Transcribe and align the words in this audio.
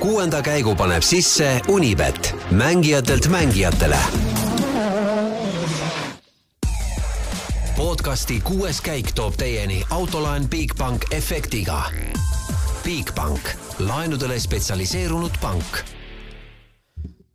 kuuenda 0.00 0.42
käigu 0.42 0.74
paneb 0.74 1.02
sisse 1.02 1.60
Unibet, 1.68 2.34
mängijatelt 2.50 3.28
mängijatele. 3.28 3.98
podcasti 7.76 8.40
kuues 8.40 8.80
käik 8.80 9.12
toob 9.14 9.34
teieni 9.36 9.84
autolaen 9.90 10.48
Bigbank 10.48 11.04
efektiga. 11.10 11.82
Bigbank, 12.84 13.40
laenudele 13.78 14.40
spetsialiseerunud 14.40 15.36
pank. 15.40 15.78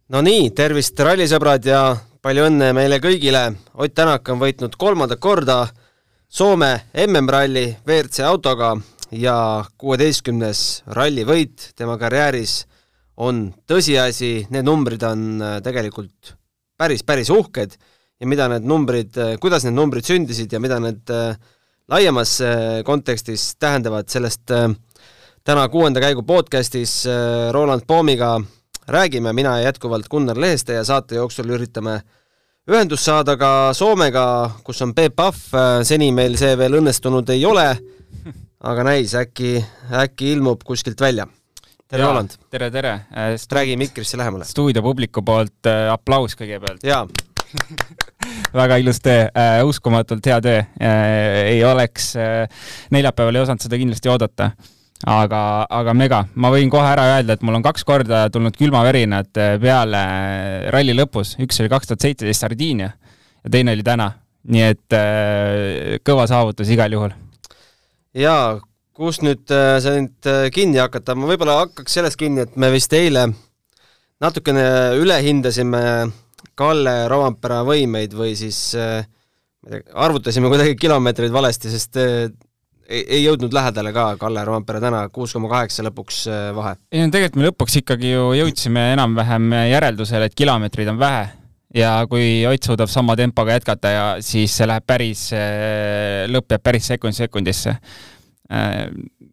no 0.10 0.22
nii, 0.22 0.50
tervist, 0.50 1.00
rallisõbrad 1.00 1.66
ja 1.66 1.98
palju 2.22 2.50
õnne 2.50 2.74
meile 2.74 3.00
kõigile. 3.00 3.54
Ott 3.74 3.94
Tänak 3.94 4.30
on 4.30 4.40
võitnud 4.40 4.76
kolmandat 4.78 5.20
korda 5.20 5.68
Soome 6.28 6.82
MM-ralli 7.08 7.78
WRC 7.88 8.20
autoga 8.20 8.78
ja 9.12 9.66
kuueteistkümnes 9.78 10.84
rallivõit 10.88 11.72
tema 11.78 11.98
karjääris 12.02 12.64
on 13.22 13.50
tõsiasi, 13.68 14.48
need 14.52 14.66
numbrid 14.68 15.04
on 15.08 15.28
äh, 15.42 15.60
tegelikult 15.64 16.36
päris, 16.78 17.04
päris 17.04 17.32
uhked. 17.32 17.78
Ja 18.20 18.28
mida 18.32 18.48
need 18.52 18.68
numbrid, 18.68 19.16
äh, 19.20 19.36
kuidas 19.42 19.66
need 19.66 19.76
numbrid 19.76 20.08
sündisid 20.08 20.52
ja 20.52 20.60
mida 20.64 20.80
need 20.84 21.12
äh, 21.14 21.36
laiemas 21.92 22.40
kontekstis 22.82 23.52
tähendavad, 23.62 24.08
sellest 24.10 24.50
täna 25.46 25.66
kuuenda 25.70 26.02
käigu 26.02 26.24
podcastis 26.26 27.04
Roland 27.54 27.84
Poomiga 27.86 28.40
räägime, 28.90 29.34
mina 29.38 29.60
jätkuvalt 29.62 30.08
Gunnar 30.10 30.40
Leheste 30.42 30.80
ja 30.80 30.84
saate 30.84 31.20
jooksul 31.20 31.52
üritame 31.54 32.00
ühendust 32.66 33.06
saada 33.06 33.36
ka 33.38 33.70
Soomega, 33.78 34.26
kus 34.66 34.82
on 34.82 34.96
Peep 34.98 35.14
Pahv, 35.16 35.38
seni 35.86 36.10
meil 36.10 36.40
see 36.42 36.58
veel 36.58 36.80
õnnestunud 36.80 37.30
ei 37.36 37.46
ole 37.46 37.68
aga 38.66 38.86
näis, 38.88 39.14
äkki, 39.18 39.60
äkki 40.04 40.34
ilmub 40.36 40.64
kuskilt 40.66 41.02
välja. 41.02 41.28
tere, 41.88 42.04
Roland! 42.04 42.38
tere, 42.50 42.72
tere! 42.72 42.94
Äh, 43.14 43.36
räägi 43.52 43.78
mikrisse 43.78 44.18
lähemale. 44.18 44.46
stuudio 44.46 44.82
publiku 44.82 45.22
poolt 45.22 45.70
äh, 45.70 45.92
aplaus 45.94 46.36
kõigepealt. 46.40 46.84
jaa 46.84 47.06
väga 48.62 48.78
ilus 48.82 49.00
töö 49.06 49.28
äh,, 49.30 49.62
uskumatult 49.66 50.26
hea 50.26 50.40
töö 50.42 50.58
äh,. 50.60 51.52
ei 51.52 51.64
oleks 51.64 52.16
äh,, 52.16 52.48
neljapäeval 52.92 53.38
ei 53.38 53.46
osanud 53.46 53.64
seda 53.64 53.78
kindlasti 53.78 54.10
oodata. 54.10 54.50
aga, 55.06 55.42
aga 55.70 55.94
mega, 55.94 56.24
ma 56.36 56.50
võin 56.52 56.72
kohe 56.74 56.88
ära 56.90 57.06
öelda, 57.14 57.36
et 57.38 57.46
mul 57.46 57.60
on 57.60 57.66
kaks 57.66 57.86
korda 57.86 58.26
tulnud 58.34 58.58
külmavärinad 58.58 59.30
äh, 59.38 59.58
peale 59.62 60.02
äh, 60.02 60.70
ralli 60.74 60.98
lõpus, 60.98 61.36
üks 61.44 61.62
oli 61.62 61.70
kaks 61.70 61.92
tuhat 61.92 62.08
seitseteist 62.08 62.48
Sardiinia 62.48 62.90
ja 62.90 63.52
teine 63.52 63.78
oli 63.78 63.86
täna. 63.86 64.12
nii 64.50 64.66
et 64.72 64.98
äh, 64.98 66.02
kõva 66.06 66.26
saavutus 66.30 66.74
igal 66.74 66.98
juhul 66.98 67.14
jaa, 68.16 68.60
kust 68.96 69.24
nüüd 69.26 69.52
äh, 69.54 69.78
see 69.84 70.00
nüüd 70.00 70.30
äh, 70.30 70.48
kinni 70.56 70.80
hakata, 70.82 71.16
ma 71.18 71.28
võib-olla 71.30 71.60
hakkaks 71.64 71.98
sellest 72.00 72.20
kinni, 72.20 72.46
et 72.46 72.56
me 72.60 72.72
vist 72.74 72.94
eile 72.96 73.28
natukene 74.24 74.66
ülehindasime 75.02 75.84
Kalle 76.56 76.94
Rovampere 77.12 77.64
võimeid 77.68 78.14
või 78.16 78.36
siis 78.40 78.60
äh, 78.80 79.04
arvutasime 79.94 80.52
kuidagi 80.52 80.78
kilomeetreid 80.80 81.34
valesti, 81.34 81.72
sest 81.74 81.98
ei, 82.00 83.02
ei 83.02 83.24
jõudnud 83.26 83.54
lähedale 83.56 83.92
ka 83.96 84.12
Kalle 84.22 84.46
Rovampere 84.48 84.80
täna, 84.84 85.08
kuus 85.12 85.34
koma 85.36 85.50
kaheksa 85.52 85.84
lõpuks 85.88 86.26
vahe. 86.56 86.76
ei 86.94 87.02
no 87.02 87.12
tegelikult 87.12 87.42
me 87.42 87.50
lõpuks 87.50 87.80
ikkagi 87.82 88.14
ju 88.14 88.30
jõudsime 88.40 88.92
enam-vähem 88.94 89.58
järeldusele, 89.74 90.30
et 90.30 90.38
kilomeetreid 90.38 90.94
on 90.94 91.02
vähe 91.02 91.26
ja 91.76 91.92
kui 92.10 92.46
Ott 92.48 92.64
suudab 92.64 92.90
sama 92.92 93.18
tempoga 93.20 93.58
jätkata 93.58 93.92
ja 93.92 94.06
siis 94.24 94.54
see 94.56 94.68
läheb 94.70 94.86
päris, 94.88 95.28
lõpp 96.32 96.56
jääb 96.56 96.64
päris 96.64 96.88
sekund 96.94 97.18
sekundisse. 97.18 97.76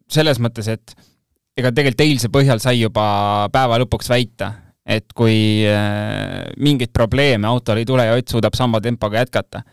selles 0.09 0.39
mõttes, 0.41 0.67
et 0.67 0.95
ega 1.57 1.71
tegelikult 1.73 2.05
eilse 2.05 2.29
põhjal 2.33 2.61
sai 2.61 2.81
juba 2.81 3.05
päeva 3.53 3.77
lõpuks 3.83 4.09
väita, 4.09 4.49
et 4.85 5.13
kui 5.15 5.63
äh, 5.69 6.43
mingeid 6.59 6.91
probleeme 6.95 7.47
autol 7.47 7.79
ei 7.81 7.87
tule 7.87 8.05
ja 8.07 8.17
Ott 8.17 8.33
suudab 8.33 8.57
sama 8.57 8.81
tempoga 8.81 9.21
jätkata, 9.21 9.63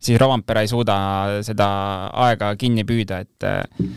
siis 0.00 0.18
Rovanpera 0.20 0.64
ei 0.64 0.70
suuda 0.70 0.96
seda 1.46 1.68
aega 2.26 2.54
kinni 2.58 2.86
püüda, 2.88 3.20
et 3.26 3.46
äh, 3.46 3.92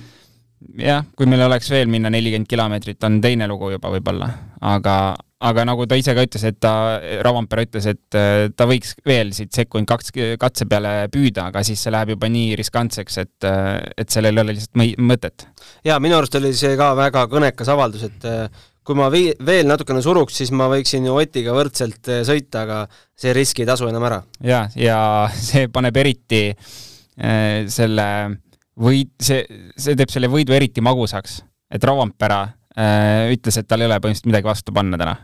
jah, 0.84 1.08
kui 1.16 1.30
meil 1.30 1.48
oleks 1.48 1.72
veel 1.72 1.90
minna 1.92 2.12
nelikümmend 2.14 2.50
kilomeetrit, 2.50 3.02
on 3.08 3.20
teine 3.24 3.48
lugu 3.50 3.72
juba 3.74 3.92
võib-olla, 3.96 4.30
aga, 4.76 5.00
aga 5.40 5.64
nagu 5.68 5.86
ta 5.88 5.98
ise 6.00 6.14
ka 6.16 6.24
ütles, 6.26 6.44
et 6.48 6.58
ta, 6.60 6.72
Rovanpera 7.24 7.64
ütles, 7.64 7.86
et 7.88 8.18
äh, 8.18 8.50
ta 8.52 8.68
võiks 8.70 8.96
veel 9.08 9.32
siit 9.36 9.56
sekund 9.56 9.88
kaks 9.88 10.12
katse 10.40 10.68
peale 10.70 11.08
püüda, 11.14 11.48
aga 11.50 11.64
siis 11.66 11.80
see 11.84 11.94
läheb 11.96 12.14
juba 12.16 12.28
nii 12.32 12.58
riskantseks, 12.60 13.20
et, 13.24 13.48
äh, 13.48 13.78
et 14.04 14.12
sellel 14.12 14.36
ei 14.36 14.44
ole 14.44 14.58
lihtsalt 14.58 15.00
mõtet. 15.00 15.48
jaa, 15.88 16.00
minu 16.04 16.20
arust 16.20 16.36
oli 16.40 16.52
see 16.58 16.76
ka 16.80 16.92
väga 17.00 17.24
kõnekas 17.32 17.72
avaldus, 17.72 18.04
et 18.10 18.28
äh, 18.28 18.68
kui 18.84 19.00
ma 19.00 19.08
vi-, 19.14 19.32
veel 19.46 19.70
natukene 19.70 20.04
suruks, 20.04 20.36
siis 20.42 20.52
ma 20.52 20.68
võiksin 20.72 21.08
ju 21.08 21.16
Otiga 21.22 21.56
võrdselt 21.56 22.12
sõita, 22.28 22.66
aga 22.66 22.84
see 23.20 23.32
risk 23.38 23.64
ei 23.64 23.70
tasu 23.70 23.88
enam 23.88 24.10
ära. 24.10 24.22
jaa, 24.44 24.68
ja 24.76 25.00
see 25.40 25.72
paneb 25.72 26.04
eriti 26.04 26.44
selle 27.20 28.06
võid, 28.80 29.10
see, 29.20 29.44
see 29.76 29.96
teeb 30.00 30.12
selle 30.12 30.30
võidu 30.32 30.56
eriti 30.56 30.84
magusaks, 30.84 31.42
et 31.76 31.84
Rovanpera 31.84 32.46
ütles, 33.34 33.58
et 33.60 33.68
tal 33.68 33.82
ei 33.84 33.90
ole 33.90 33.98
põhimõtteliselt 34.00 34.30
midagi 34.32 34.48
vastu 34.48 34.74
panna 34.76 35.00
täna 35.02 35.18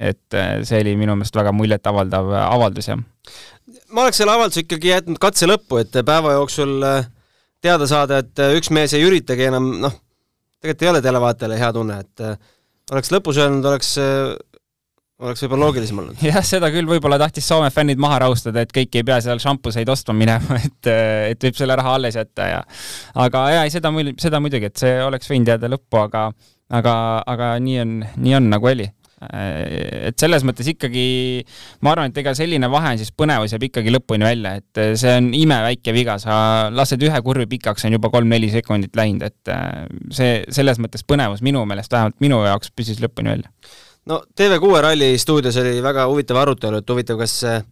et 0.00 0.34
äh, 0.36 0.62
see 0.66 0.80
oli 0.84 0.96
minu 1.00 1.16
meelest 1.16 1.36
väga 1.36 1.52
muljetavaldav 1.56 2.32
äh, 2.34 2.46
avaldus, 2.52 2.90
jah. 2.90 3.00
ma 3.90 4.04
oleks 4.04 4.20
selle 4.20 4.34
avalduse 4.34 4.66
ikkagi 4.66 4.92
jätnud 4.92 5.20
katse 5.22 5.48
lõppu, 5.48 5.80
et 5.82 6.00
päeva 6.06 6.36
jooksul 6.36 6.76
äh, 6.84 7.06
teada 7.64 7.88
saada, 7.88 8.20
et 8.22 8.44
üks 8.58 8.70
mees 8.74 8.94
ei 8.96 9.06
üritagi 9.06 9.48
enam, 9.48 9.70
noh, 9.82 9.94
tegelikult 10.60 10.84
ei 10.84 10.92
ole 10.92 11.02
televaatajale 11.04 11.60
hea 11.60 11.72
tunne, 11.72 11.96
et 12.04 12.26
oleks 12.92 13.10
lõpus 13.14 13.40
öelnud, 13.40 13.64
oleks, 13.66 13.94
oleks 15.24 15.42
võib-olla 15.42 15.64
loogilisem 15.64 16.02
olnud. 16.02 16.20
jah, 16.28 16.42
seda 16.44 16.68
küll 16.74 16.88
võib-olla 16.90 17.18
tahtis 17.22 17.48
Soome 17.48 17.72
fännid 17.72 18.00
maha 18.02 18.20
rahustada, 18.26 18.66
et 18.66 18.74
kõik 18.76 19.00
ei 19.00 19.06
pea 19.08 19.16
seal 19.24 19.40
šampuseid 19.42 19.88
ostma 19.88 20.14
minema, 20.18 20.60
et, 20.68 20.92
et 21.32 21.48
võib 21.48 21.56
selle 21.56 21.78
raha 21.80 21.96
alles 21.96 22.20
jätta 22.20 22.50
ja 22.52 22.60
aga 23.24 23.46
jaa, 23.56 23.64
ei 23.64 23.72
seda, 23.72 23.94
seda 24.20 24.42
muidugi, 24.44 24.68
et 24.68 24.84
see 24.84 25.00
oleks 25.06 25.32
võinud 25.32 25.54
jääda 25.54 25.72
lõppu, 25.72 26.04
aga 26.04 26.28
aga, 26.74 26.94
aga 27.26 27.56
nii 27.62 27.80
on, 27.82 27.98
nii 28.22 28.38
on, 28.38 28.48
nagu 28.52 28.72
oli 28.72 28.88
et 29.16 30.20
selles 30.20 30.44
mõttes 30.44 30.66
ikkagi 30.68 31.06
ma 31.84 31.94
arvan, 31.94 32.12
et 32.12 32.18
ega 32.20 32.34
selline 32.36 32.68
vahe 32.68 32.92
siis 33.00 33.12
põnevus 33.16 33.54
jääb 33.54 33.64
ikkagi 33.70 33.94
lõpuni 33.94 34.26
välja, 34.26 34.56
et 34.60 34.82
see 35.00 35.14
on 35.16 35.30
imeväike 35.36 35.94
viga, 35.96 36.18
sa 36.20 36.68
lased 36.74 37.00
ühe 37.02 37.22
kurvi 37.24 37.48
pikaks, 37.56 37.86
on 37.88 37.96
juba 37.96 38.10
kolm-neli 38.12 38.50
sekundit 38.52 38.96
läinud, 38.98 39.24
et 39.24 39.52
äh, 39.52 39.86
see 40.12 40.42
selles 40.52 40.80
mõttes 40.82 41.06
põnevus 41.08 41.40
minu 41.46 41.64
meelest, 41.68 41.96
vähemalt 41.96 42.20
minu 42.20 42.42
jaoks 42.44 42.74
püsis 42.76 43.00
lõpuni 43.02 43.32
välja. 43.32 43.52
no 44.12 44.20
TV6 44.36 44.84
ralli 44.84 45.14
stuudios 45.18 45.56
oli 45.64 45.80
väga 45.84 46.06
huvitav 46.12 46.44
arutelu, 46.44 46.84
et 46.84 46.92
huvitav, 46.92 47.18
kas 47.24 47.40
Äh, 47.46 47.62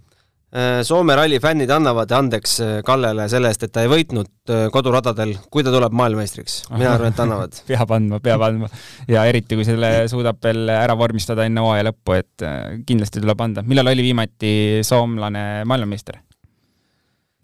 Soome 0.87 1.17
ralli 1.19 1.41
fännid 1.43 1.71
annavad 1.75 2.13
andeks 2.15 2.53
äh, 2.63 2.75
Kallele 2.87 3.25
selle 3.31 3.51
eest, 3.51 3.65
et 3.67 3.73
ta 3.75 3.83
ei 3.83 3.89
võitnud 3.91 4.53
äh, 4.55 4.69
koduradadel, 4.71 5.33
kui 5.51 5.65
ta 5.67 5.73
tuleb 5.75 5.97
maailmameistriks. 5.99 6.61
mina 6.77 6.93
arvan, 6.95 7.11
et 7.11 7.23
annavad 7.25 7.59
peab 7.71 7.95
andma, 7.97 8.21
peab 8.23 8.45
andma. 8.47 8.69
ja 9.11 9.25
eriti, 9.27 9.59
kui 9.59 9.67
selle 9.67 9.91
suudab 10.13 10.39
veel 10.45 10.71
ära 10.71 10.95
vormistada 10.99 11.49
enne 11.49 11.65
hooaja 11.65 11.89
lõppu, 11.91 12.15
et 12.21 12.47
kindlasti 12.87 13.25
tuleb 13.25 13.43
anda. 13.43 13.67
millal 13.67 13.91
oli 13.91 14.07
viimati 14.07 14.55
soomlane 14.87 15.65
maailmameister? 15.67 16.23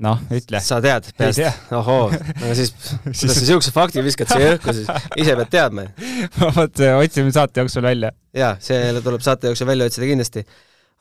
noh, 0.07 0.23
ütle. 0.35 0.63
sa 0.65 0.81
tead 0.85 1.11
peast? 1.19 1.43
ohoo, 1.77 2.09
aga 2.41 2.55
siis, 2.57 2.73
kuidas 2.79 3.37
sa 3.37 3.43
niisuguse 3.43 3.75
fakti 3.75 4.05
viskad 4.07 4.31
siia 4.31 4.55
õhku 4.55 4.75
siis? 4.77 4.91
ise 5.21 5.35
pead 5.41 5.51
teadma 5.53 5.91
ma 6.39 6.55
vot 6.57 6.83
otsime 6.95 7.35
saate 7.35 7.65
jooksul 7.65 7.85
välja. 7.91 8.15
jaa, 8.37 8.55
see 8.63 8.93
tuleb 9.03 9.25
saate 9.25 9.51
jooksul 9.51 9.69
välja 9.71 9.91
otsida 9.91 10.09
kindlasti. 10.09 10.47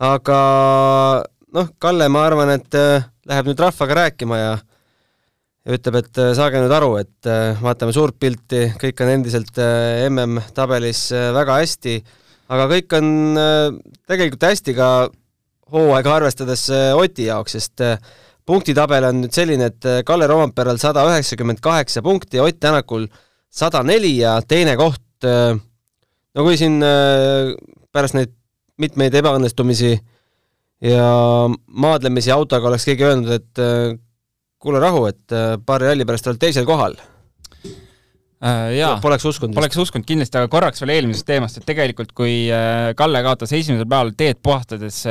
aga 0.10 0.40
noh, 1.56 1.70
Kalle, 1.82 2.08
ma 2.12 2.26
arvan, 2.28 2.52
et 2.54 2.78
äh, 2.78 3.06
läheb 3.30 3.50
nüüd 3.50 3.62
rahvaga 3.62 4.04
rääkima 4.04 4.40
ja 4.40 4.52
ja 5.68 5.76
ütleb, 5.76 6.00
et 6.00 6.20
äh, 6.22 6.32
saage 6.38 6.62
nüüd 6.62 6.74
aru, 6.74 6.94
et 7.02 7.30
äh, 7.30 7.60
vaatame 7.62 7.94
suurt 7.96 8.18
pilti, 8.22 8.70
kõik 8.80 9.04
on 9.04 9.14
endiselt 9.18 9.60
MM-tabelis 10.08 11.10
väga 11.36 11.60
hästi, 11.60 11.96
aga 12.50 12.68
kõik 12.72 12.96
on 12.98 13.10
tegelikult 14.10 14.48
hästi 14.48 14.76
ka 14.78 14.90
hooaega 15.70 16.16
arvestades 16.16 16.64
Oti 16.98 17.28
jaoks, 17.28 17.58
sest 17.58 17.84
punktitabel 18.50 19.06
on 19.12 19.20
nüüd 19.26 19.36
selline, 19.36 19.70
et 19.70 20.06
Kalle 20.08 20.30
Romperal 20.30 20.80
sada 20.82 21.04
üheksakümmend 21.12 21.62
kaheksa 21.62 22.02
punkti, 22.02 22.42
Ott 22.42 22.58
Tänakul 22.58 23.06
sada 23.54 23.84
neli 23.86 24.16
ja 24.24 24.40
teine 24.42 24.74
koht, 24.80 25.28
no 25.28 26.48
kui 26.48 26.58
siin 26.58 26.80
pärast 27.94 28.18
neid 28.18 28.34
mitmeid 28.82 29.14
ebaõnnestumisi 29.20 30.00
ja 30.84 31.06
maadlemisi 31.68 32.32
autoga 32.32 32.70
oleks 32.70 32.88
keegi 32.88 33.06
öelnud, 33.08 33.32
et 33.36 33.62
äh, 33.64 33.98
kuule 34.62 34.82
rahu, 34.84 35.06
et 35.12 35.36
äh, 35.36 35.58
paari 35.66 35.90
ralli 35.90 36.08
pärast 36.08 36.30
oled 36.32 36.40
teisel 36.42 36.68
kohal 36.68 36.96
äh,. 38.40 38.78
jaa, 38.78 38.96
poleks 39.04 39.28
uskunud. 39.28 39.58
Poleks 39.58 39.80
uskunud 39.82 40.08
kindlasti, 40.08 40.40
aga 40.40 40.52
korraks 40.52 40.84
veel 40.84 40.96
eelmisest 40.96 41.28
teemast, 41.28 41.60
et 41.60 41.68
tegelikult 41.68 42.16
kui 42.16 42.48
äh, 42.54 42.94
Kalle 43.00 43.24
kaotas 43.26 43.54
esimesel 43.56 43.90
päeval 43.90 44.16
teed 44.20 44.40
puhastades 44.44 45.04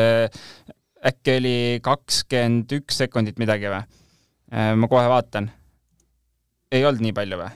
äkki 1.08 1.36
oli 1.36 1.58
kakskümmend 1.84 2.72
üks 2.80 3.04
sekundit 3.04 3.38
midagi 3.38 3.70
või 3.70 3.84
ma 4.80 4.88
kohe 4.90 5.04
vaatan. 5.12 5.50
ei 6.72 6.84
olnud 6.88 7.04
nii 7.04 7.14
palju 7.14 7.38
või? 7.38 7.50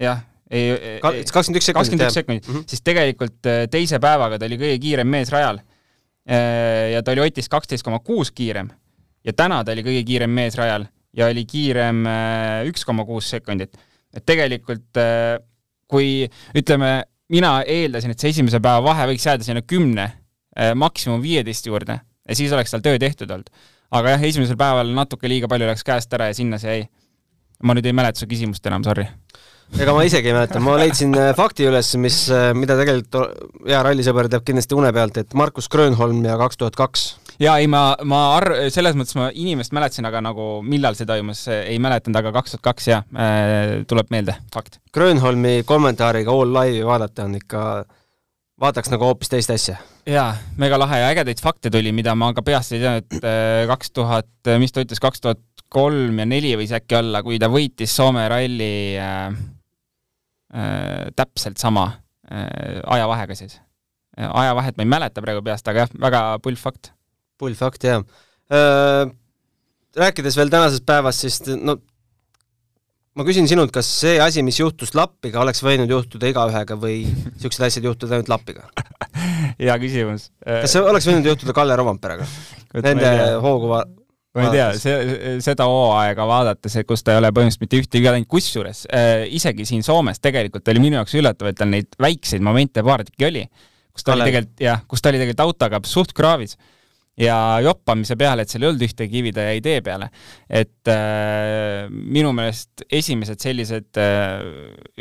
jah, 0.00 0.24
ei, 0.48 0.72
kakskümmend 1.04 1.60
üks 1.60 1.68
sekundit, 1.68 1.76
kakskümmend 1.76 2.06
üks 2.08 2.18
sekundit 2.18 2.48
-hmm. 2.48 2.64
siis 2.72 2.82
tegelikult 2.82 3.50
teise 3.70 4.00
päevaga 4.00 4.40
ta 4.40 4.48
oli 4.48 4.58
kõige 4.58 4.80
kiirem 4.80 5.12
mees 5.12 5.30
rajal. 5.30 5.60
Äh, 6.30 6.92
ja 6.94 7.02
ta 7.02 7.14
oli 7.14 7.24
Otist 7.26 7.50
kaksteist 7.50 7.84
koma 7.86 7.98
kuus 8.06 8.30
kiirem 8.30 8.70
ja 9.26 9.34
täna 9.36 9.64
ta 9.64 9.74
oli 9.74 9.82
kõige 9.86 10.04
kiirem 10.06 10.30
mees 10.30 10.54
rajal 10.58 10.86
ja 11.16 11.26
oli 11.26 11.42
kiirem 11.48 12.04
äh, 12.06 12.68
üks 12.70 12.86
koma 12.86 13.04
kuus 13.08 13.30
sekundit. 13.32 13.74
et 14.14 14.26
tegelikult 14.26 14.98
kui 15.90 16.26
ütleme, 16.54 16.90
mina 17.30 17.50
eeldasin, 17.62 18.10
et 18.10 18.22
see 18.22 18.30
esimese 18.34 18.58
päeva 18.62 18.82
vahe 18.82 19.06
võiks 19.10 19.26
jääda 19.26 19.46
sinna 19.46 19.62
kümne, 19.62 20.06
maksimum 20.74 21.22
viieteist 21.22 21.66
juurde 21.66 21.94
ja 21.98 22.36
siis 22.38 22.50
oleks 22.54 22.74
tal 22.74 22.82
töö 22.82 22.98
tehtud 22.98 23.30
olnud. 23.30 23.50
aga 23.90 24.16
jah, 24.16 24.24
esimesel 24.30 24.58
päeval 24.58 24.90
natuke 24.94 25.30
liiga 25.30 25.50
palju 25.50 25.66
läks 25.70 25.86
käest 25.86 26.14
ära 26.14 26.30
ja 26.30 26.34
sinna 26.34 26.58
see 26.58 26.76
jäi. 26.76 26.88
ma 27.62 27.74
nüüd 27.74 27.86
ei 27.86 27.94
mäleta 27.94 28.22
su 28.22 28.30
küsimust 28.30 28.66
enam, 28.66 28.86
sorry 28.86 29.06
ega 29.78 29.94
ma 29.94 30.04
isegi 30.06 30.30
ei 30.30 30.34
mäleta, 30.34 30.60
ma 30.62 30.76
leidsin 30.80 31.14
äh, 31.18 31.30
fakti 31.36 31.66
üles, 31.68 31.92
mis, 32.00 32.22
äh, 32.34 32.50
mida 32.56 32.76
tegelikult 32.78 33.38
hea 33.68 33.80
rallisõber 33.86 34.30
teab 34.32 34.44
kindlasti 34.46 34.76
une 34.78 34.92
pealt, 34.96 35.20
et 35.22 35.36
Markus 35.38 35.70
Grönholm 35.70 36.24
ja 36.26 36.36
kaks 36.40 36.60
tuhat 36.60 36.78
kaks. 36.78 37.04
jaa, 37.40 37.58
ei 37.62 37.68
ma, 37.70 37.84
ma 38.08 38.22
ar-, 38.38 38.52
selles 38.72 38.98
mõttes 38.98 39.16
ma 39.18 39.30
inimest 39.30 39.74
mäletasin, 39.76 40.08
aga 40.08 40.22
nagu 40.24 40.48
millal 40.66 40.98
see 40.98 41.08
toimus, 41.08 41.46
ei 41.52 41.78
mäletanud, 41.82 42.18
aga 42.20 42.34
kaks 42.40 42.56
tuhat 42.56 42.66
kaks 42.70 42.90
jah 42.90 43.06
äh,, 43.14 43.78
tuleb 43.90 44.10
meelde, 44.14 44.36
fakt. 44.54 44.80
Grönholmi 44.94 45.60
kommentaariga 45.68 46.34
All 46.34 46.54
Live'i 46.56 46.84
vaadata 46.86 47.28
on 47.28 47.38
ikka, 47.38 47.66
vaataks 48.60 48.90
nagu 48.92 49.06
hoopis 49.08 49.32
teist 49.32 49.54
asja. 49.54 49.78
jaa, 50.08 50.32
mega 50.60 50.80
lahe 50.80 51.04
ja 51.04 51.12
ägedaid 51.14 51.42
fakte 51.42 51.70
tuli, 51.70 51.94
mida 51.96 52.16
ma 52.18 52.32
ka 52.34 52.42
peast 52.42 52.74
ei 52.74 52.82
teadnud, 52.82 53.06
et 53.06 53.22
äh, 53.22 53.62
kaks 53.70 53.94
tuhat, 53.94 54.32
mis 54.58 54.74
ta 54.74 54.82
ütles, 54.84 55.02
kaks 55.02 55.22
tuhat 55.22 55.44
kolm 55.70 56.18
ja 56.18 56.26
neli 56.26 56.56
võis 56.58 56.72
äkki 56.74 56.96
olla, 56.98 57.22
kui 57.22 57.38
ta 57.38 57.46
võitis 57.46 57.92
Soome 57.94 58.26
ralli 58.28 58.98
Äh, 58.98 59.59
täpselt 61.16 61.60
sama 61.62 61.86
äh, 62.30 62.80
ajavahega 62.86 63.36
siis. 63.38 63.60
ajavahet 64.16 64.76
ma 64.76 64.84
ei 64.84 64.90
mäleta 64.90 65.22
praegu 65.22 65.44
peast, 65.46 65.68
aga 65.70 65.84
jah, 65.84 65.94
väga 66.00 66.22
pull 66.42 66.58
fakt. 66.58 66.92
pull 67.38 67.54
fakt, 67.54 67.84
jah. 67.86 68.02
Äh, 68.50 69.06
rääkides 69.96 70.36
veel 70.36 70.50
tänasest 70.52 70.86
päevast, 70.86 71.24
siis 71.24 71.40
no 71.60 71.78
ma 73.18 73.26
küsin 73.26 73.48
sinult, 73.50 73.72
kas 73.74 73.88
see 74.00 74.18
asi, 74.22 74.42
mis 74.46 74.58
juhtus 74.60 74.94
Lappiga, 74.94 75.40
oleks 75.42 75.62
võinud 75.66 75.90
juhtuda 75.90 76.30
igaühega 76.30 76.78
või 76.78 77.02
niisugused 77.34 77.66
asjad 77.66 77.88
juhtuda 77.90 78.18
ainult 78.18 78.30
Lappiga 78.32 78.68
hea 79.60 79.78
küsimus. 79.82 80.30
kas 80.44 80.74
see 80.74 80.82
oleks 80.82 81.08
võinud 81.10 81.26
juhtuda 81.32 81.54
Kalle 81.56 81.78
Rovamperaga? 81.78 82.28
Nende 82.74 83.10
hoogu 83.42 83.72
ma 84.36 84.46
ei 84.46 84.52
tea, 84.54 84.66
see, 84.78 85.14
seda 85.42 85.66
hooaega 85.66 86.26
vaadates, 86.28 86.76
kus 86.86 87.02
ta 87.02 87.14
ei 87.14 87.20
ole 87.22 87.32
põhimõtteliselt 87.34 87.64
mitte 87.64 87.80
ühtegi 87.82 88.06
läinud, 88.06 88.28
kusjuures 88.30 88.84
äh, 88.94 89.24
isegi 89.34 89.66
siin 89.66 89.82
Soomes 89.86 90.22
tegelikult 90.22 90.68
oli 90.70 90.82
minu 90.82 91.00
jaoks 91.00 91.16
üllatav, 91.18 91.50
et 91.50 91.58
tal 91.58 91.72
neid 91.72 91.98
väikseid 92.00 92.44
momente 92.46 92.84
paar 92.86 93.02
tükki 93.06 93.26
oli, 93.26 93.46
kus 93.90 94.06
ta 94.06 94.12
Kale. 94.12 94.22
oli 94.22 94.30
tegelikult, 94.30 94.60
jah, 94.62 94.84
kus 94.86 95.02
ta 95.02 95.10
oli 95.10 95.22
tegelikult 95.22 95.46
autoga 95.48 95.82
suht 95.90 96.14
kraavis 96.16 96.54
ja 97.20 97.36
joppamise 97.64 98.16
peale, 98.20 98.46
et 98.46 98.52
seal 98.52 98.64
ei 98.64 98.70
olnud 98.70 98.86
ühtegi 98.86 99.12
kivi, 99.18 99.32
ta 99.34 99.48
jäi 99.48 99.60
tee 99.64 99.80
peale. 99.84 100.10
et 100.46 100.92
äh, 100.94 101.90
minu 101.90 102.30
meelest 102.36 102.86
esimesed 102.86 103.42
sellised 103.42 103.98
äh, 103.98 104.46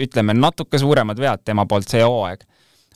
ütleme, 0.08 0.34
natuke 0.38 0.82
suuremad 0.82 1.22
vead 1.22 1.46
tema 1.46 1.70
poolt 1.70 1.90
see 1.92 2.02
hooaeg 2.02 2.48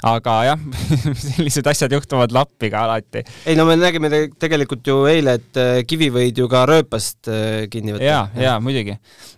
aga 0.04 0.34
jah 0.50 0.64
sellised 1.24 1.68
asjad 1.72 1.94
juhtuvad 1.96 2.34
lappi 2.36 2.70
ka 2.74 2.84
alati. 2.88 3.24
ei 3.48 3.56
no 3.56 3.66
me 3.68 3.78
nägime 3.80 4.12
te 4.12 4.26
tegelikult 4.46 4.86
ju 4.88 4.98
eile, 5.10 5.38
et 5.40 5.60
äh, 5.60 5.80
kivi 5.88 6.10
võid 6.14 6.40
ju 6.40 6.50
ka 6.52 6.66
rööpast 6.70 7.30
äh, 7.32 7.66
kinni 7.72 7.96
võtta. 7.96 8.08
ja, 8.08 8.20
ja 8.36 8.58
muidugi. 8.64 8.98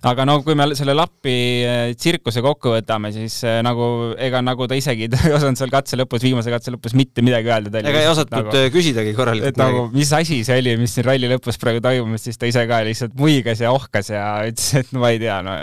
aga 0.10 0.26
no 0.28 0.40
kui 0.46 0.58
me 0.58 0.68
selle 0.78 0.96
lappi 0.98 1.36
äh, 1.66 1.94
tsirkuse 1.98 2.42
kokku 2.46 2.74
võtame, 2.76 3.14
siis 3.16 3.38
nagu 3.66 4.16
ega 4.22 4.42
nagu 4.46 4.68
ta 4.70 4.78
isegi 4.78 5.10
ta 5.14 5.22
ei 5.30 5.36
osanud 5.38 5.62
seal 5.62 5.74
katse 5.74 6.00
lõpus, 6.02 6.26
viimase 6.26 6.54
katse 6.54 6.74
lõpus 6.74 6.98
mitte 6.98 7.26
midagi 7.26 7.52
öelda. 7.54 7.84
ega 7.86 8.02
ei 8.02 8.10
osatud 8.10 8.36
nagu, 8.40 8.66
küsidagi 8.74 9.14
korralikult. 9.18 9.54
et 9.54 9.62
nagu, 9.62 9.88
mis 9.94 10.14
asi 10.18 10.42
see 10.48 10.60
oli, 10.64 10.78
mis 10.82 10.98
siin 10.98 11.08
ralli 11.08 11.30
lõpus 11.30 11.62
praegu 11.62 11.84
toimus, 11.86 12.26
siis 12.26 12.42
ta 12.42 12.50
ise 12.50 12.66
ka 12.70 12.82
lihtsalt 12.88 13.14
muigas 13.20 13.62
ja 13.62 13.74
ohkas 13.76 14.10
ja 14.14 14.26
ütles, 14.50 14.72
et 14.82 14.94
no 14.96 15.06
ma 15.06 15.14
ei 15.14 15.22
tea, 15.22 15.40
no 15.46 15.54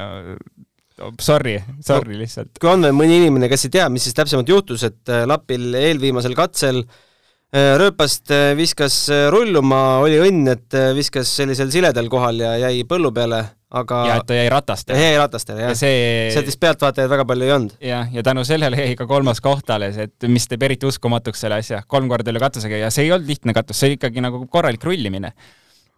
sorry, 1.20 1.56
sorry 1.84 2.16
no, 2.16 2.20
lihtsalt. 2.22 2.58
kui 2.60 2.70
on 2.70 2.84
veel 2.86 2.96
mõni 2.96 3.20
inimene, 3.20 3.48
kes 3.50 3.68
ei 3.68 3.78
tea, 3.78 3.88
mis 3.92 4.06
siis 4.06 4.16
täpsemalt 4.16 4.50
juhtus, 4.50 4.84
et 4.88 5.12
äh, 5.12 5.24
Lapil 5.28 5.72
eelviimasel 5.78 6.36
katsel 6.38 6.82
äh, 6.82 7.72
rööpast 7.80 8.32
äh, 8.34 8.52
viskas 8.58 9.04
rulluma, 9.32 10.02
oli 10.04 10.20
õnn, 10.22 10.52
et 10.54 10.78
viskas 10.96 11.32
sellisel 11.40 11.72
siledal 11.74 12.10
kohal 12.12 12.42
ja 12.44 12.54
jäi 12.66 12.84
põllu 12.88 13.12
peale, 13.14 13.42
aga 13.72 14.02
ja 14.10 14.18
et 14.20 14.28
ta 14.28 14.36
jäi 14.36 14.50
ratastele. 14.52 15.06
jäi 15.06 15.16
ratastele, 15.20 15.64
jah. 15.66 15.78
See... 15.78 16.28
sealt 16.34 16.50
vist 16.50 16.60
pealtvaatajaid 16.62 17.14
väga 17.14 17.26
palju 17.32 17.48
ei 17.48 17.56
olnud. 17.56 17.78
jah, 17.92 18.12
ja 18.14 18.26
tänu 18.26 18.44
sellele 18.48 18.86
jäi 18.86 18.98
ka 18.98 19.08
kolmas 19.10 19.42
koht 19.44 19.72
alles, 19.74 19.98
et 20.06 20.28
mis 20.30 20.48
teeb 20.50 20.68
eriti 20.68 20.88
uskumatuks 20.88 21.46
selle 21.46 21.62
asja, 21.62 21.82
kolm 21.86 22.10
korda 22.12 22.34
üle 22.34 22.42
katusega 22.42 22.84
ja 22.84 22.92
see 22.94 23.08
ei 23.08 23.16
olnud 23.16 23.30
lihtne 23.30 23.56
katus, 23.56 23.80
see 23.80 23.92
oli 23.92 24.00
ikkagi 24.00 24.24
nagu 24.24 24.46
korralik 24.52 24.84
rullimine 24.86 25.34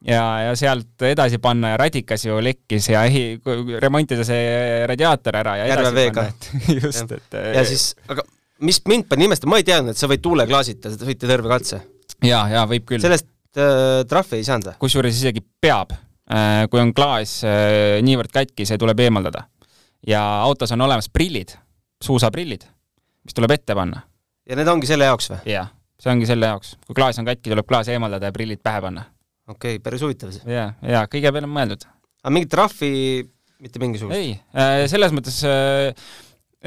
ja, 0.09 0.23
ja 0.49 0.55
sealt 0.59 1.05
edasi 1.09 1.41
panna 1.43 1.75
ja 1.75 1.81
radikas 1.81 2.27
ju 2.27 2.39
lekkis 2.45 2.89
ja 2.93 3.05
ehi-, 3.09 3.41
remontida 3.83 4.25
see 4.27 4.85
radiaator 4.89 5.41
ära 5.41 5.57
ja 5.63 5.69
edasi 5.73 6.09
panna, 6.15 6.27
et 6.31 6.49
just, 6.83 7.15
et 7.17 7.39
ja 7.57 7.65
siis, 7.69 7.93
aga 8.13 8.25
mis 8.65 8.81
mind 8.89 9.09
pani 9.11 9.29
imestama, 9.29 9.55
ma 9.55 9.63
ei 9.63 9.67
teadnud, 9.67 9.95
et 9.95 10.01
sa 10.01 10.11
võid 10.11 10.23
tuuleklaasita 10.25 10.93
sõita 10.95 11.31
terve 11.31 11.51
katse. 11.51 11.81
jaa, 12.25 12.45
jaa, 12.53 12.65
võib 12.71 12.87
küll. 12.89 13.05
sellest 13.05 13.29
äh, 13.59 14.03
trahvi 14.11 14.41
ei 14.41 14.47
saanud 14.47 14.71
või? 14.71 14.81
kusjuures 14.87 15.23
isegi 15.23 15.45
peab 15.65 15.95
äh,. 15.97 16.65
kui 16.73 16.83
on 16.83 16.95
klaas 16.97 17.41
äh, 17.49 18.01
niivõrd 18.05 18.33
katki, 18.35 18.69
see 18.69 18.81
tuleb 18.81 19.01
eemaldada. 19.07 19.47
ja 20.07 20.23
autos 20.45 20.73
on 20.77 20.85
olemas 20.85 21.09
prillid, 21.13 21.57
suusaprillid, 22.05 22.69
mis 23.25 23.37
tuleb 23.37 23.57
ette 23.57 23.77
panna. 23.79 24.05
ja 24.49 24.61
need 24.61 24.69
ongi 24.69 24.91
selle 24.91 25.09
jaoks 25.11 25.33
või? 25.33 25.43
jah, 25.57 25.73
see 25.99 26.13
ongi 26.13 26.29
selle 26.29 26.53
jaoks. 26.53 26.77
kui 26.87 27.01
klaas 27.01 27.19
on 27.19 27.29
katki, 27.29 27.51
tuleb 27.51 27.67
klaas 27.69 27.91
eemaldada 27.93 28.31
ja 28.31 28.37
prillid 28.37 28.63
pähe 28.63 28.85
panna 28.85 29.09
okei 29.49 29.77
okay,, 29.77 29.83
päris 29.85 30.05
huvitav 30.05 30.33
see. 30.35 30.45
jaa, 30.51 30.73
jaa, 30.83 31.07
kõige 31.11 31.33
peale 31.35 31.49
on 31.49 31.55
mõeldud. 31.55 31.87
aga 32.25 32.35
mingit 32.37 32.53
trahvi 32.55 32.93
mitte 33.65 33.83
mingisugust? 33.83 34.17
ei, 34.19 34.37
äh, 34.57 34.85
selles 34.91 35.15
mõttes 35.17 35.41
äh, 35.49 35.93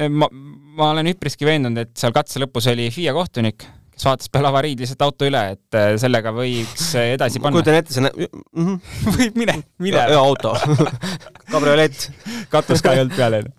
ma, 0.06 0.28
ma 0.30 0.92
olen 0.92 1.10
üpriski 1.14 1.48
veendunud, 1.48 1.82
et 1.82 1.94
seal 1.98 2.14
katse 2.14 2.42
lõpus 2.42 2.68
oli 2.70 2.88
FIA 2.94 3.14
kohtunik, 3.16 3.66
kes 3.98 4.06
vaatas 4.06 4.30
peale 4.30 4.48
avariid 4.52 4.78
lihtsalt 4.82 5.02
auto 5.02 5.26
üle, 5.26 5.40
et 5.56 5.78
äh, 5.78 5.88
sellega 6.00 6.30
võiks 6.34 6.86
edasi 7.00 7.42
panna. 7.42 7.58
kujutan 7.58 7.78
ette, 7.80 7.94
see 7.94 8.04
näeb 8.04 8.20
mm 8.22 8.68
-hmm. 8.68 8.78
võib, 9.18 9.38
mine, 9.42 9.56
mine. 9.82 10.04
ööauto 10.14 10.54
kabriolett 11.52 12.08
katus 12.52 12.82
ka 12.84 12.94
ei 12.94 13.02
olnud 13.02 13.16
peal, 13.18 13.38
onju. 13.40 13.52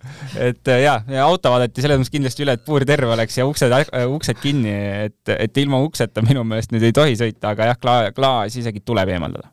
et 0.48 0.74
jaa, 0.86 0.98
ja 1.12 1.28
auto 1.28 1.52
vaadati 1.52 1.84
selles 1.84 2.00
mõttes 2.00 2.16
kindlasti 2.16 2.48
üle, 2.48 2.56
et 2.56 2.66
puur 2.66 2.86
terve 2.88 3.12
oleks 3.14 3.38
ja 3.38 3.48
uksed, 3.50 3.76
uksed 4.16 4.40
kinni, 4.42 4.76
et, 5.06 5.36
et 5.36 5.64
ilma 5.64 5.84
ukseta 5.84 6.24
minu 6.26 6.44
meelest 6.48 6.72
nüüd 6.72 6.88
ei 6.88 6.96
tohi 6.96 7.20
sõita, 7.20 7.56
aga 7.56 7.74
jah, 7.74 7.80
kla-, 7.80 8.12
klaas 8.16 8.56
isegi 8.56 8.80
tuleb 8.86 9.12
eemaldada 9.16 9.52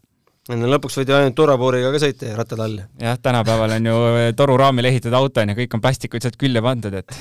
no 0.54 0.70
lõpuks 0.70 1.00
võid 1.00 1.10
ju 1.10 1.16
ainult 1.16 1.34
turvapuuriga 1.38 1.90
ka 1.94 2.00
sõita 2.02 2.30
ja 2.30 2.36
rattad 2.38 2.62
all. 2.62 2.78
jah, 3.02 3.18
tänapäeval 3.18 3.76
on 3.80 3.90
ju 3.90 3.96
toruraamil 4.38 4.92
ehitatud 4.92 5.18
auto 5.18 5.42
on 5.42 5.52
ju, 5.52 5.58
kõik 5.62 5.74
on 5.74 5.82
plastikuid 5.82 6.22
sealt 6.22 6.38
külje 6.38 6.62
pandud, 6.62 6.94
et 6.94 7.18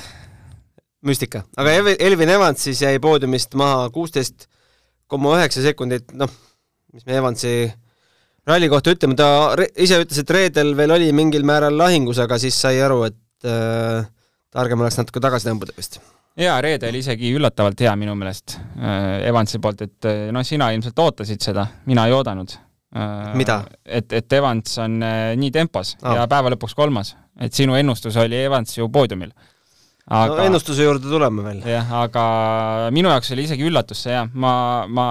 müstika. 1.06 1.44
aga 1.56 1.78
Elvin 1.96 2.34
Evans 2.34 2.66
siis 2.68 2.82
jäi 2.82 2.98
poodiumist 3.02 3.54
maha 3.58 3.88
kuusteist 3.94 4.48
koma 5.10 5.36
üheksa 5.38 5.62
sekundit, 5.64 6.10
noh, 6.18 6.30
mis 6.94 7.06
me 7.06 7.18
Evansi 7.20 7.52
ralli 8.46 8.68
kohta 8.70 8.94
ütleme, 8.94 9.16
ta 9.18 9.28
ise 9.78 10.00
ütles, 10.02 10.20
et 10.22 10.34
reedel 10.34 10.74
veel 10.78 10.94
oli 10.96 11.08
mingil 11.16 11.46
määral 11.46 11.76
lahingus, 11.78 12.20
aga 12.22 12.38
siis 12.42 12.58
sai 12.58 12.80
aru, 12.82 13.02
et 13.08 13.48
äh, 13.48 14.06
targem 14.54 14.84
oleks 14.84 15.00
natuke 15.00 15.22
tagasi 15.22 15.50
tõmbuda 15.50 15.74
vist. 15.78 16.00
jaa, 16.36 16.58
reede 16.64 16.90
oli 16.90 17.02
isegi 17.04 17.32
üllatavalt 17.38 17.80
hea 17.86 17.94
minu 17.98 18.14
meelest 18.18 18.58
äh, 18.58 19.26
Evansi 19.30 19.62
poolt, 19.62 19.86
et 19.86 20.10
äh, 20.10 20.28
noh, 20.34 20.46
sina 20.46 20.70
ilmselt 20.74 20.98
ootasid 21.02 21.42
seda, 21.50 21.66
mina 21.90 22.06
ei 22.08 22.16
oodanud 22.16 22.56
äh,. 22.56 23.34
mida? 23.38 23.62
et, 23.84 24.10
et 24.12 24.38
Evans 24.38 24.78
on 24.82 25.02
äh, 25.06 25.34
nii 25.38 25.52
tempos 25.54 25.96
ah. 26.02 26.20
ja 26.20 26.30
päeva 26.30 26.54
lõpuks 26.54 26.74
kolmas, 26.78 27.14
et 27.40 27.54
sinu 27.54 27.78
ennustus 27.78 28.18
oli 28.22 28.42
Evans 28.46 28.78
ju 28.78 28.90
poodiumil 28.92 29.34
aga 30.06 30.36
no 30.38 30.44
ennustuse 30.46 30.84
juurde 30.86 31.08
tuleme 31.10 31.42
veel. 31.42 31.62
jah, 31.66 31.88
aga 32.04 32.24
minu 32.94 33.10
jaoks 33.10 33.32
oli 33.34 33.46
isegi 33.48 33.66
üllatus 33.66 34.04
see 34.06 34.12
jah, 34.14 34.28
ma, 34.38 34.52
ma, 34.86 35.06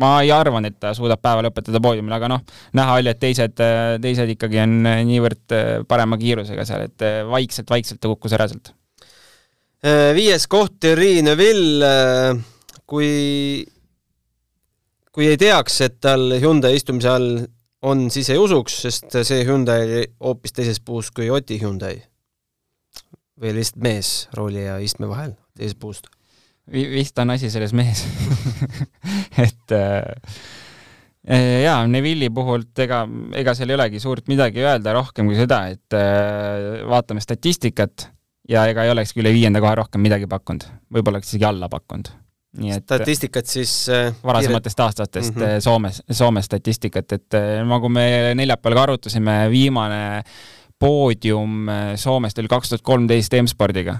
ma 0.00 0.10
ei 0.24 0.32
arvanud, 0.34 0.66
et 0.72 0.80
ta 0.82 0.90
suudab 0.98 1.22
päeva 1.22 1.44
lõpetada 1.46 1.80
poodiumil, 1.82 2.16
aga 2.16 2.30
noh, 2.32 2.42
näha 2.74 2.96
oli, 2.98 3.12
et 3.12 3.20
teised, 3.22 3.62
teised 4.02 4.32
ikkagi 4.34 4.60
on 4.64 4.74
niivõrd 5.06 5.54
parema 5.86 6.18
kiirusega 6.18 6.66
seal, 6.66 6.88
et 6.88 7.06
vaikselt-vaikselt 7.30 8.02
ta 8.02 8.10
kukkus 8.10 8.34
ära 8.34 8.48
sealt. 8.50 8.72
Viies 10.16 10.48
koht, 10.50 10.80
Thierry 10.82 11.20
Neuville, 11.22 11.92
kui, 12.90 13.10
kui 15.14 15.30
ei 15.30 15.38
teaks, 15.38 15.78
et 15.86 16.00
tal 16.02 16.32
Hyundai 16.42 16.74
istumise 16.80 17.12
all 17.12 17.30
on, 17.86 18.08
siis 18.10 18.32
ei 18.34 18.42
usuks, 18.42 18.80
sest 18.88 19.20
see 19.22 19.46
Hyundai 19.46 19.86
oli 19.86 20.04
hoopis 20.26 20.58
teises 20.58 20.82
puus 20.82 21.12
kui 21.14 21.30
Oti 21.30 21.60
Hyundai 21.62 22.00
või 23.40 23.56
lihtsalt 23.58 23.82
mees 23.84 24.12
rooli 24.36 24.64
ja 24.64 24.78
istme 24.82 25.08
vahel 25.10 25.34
teisest 25.56 25.80
puust? 25.80 26.08
vist 26.72 27.18
on 27.22 27.30
asi 27.30 27.50
selles 27.50 27.72
mees 27.76 28.02
et 29.46 29.74
äh, 29.76 30.02
äh, 31.28 31.62
jaa, 31.62 31.78
Neville'i 31.90 32.32
puhult 32.34 32.78
ega, 32.82 33.04
ega 33.38 33.54
seal 33.54 33.70
ei 33.70 33.78
olegi 33.78 34.02
suurt 34.02 34.26
midagi 34.32 34.64
öelda 34.64 34.96
rohkem 34.96 35.30
kui 35.30 35.38
seda, 35.38 35.62
et 35.70 35.96
äh, 35.96 36.82
vaatame 36.88 37.22
statistikat 37.22 38.08
ja 38.50 38.66
ega 38.70 38.86
ei 38.86 38.94
olekski 38.94 39.22
üle 39.22 39.34
viienda 39.34 39.62
koha 39.62 39.76
rohkem 39.82 40.02
midagi 40.02 40.28
pakkunud, 40.30 40.66
võib-olla 40.92 41.20
oleks 41.20 41.30
isegi 41.34 41.46
alla 41.46 41.70
pakkunud. 41.70 42.10
nii 42.58 42.74
et 42.74 42.86
statistikat 42.88 43.46
siis 43.46 43.78
äh, 43.92 44.10
varasematest 44.24 44.80
aastatest 44.80 45.34
mm 45.36 45.42
-hmm. 45.42 45.62
Soomes, 45.62 46.02
Soome 46.10 46.42
statistikat, 46.42 47.12
et 47.12 47.40
nagu 47.68 47.88
me 47.88 48.34
neljapäeval 48.34 48.74
ka 48.74 48.82
arutasime, 48.88 49.38
viimane 49.50 50.24
poodium 50.78 51.70
Soomest 51.96 52.38
oli 52.38 52.48
kaks 52.48 52.68
tuhat 52.68 52.82
kolmteist 52.82 53.32
M-spordiga. 53.42 53.98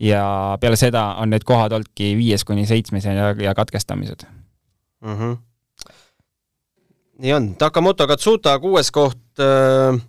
ja 0.00 0.56
peale 0.60 0.76
seda 0.76 1.14
on 1.22 1.30
need 1.30 1.44
kohad 1.44 1.72
olnudki 1.72 2.14
viies 2.16 2.44
kuni 2.44 2.66
seitsmes 2.66 3.04
ja, 3.04 3.32
ja 3.34 3.54
katkestamised 3.54 4.22
mm. 5.00 5.14
-hmm. 5.14 5.36
nii 7.18 7.32
on, 7.32 7.54
Takamoto 7.54 8.06
Katsuta 8.06 8.58
kuues 8.58 8.90
koht 8.90 9.40
äh 9.40 10.00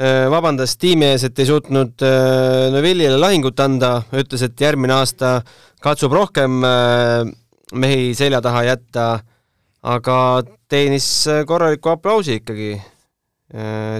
Äh, 0.00 0.30
vabandas 0.32 0.78
tiimi 0.80 1.10
ees, 1.10 1.26
et 1.26 1.38
ei 1.42 1.44
suutnud 1.44 2.00
äh, 2.06 2.70
Neville'ile 2.72 3.18
lahingut 3.20 3.58
anda, 3.60 3.98
ütles, 4.16 4.40
et 4.46 4.62
järgmine 4.62 4.94
aasta 4.96 5.42
katsub 5.84 6.14
rohkem 6.16 6.62
äh, 6.64 7.28
mehi 7.76 8.14
selja 8.16 8.40
taha 8.40 8.62
jätta, 8.64 9.04
aga 9.84 10.16
teenis 10.72 11.10
korraliku 11.48 11.92
aplausi 11.92 12.38
ikkagi 12.40 12.72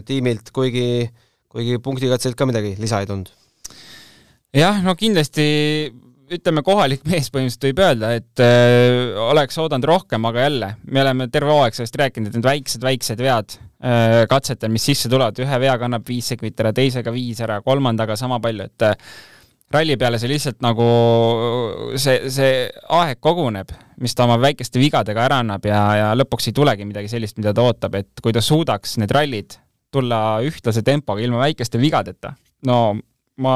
tiimilt, 0.07 0.53
kuigi, 0.55 1.09
kuigi 1.51 1.81
punktikatselt 1.83 2.39
ka 2.39 2.47
midagi 2.49 2.77
lisa 2.81 3.03
ei 3.03 3.11
tulnud. 3.11 3.33
jah, 4.57 4.81
no 4.85 4.95
kindlasti 4.99 5.49
ütleme, 6.31 6.63
kohalik 6.67 7.03
mees 7.11 7.31
põhimõtteliselt 7.33 7.67
võib 7.67 7.83
öelda, 7.83 8.13
et 8.21 8.43
äh, 8.45 9.17
oleks 9.31 9.59
oodanud 9.59 9.89
rohkem, 9.91 10.29
aga 10.31 10.47
jälle, 10.47 10.69
me 10.87 11.03
oleme 11.03 11.27
terve 11.33 11.51
hooaeg 11.55 11.75
sellest 11.75 11.99
rääkinud, 11.99 12.31
et 12.31 12.39
need 12.39 12.47
väiksed-väiksed 12.47 13.25
vead 13.25 13.57
äh, 13.57 14.21
katsetel, 14.31 14.71
mis 14.71 14.87
sisse 14.87 15.11
tulevad, 15.11 15.41
ühe 15.43 15.61
veaga 15.65 15.89
annab 15.89 16.07
viis 16.07 16.31
sekundit 16.31 16.63
ära, 16.63 16.73
teisega 16.77 17.15
viis 17.15 17.43
ära, 17.43 17.59
kolmandaga 17.67 18.15
sama 18.19 18.39
palju, 18.43 18.69
et 18.71 18.87
äh, 18.87 19.11
ralli 19.75 19.97
peale 19.99 20.21
see 20.23 20.31
lihtsalt 20.31 20.63
nagu, 20.63 20.87
see, 21.99 22.31
see 22.31 22.53
aeg 23.01 23.19
koguneb, 23.23 23.75
mis 24.03 24.15
ta 24.15 24.27
oma 24.29 24.39
väikeste 24.43 24.83
vigadega 24.83 25.27
ära 25.27 25.41
annab 25.43 25.67
ja, 25.67 25.83
ja 25.99 26.13
lõpuks 26.19 26.51
ei 26.51 26.57
tulegi 26.57 26.87
midagi 26.87 27.11
sellist, 27.11 27.39
mida 27.43 27.55
ta 27.55 27.67
ootab, 27.67 27.99
et 27.99 28.23
kui 28.23 28.35
ta 28.35 28.43
suudaks 28.45 28.99
need 29.03 29.15
rallid 29.15 29.59
tulla 29.91 30.41
ühtlase 30.47 30.85
tempoga 30.87 31.23
ilma 31.25 31.43
väikeste 31.45 31.81
vigadeta, 31.83 32.35
no 32.67 32.81
ma 33.41 33.55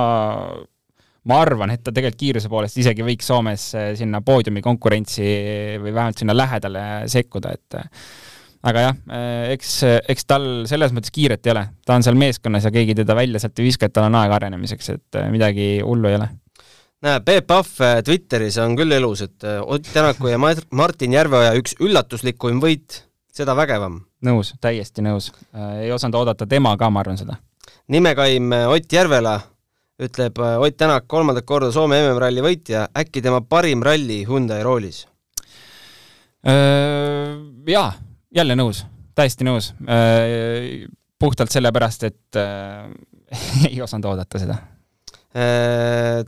ma 1.28 1.40
arvan, 1.40 1.72
et 1.72 1.82
ta 1.84 1.92
tegelikult 1.94 2.20
kiiruse 2.20 2.50
poolest 2.52 2.78
isegi 2.80 3.04
võiks 3.06 3.28
Soomes 3.28 3.66
eh, 3.78 3.90
sinna 3.98 4.20
poodiumi 4.24 4.62
konkurentsi 4.64 5.24
või 5.80 5.90
vähemalt 5.90 6.20
sinna 6.20 6.36
lähedale 6.36 6.84
sekkuda, 7.10 7.54
et 7.56 7.78
eh, 7.80 8.06
aga 8.68 8.86
jah, 8.86 8.98
eh, 9.16 9.54
eks, 9.56 9.74
eks 10.14 10.28
tal 10.28 10.46
selles 10.70 10.92
mõttes 10.96 11.14
kiiret 11.14 11.46
ei 11.48 11.54
ole, 11.54 11.66
ta 11.86 11.96
on 11.96 12.04
seal 12.04 12.18
meeskonnas 12.20 12.68
ja 12.68 12.72
keegi 12.74 12.96
teda 13.00 13.16
välja 13.16 13.40
sealt 13.40 13.60
ei 13.60 13.70
viska, 13.70 13.88
et 13.88 13.96
tal 13.96 14.10
on 14.10 14.18
aega 14.20 14.40
arenemiseks, 14.40 14.90
et 14.98 15.20
midagi 15.32 15.68
hullu 15.84 16.12
ei 16.12 16.18
ole. 16.20 16.28
Näe, 17.04 17.20
Peep 17.24 17.48
Pahv 17.48 17.80
Twitteris 18.04 18.56
on 18.62 18.76
küll 18.78 18.92
elus, 18.96 19.20
et 19.26 19.44
Ott 19.44 19.90
Tänaku 19.92 20.30
ja 20.30 20.38
Martin 20.40 21.12
Järveoja 21.12 21.52
üks 21.58 21.76
üllatuslikuim 21.84 22.62
võit, 22.64 23.02
seda 23.34 23.52
vägevam. 23.58 23.98
Nõus, 24.24 24.54
täiesti 24.60 25.04
nõus. 25.04 25.32
ei 25.80 25.92
osanud 25.92 26.20
oodata 26.20 26.46
tema 26.46 26.76
ka, 26.76 26.90
ma 26.90 27.04
arvan 27.04 27.18
seda. 27.20 27.36
nimekaim 27.88 28.52
Ott 28.72 28.92
Järvela 28.92 29.40
ütleb 30.02 30.38
äh, 30.42 30.60
Ott 30.60 30.76
Tänak, 30.76 31.06
kolmandat 31.06 31.46
korda 31.46 31.70
Soome 31.72 32.00
MM-ralli 32.02 32.42
võitja, 32.44 32.88
äkki 32.98 33.22
tema 33.22 33.40
parim 33.46 33.82
ralli 33.84 34.22
Hyundai 34.26 34.62
roolis? 34.66 35.04
Äh, 36.44 37.36
jaa, 37.70 37.92
jälle 38.34 38.56
nõus, 38.58 38.84
täiesti 39.14 39.46
nõus. 39.46 39.72
Äh, 39.86 40.86
puhtalt 41.18 41.54
sellepärast, 41.54 42.08
et 42.10 42.40
ei 43.70 43.78
osanud 43.82 44.10
oodata 44.10 44.40
seda. 44.42 44.58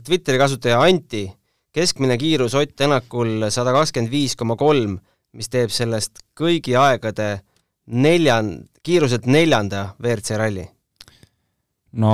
Twitteri 0.03 0.39
kasutaja 0.39 0.79
Anti, 0.83 1.27
keskmine 1.75 2.17
kiirus 2.19 2.55
Ott 2.59 2.73
Tänakul 2.75 3.45
sada 3.53 3.71
kakskümmend 3.75 4.11
viis 4.11 4.35
koma 4.35 4.57
kolm, 4.59 4.97
mis 5.37 5.51
teeb 5.51 5.71
sellest 5.71 6.23
kõigi 6.35 6.75
aegade 6.79 7.37
neljan-, 7.87 8.55
kiiruselt 8.83 9.27
neljanda 9.29 9.91
WRC 10.01 10.39
ralli 10.39 10.65
no 12.01 12.13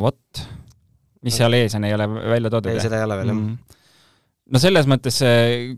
vot, 0.00 0.42
mis 1.24 1.38
seal 1.38 1.56
ees 1.56 1.76
on, 1.78 1.86
ei 1.88 1.96
ole 1.96 2.08
välja 2.08 2.52
toodud? 2.52 2.72
ei, 2.74 2.82
seda 2.82 3.00
ei 3.00 3.08
ole 3.08 3.18
veel, 3.20 3.32
jah 3.32 3.38
mm. 3.38 3.76
no 4.52 4.62
selles 4.62 4.88
mõttes, 4.90 5.20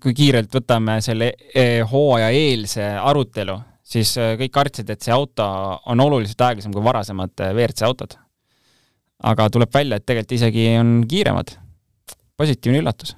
kui 0.02 0.14
kiirelt 0.16 0.52
võtame 0.58 0.98
selle 1.04 1.32
e, 1.52 1.66
hooaja 1.86 2.30
eelse 2.34 2.88
arutelu, 2.98 3.58
siis 3.86 4.16
e, 4.18 4.32
kõik 4.42 4.54
kartsid, 4.54 4.90
et 4.92 5.04
see 5.06 5.14
auto 5.14 5.46
on 5.92 6.02
oluliselt 6.06 6.42
aeglasem 6.48 6.74
kui 6.74 6.84
varasemad 6.84 7.34
WRC 7.52 7.86
autod. 7.86 8.18
aga 9.22 9.46
tuleb 9.50 9.70
välja, 9.72 9.96
et 9.96 10.06
tegelikult 10.06 10.36
isegi 10.36 10.66
on 10.80 10.98
kiiremad. 11.08 11.54
positiivne 12.36 12.82
üllatus. 12.82 13.14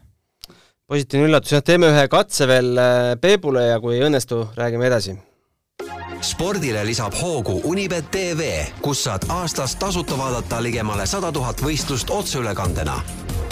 positiivne 0.86 1.30
üllatus, 1.32 1.56
jah, 1.56 1.64
teeme 1.64 1.88
ühe 1.88 2.04
katse 2.12 2.46
veel 2.46 2.76
Peebule 3.20 3.66
ja 3.70 3.80
kui 3.80 3.96
ei 3.96 4.04
õnnestu, 4.06 4.44
räägime 4.56 4.86
edasi 4.86 5.16
spordile 6.20 6.82
lisab 6.84 7.14
hoogu 7.14 7.60
Unibet 7.64 8.10
tv, 8.10 8.48
kus 8.82 9.04
saad 9.06 9.26
aastas 9.30 9.76
tasuta 9.78 10.18
vaadata 10.18 10.60
ligemale 10.62 11.06
sada 11.06 11.30
tuhat 11.32 11.60
võistlust 11.62 12.10
otseülekandena. 12.10 12.98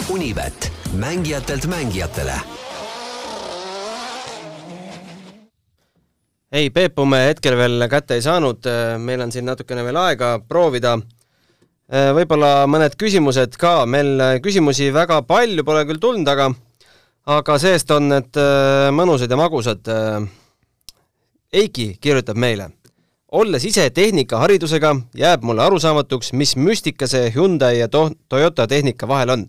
Unibet, 0.09 0.71
mängijatelt 0.99 1.67
mängijatele. 1.67 2.39
ei, 6.51 6.69
Peepu 6.69 7.05
me 7.05 7.25
hetkel 7.27 7.57
veel 7.57 7.87
kätte 7.91 8.15
ei 8.15 8.21
saanud, 8.21 8.67
meil 9.03 9.21
on 9.21 9.31
siin 9.31 9.45
natukene 9.45 9.83
veel 9.83 9.99
aega 9.99 10.37
proovida 10.39 10.95
võib-olla 11.87 12.67
mõned 12.67 12.95
küsimused 12.99 13.59
ka, 13.59 13.85
meil 13.85 14.39
küsimusi 14.43 14.89
väga 14.95 15.21
palju 15.27 15.63
pole 15.67 15.83
küll 15.85 15.99
tulnud, 15.99 16.27
aga 16.27 16.49
aga 17.27 17.57
see-eest 17.59 17.91
on 17.91 18.09
need 18.13 18.39
mõnusad 18.95 19.31
ja 19.31 19.39
magusad 19.39 19.91
Eiki 21.53 21.95
kirjutab 22.01 22.35
meile. 22.37 22.69
olles 23.31 23.65
ise 23.65 23.89
tehnikaharidusega, 23.89 24.89
jääb 25.15 25.43
mulle 25.43 25.61
arusaamatuks, 25.63 26.33
mis 26.33 26.55
müstika 26.55 27.07
see 27.07 27.31
Hyundai 27.35 27.79
ja 27.79 27.87
to-, 27.87 28.11
Toyota 28.29 28.67
tehnika 28.67 29.07
vahel 29.07 29.29
on. 29.29 29.45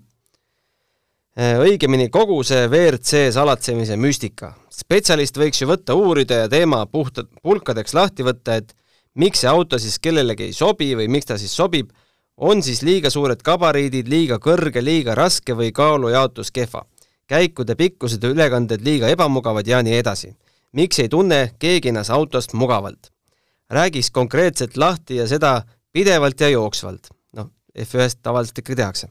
Äh, 1.39 1.59
õigemini 1.59 2.09
kogu 2.11 2.39
see 2.43 2.69
WRC 2.69 3.33
salatsemise 3.35 3.97
müstika. 3.97 4.55
spetsialist 4.71 5.39
võiks 5.39 5.63
ju 5.63 5.67
võtta, 5.67 5.95
uurida 5.95 6.45
ja 6.45 6.49
teema 6.49 6.87
puhtalt 6.87 7.31
pulkadeks 7.43 7.95
lahti 7.95 8.23
võtta, 8.23 8.57
et 8.63 8.75
miks 9.15 9.41
see 9.43 9.51
auto 9.51 9.79
siis 9.79 9.99
kellelegi 9.99 10.45
ei 10.45 10.53
sobi 10.53 10.95
või 10.95 11.09
miks 11.09 11.27
ta 11.27 11.39
siis 11.39 11.55
sobib, 11.55 11.91
on 12.37 12.63
siis 12.63 12.83
liiga 12.83 13.11
suured 13.11 13.43
gabariidid, 13.43 14.07
liiga 14.07 14.39
kõrge, 14.39 14.85
liiga 14.85 15.15
raske 15.15 15.55
või 15.55 15.73
kaalujaotus 15.73 16.51
kehva. 16.51 16.87
käikude 17.27 17.75
pikkused 17.75 18.23
ja 18.23 18.31
ülekanded 18.31 18.81
liiga 18.85 19.09
ebamugavad 19.09 19.67
ja 19.67 19.83
nii 19.83 19.99
edasi 19.99 20.37
miks 20.73 20.99
ei 20.99 21.09
tunne 21.09 21.53
keegi 21.59 21.93
ennast 21.93 22.11
autost 22.11 22.53
mugavalt? 22.53 23.13
räägiks 23.71 24.11
konkreetselt 24.11 24.77
lahti 24.77 25.17
ja 25.17 25.27
seda 25.29 25.63
pidevalt 25.93 26.41
ja 26.41 26.49
jooksvalt. 26.49 27.09
noh, 27.37 27.51
F1-st 27.79 28.19
tavaliselt 28.23 28.59
ikka 28.59 28.77
tehakse. 28.77 29.09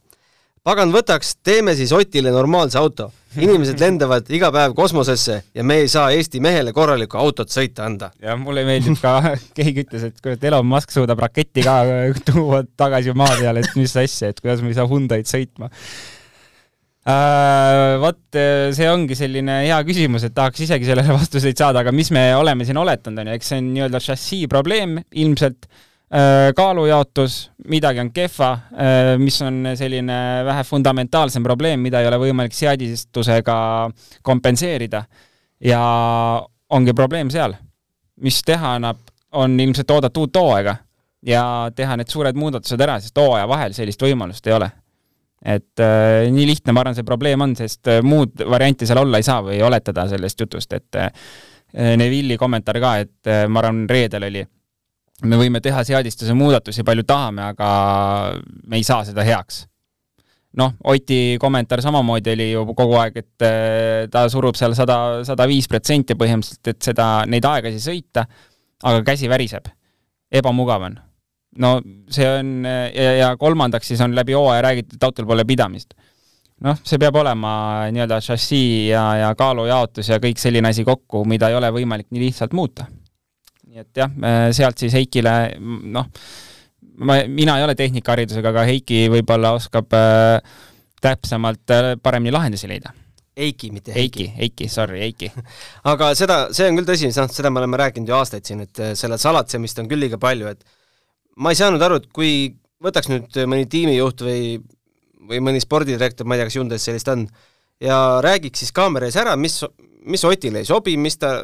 pagan 0.63 0.91
võtaks, 0.91 1.37
teeme 1.43 1.75
siis 1.75 1.91
Otile 1.93 2.31
normaalse 2.31 2.77
auto. 2.77 3.11
inimesed 3.37 3.79
lendavad 3.85 4.29
iga 4.29 4.51
päev 4.51 4.73
kosmosesse 4.73 5.43
ja 5.53 5.63
me 5.63 5.77
ei 5.83 5.87
saa 5.87 6.11
Eesti 6.11 6.39
mehele 6.39 6.73
korralikku 6.73 7.17
autot 7.17 7.49
sõita 7.53 7.85
anda. 7.85 8.11
jah, 8.21 8.37
mulle 8.39 8.65
meeldib 8.65 8.97
ka, 9.01 9.35
keegi 9.57 9.85
ütles, 9.85 10.09
et 10.09 10.21
kurat, 10.21 10.43
Elon 10.43 10.65
Musk 10.65 10.91
suudab 10.91 11.19
raketti 11.19 11.63
ka 11.63 11.83
tuua 12.31 12.63
tagasi 12.77 13.13
maa 13.13 13.37
peale, 13.39 13.65
et 13.65 13.75
mis 13.75 13.97
asja, 13.97 14.33
et 14.33 14.41
kuidas 14.41 14.61
me 14.61 14.73
ei 14.73 14.79
saa 14.79 14.89
Hyundai'd 14.89 15.29
sõitma 15.29 15.69
vot 17.07 18.35
äh, 18.35 18.67
see 18.75 18.87
ongi 18.91 19.15
selline 19.15 19.61
hea 19.63 19.77
küsimus, 19.87 20.25
et 20.27 20.33
tahaks 20.35 20.65
isegi 20.65 20.89
sellele 20.89 21.13
vastuseid 21.19 21.57
saada, 21.59 21.83
aga 21.83 21.93
mis 21.95 22.09
me 22.11 22.29
oleme 22.35 22.65
siin 22.67 22.79
oletanud, 22.81 23.21
on 23.23 23.29
ju, 23.31 23.35
eks 23.37 23.51
see 23.53 23.59
on 23.61 23.69
nii-öelda 23.75 24.01
šassii 24.03 24.47
probleem 24.51 24.97
ilmselt, 25.23 25.69
äh, 26.11 26.49
kaalujaotus, 26.57 27.37
midagi 27.71 28.03
on 28.03 28.11
kehva, 28.15 28.49
mis 29.21 29.39
on 29.45 29.69
selline 29.79 30.17
vähe 30.47 30.65
fundamentaalsem 30.67 31.45
probleem, 31.47 31.85
mida 31.85 32.01
ei 32.03 32.09
ole 32.09 32.19
võimalik 32.25 32.55
seadistusega 32.55 33.59
kompenseerida. 34.21 35.05
ja 35.63 35.81
ongi 36.69 36.93
probleem 36.93 37.31
seal. 37.31 37.55
mis 38.21 38.41
teha 38.43 38.73
annab, 38.75 38.99
on 39.37 39.59
ilmselt 39.59 39.91
oodata 39.91 40.19
uut 40.19 40.35
hooaega 40.35 40.75
ja 41.25 41.71
teha 41.75 41.95
need 41.97 42.11
suured 42.11 42.35
muudatused 42.35 42.81
ära, 42.81 42.99
sest 42.99 43.17
hooaja 43.17 43.47
vahel 43.47 43.73
sellist 43.73 44.01
võimalust 44.01 44.47
ei 44.47 44.55
ole 44.57 44.69
et 45.45 45.79
äh, 45.83 46.25
nii 46.33 46.47
lihtne, 46.49 46.73
ma 46.73 46.81
arvan, 46.81 46.97
see 46.97 47.05
probleem 47.05 47.43
on, 47.45 47.53
sest 47.57 47.89
äh, 47.91 48.01
muud 48.05 48.41
varianti 48.49 48.87
seal 48.89 49.03
olla 49.03 49.19
ei 49.21 49.27
saa 49.27 49.43
või 49.45 49.59
oletada 49.65 50.07
sellest 50.09 50.41
jutust, 50.41 50.73
et 50.73 50.97
äh, 50.97 51.11
Neville'i 51.77 52.39
kommentaar 52.39 52.79
ka, 52.81 52.93
et 53.03 53.29
äh, 53.29 53.45
ma 53.51 53.61
arvan, 53.61 53.85
reedel 53.89 54.27
oli, 54.29 54.43
me 55.29 55.39
võime 55.39 55.61
teha 55.63 55.83
seadistuse 55.85 56.33
muudatusi 56.37 56.85
palju 56.87 57.05
tahame, 57.07 57.51
aga 57.53 57.69
me 58.65 58.79
ei 58.79 58.85
saa 58.87 59.03
seda 59.05 59.25
heaks. 59.27 59.65
noh, 60.57 60.73
Oti 60.89 61.37
kommentaar 61.39 61.83
samamoodi 61.85 62.31
oli 62.33 62.51
ju 62.51 62.65
kogu 62.73 62.97
aeg, 62.97 63.17
et 63.21 63.45
äh, 63.45 64.05
ta 64.11 64.25
surub 64.29 64.57
seal 64.57 64.73
sada, 64.77 65.23
sada 65.27 65.45
viis 65.49 65.69
protsenti 65.69 66.17
põhimõtteliselt, 66.17 66.73
et 66.73 66.81
seda, 66.91 67.09
neid 67.29 67.45
aegasi 67.45 67.83
sõita, 67.83 68.25
aga 68.83 69.03
käsi 69.05 69.29
väriseb. 69.29 69.69
ebamugav 70.31 70.81
on 70.81 70.97
no 71.61 71.77
see 72.13 72.27
on 72.29 72.65
ja, 72.65 73.13
ja 73.17 73.31
kolmandaks 73.39 73.93
siis 73.93 74.01
on 74.05 74.15
läbi 74.15 74.35
hooaja 74.37 74.61
räägitud, 74.69 74.97
et 74.97 75.07
autol 75.07 75.27
pole 75.29 75.45
pidamist. 75.47 75.93
noh, 76.65 76.77
see 76.83 76.99
peab 77.01 77.15
olema 77.21 77.51
nii-öelda 77.93 78.19
šassii 78.23 78.87
ja, 78.89 79.03
ja 79.21 79.31
kaalujaotus 79.37 80.09
ja 80.13 80.21
kõik 80.23 80.41
selline 80.41 80.71
asi 80.73 80.85
kokku, 80.87 81.25
mida 81.29 81.51
ei 81.51 81.57
ole 81.59 81.71
võimalik 81.73 82.09
nii 82.11 82.27
lihtsalt 82.27 82.53
muuta. 82.57 82.87
nii 83.67 83.83
et 83.85 84.03
jah, 84.03 84.13
sealt 84.57 84.81
siis 84.81 84.95
Heikile 84.97 85.37
noh, 85.59 86.09
ma, 86.97 87.19
mina 87.27 87.57
ei 87.57 87.65
ole 87.65 87.75
tehnikaharidusega, 87.77 88.53
aga 88.53 88.65
Heiki 88.69 89.05
võib-olla 89.13 89.53
oskab 89.57 89.93
äh, 89.97 90.39
täpsemalt 91.03 91.75
äh, 91.75 91.91
paremini 92.03 92.33
lahendusi 92.35 92.69
leida 92.69 92.93
Eiki, 93.37 93.69
mitte 93.69 93.93
Heiki. 93.93 94.23
Eiki, 94.31 94.41
Eiki, 94.47 94.69
sorry, 94.71 95.01
Eiki 95.05 95.29
aga 95.91 96.11
seda, 96.17 96.39
see 96.55 96.69
on 96.69 96.79
küll 96.79 96.89
tõsi, 96.89 97.11
noh, 97.13 97.29
seda 97.33 97.53
me 97.53 97.61
oleme 97.61 97.79
rääkinud 97.83 98.09
ju 98.09 98.17
aastaid 98.17 98.47
siin, 98.47 98.65
et 98.65 98.83
äh, 98.83 98.93
selle 98.97 99.19
salatsemist 99.21 99.83
on 99.83 99.89
küll 99.91 100.05
liiga 100.05 100.19
palju, 100.21 100.53
et 100.53 100.76
ma 101.37 101.53
ei 101.53 101.59
saanud 101.59 101.83
aru, 101.83 102.01
et 102.01 102.09
kui 102.13 102.31
võtaks 102.83 103.11
nüüd 103.11 103.37
mõni 103.49 103.67
tiimijuht 103.69 104.23
või, 104.25 104.57
või 105.29 105.41
mõni 105.43 105.61
spordidirektor, 105.63 106.27
ma 106.27 106.35
ei 106.35 106.41
tea, 106.41 106.49
kas 106.49 106.59
Hyundai's 106.59 106.89
sellist 106.89 107.09
on, 107.13 107.27
ja 107.83 107.97
räägiks 108.25 108.63
siis 108.63 108.75
kaamera 108.75 109.09
ees 109.09 109.17
ära, 109.19 109.35
mis, 109.39 109.59
mis 110.05 110.25
Otile 110.27 110.63
ei 110.63 110.69
sobi, 110.69 110.97
mis 111.01 111.17
ta 111.21 111.39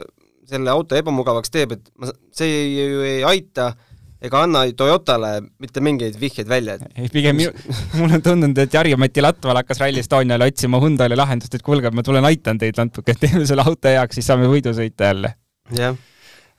selle 0.49 0.69
auto 0.73 0.97
ebamugavaks 0.97 1.53
teeb, 1.53 1.77
et 1.77 1.89
ma, 1.97 2.11
see 2.35 2.51
ju 2.73 3.03
ei 3.07 3.21
aita 3.27 3.71
äh, 3.71 3.89
ega 4.23 4.43
anna 4.45 4.63
Toyotale 4.77 5.33
mitte 5.61 5.83
mingeid 5.83 6.15
vihjeid 6.19 6.49
välja, 6.49 6.77
et 6.77 7.01
ei, 7.01 7.09
pigem 7.11 7.37
minu, 7.39 7.51
mul 7.99 8.15
on 8.17 8.23
tundunud, 8.23 8.63
et 8.63 8.77
Jari-Mati 8.77 9.23
Latval 9.23 9.59
hakkas 9.61 9.83
Rally 9.83 10.03
Estoniale 10.03 10.47
otsima 10.47 10.79
Hyundai'le 10.83 11.17
lahendust, 11.19 11.57
et 11.57 11.65
kuulge, 11.65 11.91
ma 11.91 12.05
tulen 12.05 12.25
aitan 12.29 12.59
teid 12.61 12.79
natuke, 12.79 13.17
teeme 13.19 13.43
selle 13.49 13.65
auto 13.65 13.91
heaks, 13.91 14.19
siis 14.19 14.31
saame 14.31 14.49
võidu 14.51 14.75
sõita 14.77 15.11
jälle. 15.11 15.35
jah 15.75 15.99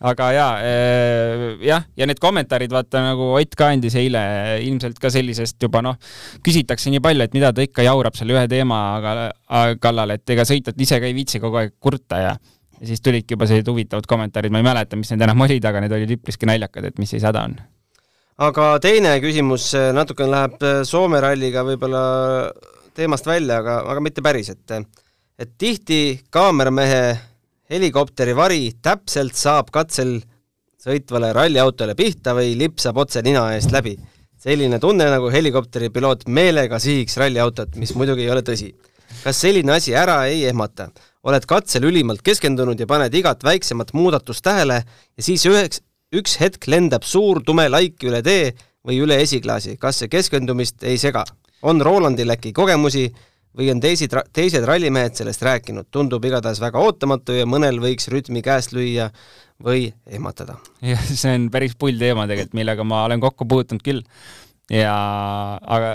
aga 0.04 0.30
jaa 0.34 0.50
äh,, 0.60 1.44
jah, 1.64 1.84
ja 1.96 2.08
need 2.08 2.20
kommentaarid, 2.22 2.72
vaata 2.74 3.02
nagu 3.04 3.30
Ott 3.38 3.54
ka 3.58 3.70
andis 3.74 3.94
eile 3.98 4.22
ilmselt 4.64 4.98
ka 5.02 5.10
sellisest 5.12 5.62
juba 5.62 5.82
noh, 5.84 5.98
küsitakse 6.44 6.90
nii 6.92 7.02
palju, 7.04 7.24
et 7.24 7.36
mida 7.36 7.52
ta 7.54 7.64
ikka 7.64 7.86
jaurab 7.86 8.16
selle 8.18 8.36
ühe 8.36 8.46
teema 8.50 8.80
kallal, 9.80 10.16
et 10.16 10.34
ega 10.34 10.46
sõitjad 10.48 10.80
ise 10.80 11.00
ka 11.00 11.08
ei 11.08 11.16
viitsi 11.16 11.40
kogu 11.42 11.62
aeg 11.62 11.76
kurta 11.80 12.20
ja 12.22 12.34
ja 12.80 12.88
siis 12.88 13.00
tulidki 13.00 13.36
juba 13.36 13.46
sellised 13.46 13.70
huvitavad 13.70 14.06
kommentaarid, 14.10 14.52
ma 14.52 14.60
ei 14.60 14.66
mäleta, 14.66 14.98
mis 14.98 15.12
need 15.12 15.22
enam 15.24 15.40
olid, 15.46 15.64
aga 15.64 15.84
need 15.84 15.94
olid 15.94 16.10
üpriski 16.16 16.48
naljakad, 16.50 16.88
et 16.90 16.98
mis 16.98 17.14
siis 17.14 17.24
häda 17.24 17.44
on. 17.48 17.54
aga 18.44 18.70
teine 18.82 19.14
küsimus 19.22 19.70
natukene 19.94 20.32
läheb 20.34 20.64
äh, 20.66 20.80
Soome 20.88 21.22
ralliga 21.22 21.62
võib-olla 21.66 22.02
teemast 22.94 23.26
välja, 23.26 23.60
aga, 23.62 23.80
aga 23.90 24.02
mitte 24.02 24.22
päris, 24.26 24.50
et 24.50 24.76
et 25.38 25.54
tihti 25.58 26.20
kaameramehe 26.30 27.04
helikopteri 27.74 28.34
vari 28.36 28.68
täpselt 28.82 29.34
saab 29.38 29.70
katsel 29.74 30.18
sõitvale 30.84 31.32
ralliautole 31.34 31.96
pihta 31.98 32.34
või 32.36 32.52
lipsab 32.60 32.98
otse 33.02 33.22
nina 33.24 33.48
eest 33.56 33.72
läbi. 33.74 33.96
selline 34.44 34.76
tunne, 34.78 35.06
nagu 35.08 35.30
helikopteri 35.32 35.88
piloot 35.90 36.26
meelega 36.28 36.78
sihiks 36.78 37.16
ralliautot, 37.16 37.76
mis 37.80 37.94
muidugi 37.96 38.26
ei 38.26 38.30
ole 38.30 38.42
tõsi. 38.42 38.74
kas 39.24 39.40
selline 39.40 39.72
asi 39.72 39.94
ära 39.94 40.26
ei 40.26 40.44
ehmata? 40.44 40.90
oled 41.24 41.46
katsel 41.48 41.88
ülimalt 41.88 42.22
keskendunud 42.22 42.80
ja 42.80 42.86
paned 42.86 43.14
igat 43.14 43.44
väiksemat 43.44 43.94
muudatust 43.96 44.44
tähele 44.44 44.82
ja 44.84 45.22
siis 45.22 45.46
üheks, 45.46 45.80
üks 46.12 46.36
hetk 46.40 46.68
lendab 46.68 47.02
suur 47.02 47.40
tume 47.42 47.68
laik 47.68 48.04
üle 48.04 48.20
tee 48.22 48.52
või 48.84 49.00
üle 49.00 49.16
esiklaasi, 49.24 49.78
kas 49.80 50.02
see 50.02 50.12
keskendumist 50.12 50.84
ei 50.84 50.98
sega? 50.98 51.24
on 51.64 51.80
Rolandil 51.80 52.28
äkki 52.28 52.52
kogemusi 52.52 53.08
või 53.58 53.70
on 53.72 53.80
teised, 53.82 54.14
teised 54.34 54.66
rallimehed 54.66 55.16
sellest 55.18 55.42
rääkinud, 55.46 55.88
tundub 55.94 56.24
igatahes 56.26 56.60
väga 56.62 56.82
ootamatu 56.82 57.36
ja 57.36 57.46
mõnel 57.48 57.78
võiks 57.82 58.08
rütmi 58.10 58.42
käest 58.44 58.74
lüüa 58.74 59.10
või 59.62 59.88
ehmatada. 60.10 60.58
jah, 60.82 61.04
see 61.10 61.34
on 61.38 61.50
päris 61.54 61.76
pull 61.78 61.98
teema 62.00 62.26
tegelikult, 62.30 62.56
millega 62.58 62.86
ma 62.86 63.04
olen 63.08 63.22
kokku 63.22 63.46
puutunud 63.48 63.84
küll. 63.84 64.02
Ja 64.72 64.94
aga 65.60 65.88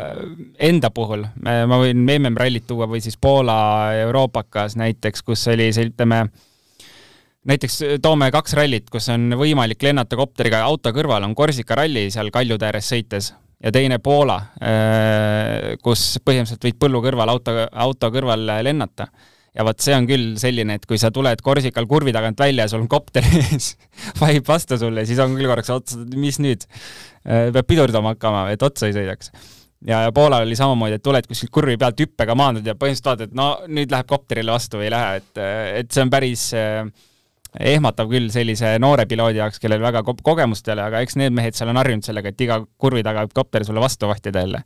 enda 0.61 0.91
puhul 0.93 1.23
ma 1.41 1.79
võin 1.81 2.03
MM-rallit 2.05 2.67
tuua 2.69 2.85
või 2.85 3.01
siis 3.01 3.17
Poola 3.17 3.95
Euroopakas 4.03 4.75
näiteks, 4.77 5.23
kus 5.25 5.47
oli 5.49 5.71
see, 5.73 5.87
ütleme, 5.89 6.27
näiteks 7.49 7.79
toome 8.05 8.29
kaks 8.29 8.53
rallit, 8.59 8.85
kus 8.93 9.09
on 9.09 9.33
võimalik 9.41 9.81
lennata 9.83 10.19
kopteriga 10.19 10.61
auto 10.67 10.93
kõrval, 10.93 11.25
on 11.25 11.33
Korsika 11.33 11.81
ralli 11.81 12.11
seal 12.13 12.29
kaljude 12.35 12.69
ääres 12.69 12.93
sõites 12.93 13.33
ja 13.63 13.73
teine 13.75 13.99
Poola, 14.03 14.37
äh, 14.63 15.75
kus 15.83 16.15
põhimõtteliselt 16.23 16.69
võid 16.69 16.79
põllu 16.79 17.03
kõrval 17.03 17.33
auto, 17.33 17.55
auto 17.69 18.11
kõrval 18.13 18.47
lennata 18.63 19.09
ja 19.55 19.65
vot 19.67 19.81
see 19.83 19.95
on 19.97 20.07
küll 20.09 20.33
selline, 20.39 20.77
et 20.79 20.87
kui 20.87 20.99
sa 21.01 21.11
tuled 21.13 21.41
Korsikal 21.43 21.87
kurvi 21.89 22.13
tagant 22.15 22.39
välja 22.39 22.65
ja 22.65 22.71
sul 22.71 22.83
on 22.83 22.89
kopter 22.91 23.25
ees, 23.41 23.73
vahib 24.21 24.47
vastu 24.47 24.79
sulle, 24.79 25.05
siis 25.09 25.19
on 25.23 25.35
küll 25.37 25.49
korraks 25.49 25.71
ots, 25.73 25.97
mis 26.15 26.39
nüüd, 26.43 26.65
äh, 27.25 27.49
peab 27.55 27.67
pidurdama 27.69 28.15
hakkama, 28.15 28.47
et 28.53 28.63
otsa 28.65 28.89
ei 28.89 28.95
sõidaks. 28.95 29.33
ja, 29.87 30.05
ja 30.05 30.15
Poolal 30.15 30.47
oli 30.47 30.57
samamoodi, 30.59 30.99
et 30.99 31.05
tuled 31.05 31.27
kuskilt 31.27 31.53
kurvi 31.55 31.77
pealt 31.81 31.99
hüppega 31.99 32.35
maandud 32.39 32.67
ja 32.67 32.77
põhimõtteliselt 32.79 33.11
vaatad, 33.11 33.35
no 33.35 33.51
nüüd 33.67 33.91
läheb 33.91 34.09
kopterile 34.09 34.55
vastu 34.55 34.79
või 34.79 34.89
ei 34.89 34.95
lähe, 34.95 35.21
et, 35.23 35.45
et 35.83 35.91
see 35.91 36.05
on 36.05 36.13
päris 36.13 36.49
äh, 36.57 36.83
ehmatav 37.57 38.09
küll 38.11 38.29
sellise 38.33 38.75
noore 38.81 39.05
piloodi 39.09 39.41
jaoks, 39.41 39.59
kellel 39.61 39.81
väga 39.81 40.03
ko 40.05 40.13
kogemust 40.21 40.67
ei 40.67 40.75
ole, 40.75 40.85
aga 40.85 41.01
eks 41.05 41.17
need 41.19 41.35
mehed 41.35 41.57
seal 41.57 41.71
on 41.71 41.79
harjunud 41.81 42.05
sellega, 42.05 42.33
et 42.33 42.43
iga 42.45 42.59
kurvi 42.77 43.03
taga 43.05 43.25
võib 43.25 43.35
kopter 43.41 43.65
sulle 43.65 43.81
vastu 43.81 44.09
vahtida 44.09 44.45
jälle. 44.45 44.63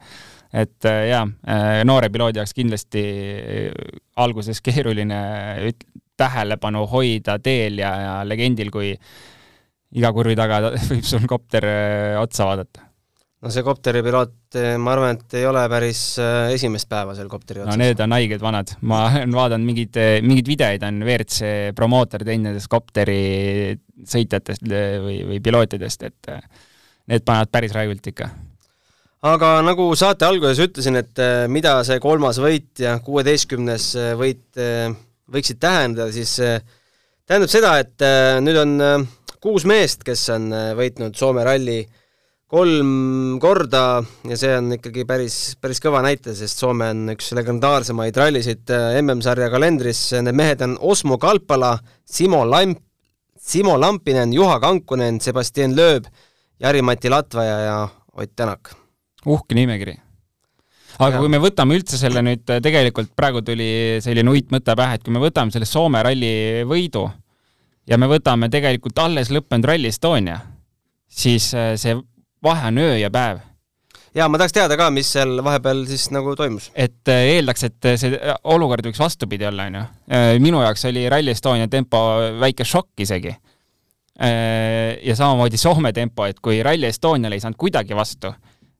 et 0.54 0.86
äh, 0.86 1.08
jaa, 1.10 1.24
äh, 1.50 1.82
noore 1.88 2.10
piloodi 2.14 2.42
jaoks 2.42 2.54
kindlasti 2.54 3.04
äh, 3.04 4.00
alguses 4.16 4.62
keeruline 4.62 5.20
tähelepanu 6.18 6.86
hoida 6.88 7.40
teel 7.40 7.80
ja, 7.80 7.94
ja 8.02 8.16
legendil, 8.28 8.70
kui 8.72 8.94
iga 9.94 10.14
kurvi 10.14 10.36
taga 10.36 10.60
võib 10.92 11.06
sul 11.08 11.28
kopter 11.30 11.70
otsa 12.20 12.50
vaadata 12.52 12.93
no 13.44 13.52
see 13.52 13.66
kopteripiloot, 13.66 14.56
ma 14.80 14.94
arvan, 14.94 15.18
et 15.18 15.36
ei 15.42 15.48
ole 15.50 15.64
päris 15.72 16.04
esimest 16.54 16.88
päeva 16.92 17.16
seal 17.18 17.28
kopteri 17.32 17.64
otsas. 17.64 17.76
no 17.76 17.82
need 17.82 18.00
on 18.06 18.16
haiged 18.16 18.44
vanad, 18.44 18.72
ma 18.88 19.04
olen 19.10 19.36
vaadanud 19.36 19.68
mingeid, 19.68 20.00
mingeid 20.24 20.54
videoid 20.54 20.88
on 20.88 21.04
WRC 21.04 21.76
promootor 21.76 22.24
teinud 22.24 22.52
nendest 22.52 22.72
kopteri 22.72 23.76
sõitjatest 24.08 24.64
või, 24.68 25.20
või 25.34 25.44
pilootidest, 25.44 26.08
et 26.08 26.34
need 27.12 27.28
panevad 27.28 27.52
päris 27.52 27.76
raiult 27.76 28.12
ikka 28.14 28.32
aga 29.24 29.56
nagu 29.64 29.88
saate 29.96 30.28
alguses 30.28 30.60
ütlesin, 30.66 31.00
et 31.00 31.20
äh, 31.24 31.46
mida 31.52 31.78
see 31.88 32.00
kolmas 32.04 32.40
võit 32.44 32.84
ja 32.84 32.98
kuueteistkümnes 33.04 33.90
äh, 34.00 34.14
võit 34.20 34.60
äh, 34.60 34.92
võiksid 35.34 35.60
tähendada, 35.64 36.12
siis 36.14 36.36
tähendab 37.24 37.50
seda, 37.50 37.78
et 37.80 38.04
nüüd 38.44 38.58
on 38.60 39.06
kuus 39.42 39.64
meest, 39.66 40.04
kes 40.06 40.20
on 40.36 40.52
võitnud 40.76 41.16
Soome 41.18 41.46
ralli 41.48 41.80
kolm 42.54 43.40
korda 43.42 44.04
ja 44.30 44.38
see 44.38 44.52
on 44.60 44.76
ikkagi 44.76 45.08
päris, 45.10 45.38
päris 45.62 45.82
kõva 45.82 46.04
näitaja, 46.06 46.36
sest 46.38 46.62
Soome 46.62 46.92
on 46.94 47.16
üks 47.16 47.32
legendaarsemaid 47.34 48.20
rallisid 48.20 48.70
MM-sarja 49.02 49.50
kalendris, 49.54 50.04
need 50.22 50.38
mehed 50.38 50.62
on 50.68 50.78
Osmo 50.94 51.18
Kalpala, 51.22 51.74
Simo 52.06 52.44
Lamp, 52.46 52.78
Simo 53.42 53.74
Lampinen, 53.82 54.36
Juha 54.38 54.60
Kankunen, 54.62 55.18
Sebastian 55.24 55.74
Loeb, 55.76 56.06
Jari-Mati 56.62 57.10
Latvaja 57.10 57.60
ja 57.66 57.76
Ott 58.14 58.36
Tänak 58.38 58.76
uhke 59.26 59.56
nimekiri. 59.56 59.96
aga 61.00 61.16
ja. 61.16 61.20
kui 61.20 61.32
me 61.32 61.40
võtame 61.42 61.78
üldse 61.78 61.98
selle 61.98 62.22
nüüd, 62.26 62.46
tegelikult 62.46 63.14
praegu 63.18 63.42
tuli 63.46 64.00
selline 64.04 64.30
uitmõte 64.30 64.76
pähe, 64.78 65.00
et 65.00 65.06
kui 65.06 65.14
me 65.16 65.22
võtame 65.24 65.54
selle 65.54 65.68
Soome 65.70 66.04
ralli 66.06 66.64
võidu 66.70 67.08
ja 67.90 67.98
me 67.98 68.10
võtame 68.12 68.52
tegelikult 68.54 69.00
alles 69.02 69.32
lõppenud 69.34 69.68
Rally 69.72 69.90
Estonia, 69.90 70.38
siis 71.10 71.50
äh, 71.58 71.74
see 71.80 71.98
vahe 72.44 72.68
on 72.72 72.78
öö 72.84 72.98
ja 72.98 73.10
päev 73.14 73.42
jaa, 74.16 74.30
ma 74.30 74.38
tahaks 74.38 74.54
teada 74.56 74.78
ka, 74.80 74.90
mis 74.94 75.10
seal 75.16 75.40
vahepeal 75.44 75.86
siis 75.90 76.10
nagu 76.14 76.36
toimus. 76.40 76.70
et 76.76 77.12
äh, 77.12 77.26
eeldaks, 77.38 77.68
et 77.70 77.90
see 78.00 78.20
olukord 78.44 78.86
võiks 78.86 79.02
vastupidi 79.02 79.48
olla, 79.50 79.68
onju. 79.72 79.84
Äh, 80.14 80.30
minu 80.44 80.62
jaoks 80.62 80.86
oli 80.92 81.08
Rally 81.10 81.34
Estonia 81.34 81.68
tempo 81.68 82.04
väike 82.42 82.68
šokk 82.68 83.08
isegi. 83.08 83.36
ja 84.14 85.16
samamoodi 85.18 85.58
Soome 85.58 85.90
tempo, 85.92 86.28
et 86.30 86.38
kui 86.40 86.60
Rally 86.64 86.86
Estoniale 86.86 87.34
ei 87.34 87.42
saanud 87.42 87.58
kuidagi 87.58 87.96
vastu 87.98 88.30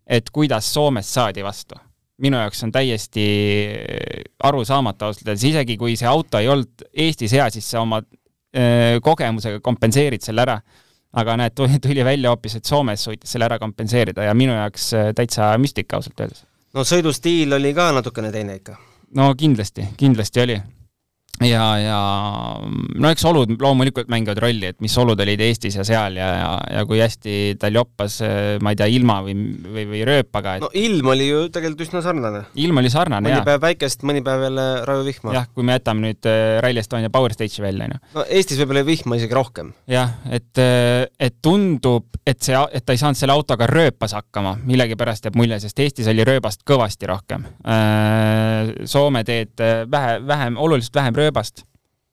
et 0.08 0.30
kuidas 0.34 0.68
Soomest 0.74 1.10
saadi 1.10 1.44
vastu. 1.44 1.76
minu 2.24 2.38
jaoks 2.38 2.62
on 2.64 2.72
täiesti 2.72 3.24
arusaamatu 4.44 5.06
ausalt 5.06 5.28
öeldes, 5.28 5.44
isegi 5.50 5.76
kui 5.82 5.96
see 5.98 6.08
auto 6.08 6.40
ei 6.40 6.48
olnud 6.48 6.86
Eestis 6.94 7.34
hea, 7.34 7.48
siis 7.52 7.66
sa 7.74 7.82
oma 7.82 8.04
kogemusega 9.04 9.60
kompenseerid 9.66 10.22
selle 10.22 10.44
ära. 10.46 10.60
Aga 11.14 11.38
näed, 11.38 11.58
tuli 11.82 12.06
välja 12.06 12.34
hoopis, 12.34 12.56
et 12.60 12.66
Soomes 12.66 13.04
suutis 13.04 13.36
selle 13.36 13.46
ära 13.50 13.60
kompenseerida 13.62 14.24
ja 14.28 14.34
minu 14.38 14.56
jaoks 14.56 14.92
täitsa 15.16 15.54
müstika 15.62 16.00
ausalt 16.00 16.20
öeldes. 16.20 16.46
no 16.74 16.86
sõidustiil 16.88 17.54
oli 17.60 17.74
ka 17.74 17.92
natukene 17.96 18.32
teine 18.32 18.58
ikka? 18.62 18.78
no 19.16 19.34
kindlasti, 19.38 19.88
kindlasti 19.98 20.42
oli 20.42 20.62
ja, 21.42 21.64
ja 21.82 22.00
no 22.62 23.10
eks 23.10 23.24
olud 23.26 23.54
loomulikult 23.62 24.10
mängivad 24.12 24.40
rolli, 24.44 24.70
et 24.70 24.80
mis 24.84 24.94
olud 25.02 25.20
olid 25.24 25.42
Eestis 25.42 25.76
ja 25.80 25.86
seal 25.88 26.18
ja, 26.20 26.30
ja, 26.38 26.52
ja 26.78 26.84
kui 26.90 27.02
hästi 27.02 27.56
tal 27.62 27.80
joppas, 27.80 28.20
ma 28.64 28.74
ei 28.74 28.80
tea, 28.80 28.90
ilma 28.94 29.20
või, 29.26 29.36
või, 29.66 29.86
või 29.90 30.04
rööpaga 30.08 30.58
et.... 30.58 30.66
no 30.66 30.70
ilm 30.78 31.10
oli 31.14 31.28
ju 31.28 31.42
tegelikult 31.54 31.88
üsna 31.88 32.04
sarnane. 32.06 32.44
ilm 32.64 32.82
oli 32.84 32.92
sarnane, 32.94 33.32
jah. 33.32 33.42
mõni 33.42 33.50
päev 33.50 33.64
päikest, 33.66 34.06
mõni 34.08 34.24
päev 34.26 34.46
jälle 34.48 34.68
rajuvihma. 34.88 35.34
jah, 35.40 35.50
kui 35.54 35.68
me 35.68 35.78
jätame 35.80 36.08
nüüd 36.08 36.30
äh, 36.30 36.60
Rally 36.64 36.84
Estonia 36.84 37.12
Power 37.14 37.36
Stage'i 37.36 37.66
välja, 37.66 37.90
on 37.90 37.98
ju. 37.98 38.04
no 38.20 38.28
Eestis 38.30 38.62
võib-olla 38.62 38.86
vihma 38.88 39.20
isegi 39.20 39.38
rohkem. 39.38 39.74
jah, 39.90 40.16
et, 40.30 40.54
äh, 40.62 41.08
et 41.18 41.40
tundub, 41.44 42.08
et 42.22 42.46
see, 42.46 42.62
et 42.78 42.86
ta 42.86 42.96
ei 42.96 43.02
saanud 43.02 43.20
selle 43.20 43.36
autoga 43.36 43.68
rööpas 43.68 44.14
hakkama, 44.16 44.56
millegipärast 44.70 45.28
jääb 45.28 45.42
mulje, 45.42 45.60
sest 45.66 45.82
Eestis 45.82 46.08
oli 46.14 46.24
rööbast 46.28 46.62
kõvasti 46.68 47.10
rohkem. 47.10 47.44
Soome 48.88 49.24
teed 49.28 49.60
vähe, 49.92 50.16
vähem, 50.28 50.58
oluliselt 50.62 50.96
vähem 50.96 51.16
rööbast 51.18 51.23
rööbast. 51.24 51.66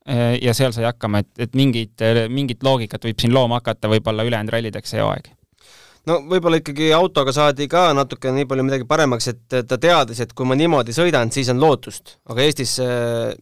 Äh, 0.09 0.39
ja 0.41 0.55
seal 0.57 0.73
sai 0.77 0.87
hakkama, 0.89 1.21
et, 1.25 1.33
et 1.49 1.59
mingit, 1.59 2.07
mingit 2.33 2.65
loogikat 2.65 3.05
võib 3.11 3.21
siin 3.21 3.37
looma 3.37 3.61
hakata 3.61 3.91
võib-olla 3.93 4.25
ülejäänud 4.25 4.55
rallideks 4.55 4.95
see 4.97 5.03
hooaeg 5.05 5.29
no 6.09 6.17
võib-olla 6.31 6.61
ikkagi 6.61 6.91
autoga 6.97 7.35
saadi 7.37 7.69
ka 7.71 7.91
natuke 7.97 8.33
nii 8.35 8.49
palju 8.49 8.65
midagi 8.67 8.89
paremaks, 8.89 9.29
et 9.33 9.61
ta 9.69 9.79
teadis, 9.81 10.23
et 10.25 10.33
kui 10.37 10.49
ma 10.49 10.57
niimoodi 10.59 10.95
sõidan, 10.97 11.33
siis 11.35 11.51
on 11.53 11.61
lootust, 11.63 12.17
aga 12.33 12.47
Eestis 12.47 12.79
äh, 12.81 13.35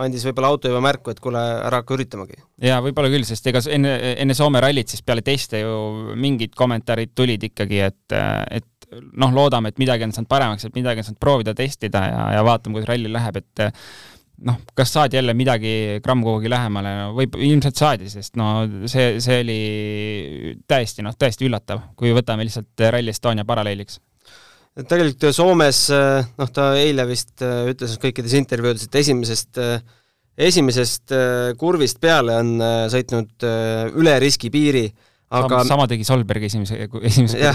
andis 0.00 0.24
võib-olla 0.28 0.52
auto 0.54 0.70
juba 0.70 0.82
märku, 0.84 1.12
et 1.12 1.20
kuule, 1.22 1.40
ära 1.40 1.82
hakka 1.82 1.96
üritamagi. 1.96 2.40
jaa, 2.64 2.80
võib-olla 2.84 3.10
küll, 3.12 3.26
sest 3.28 3.46
ega 3.50 3.62
enne, 3.74 3.94
enne 4.22 4.36
Soome 4.38 4.62
rallit 4.62 4.92
siis 4.92 5.04
peale 5.06 5.24
teste 5.26 5.62
ju 5.62 6.14
mingid 6.16 6.54
kommentaarid 6.58 7.14
tulid 7.18 7.44
ikkagi, 7.50 7.82
et, 7.90 8.18
et 8.60 9.00
noh, 9.12 9.34
loodame, 9.34 9.70
et 9.70 9.82
midagi 9.82 10.06
on 10.06 10.14
saanud 10.16 10.30
paremaks, 10.30 10.66
et 10.66 10.78
midagi 10.78 11.02
on 11.02 11.10
saanud 11.10 11.20
proovida, 11.22 11.54
testida 11.58 12.06
ja, 12.08 12.22
ja 12.38 12.46
vaatame, 12.46 12.78
kuidas 12.78 12.90
ralli 12.94 13.12
läheb, 13.12 13.42
et 13.42 13.66
noh, 14.46 14.60
kas 14.76 14.92
saadi 14.94 15.18
jälle 15.18 15.34
midagi 15.36 15.72
gramm 16.04 16.22
kuhugi 16.24 16.50
lähemale, 16.50 16.92
no 16.96 17.08
võib, 17.16 17.36
ilmselt 17.40 17.80
saadi, 17.80 18.08
sest 18.12 18.38
no 18.40 18.64
see, 18.90 19.18
see 19.22 19.40
oli 19.44 19.58
täiesti 20.70 21.04
noh, 21.04 21.16
täiesti 21.18 21.48
üllatav, 21.48 21.82
kui 21.98 22.14
võtame 22.16 22.46
lihtsalt 22.48 22.86
Rally 22.94 23.12
Estonia 23.12 23.44
paralleeliks. 23.48 24.00
tegelikult 24.80 25.36
Soomes 25.36 25.86
noh, 25.90 26.52
ta 26.54 26.72
eile 26.80 27.06
vist 27.10 27.44
äh, 27.44 27.70
ütles 27.72 27.96
kõikides 28.02 28.36
intervjuudes, 28.38 28.88
et 28.88 29.00
esimesest, 29.02 29.60
äh, 29.60 29.80
esimesest 30.50 31.16
äh, 31.16 31.52
kurvist 31.60 32.00
peale 32.00 32.40
on 32.40 32.56
sõitnud 32.92 33.48
üle 34.00 34.18
riskipiiri, 34.24 34.86
aga 35.36 35.64
sama 35.68 35.88
tegi 35.90 36.06
Solberg 36.08 36.48
esimese, 36.48 36.86
esimese 37.02 37.52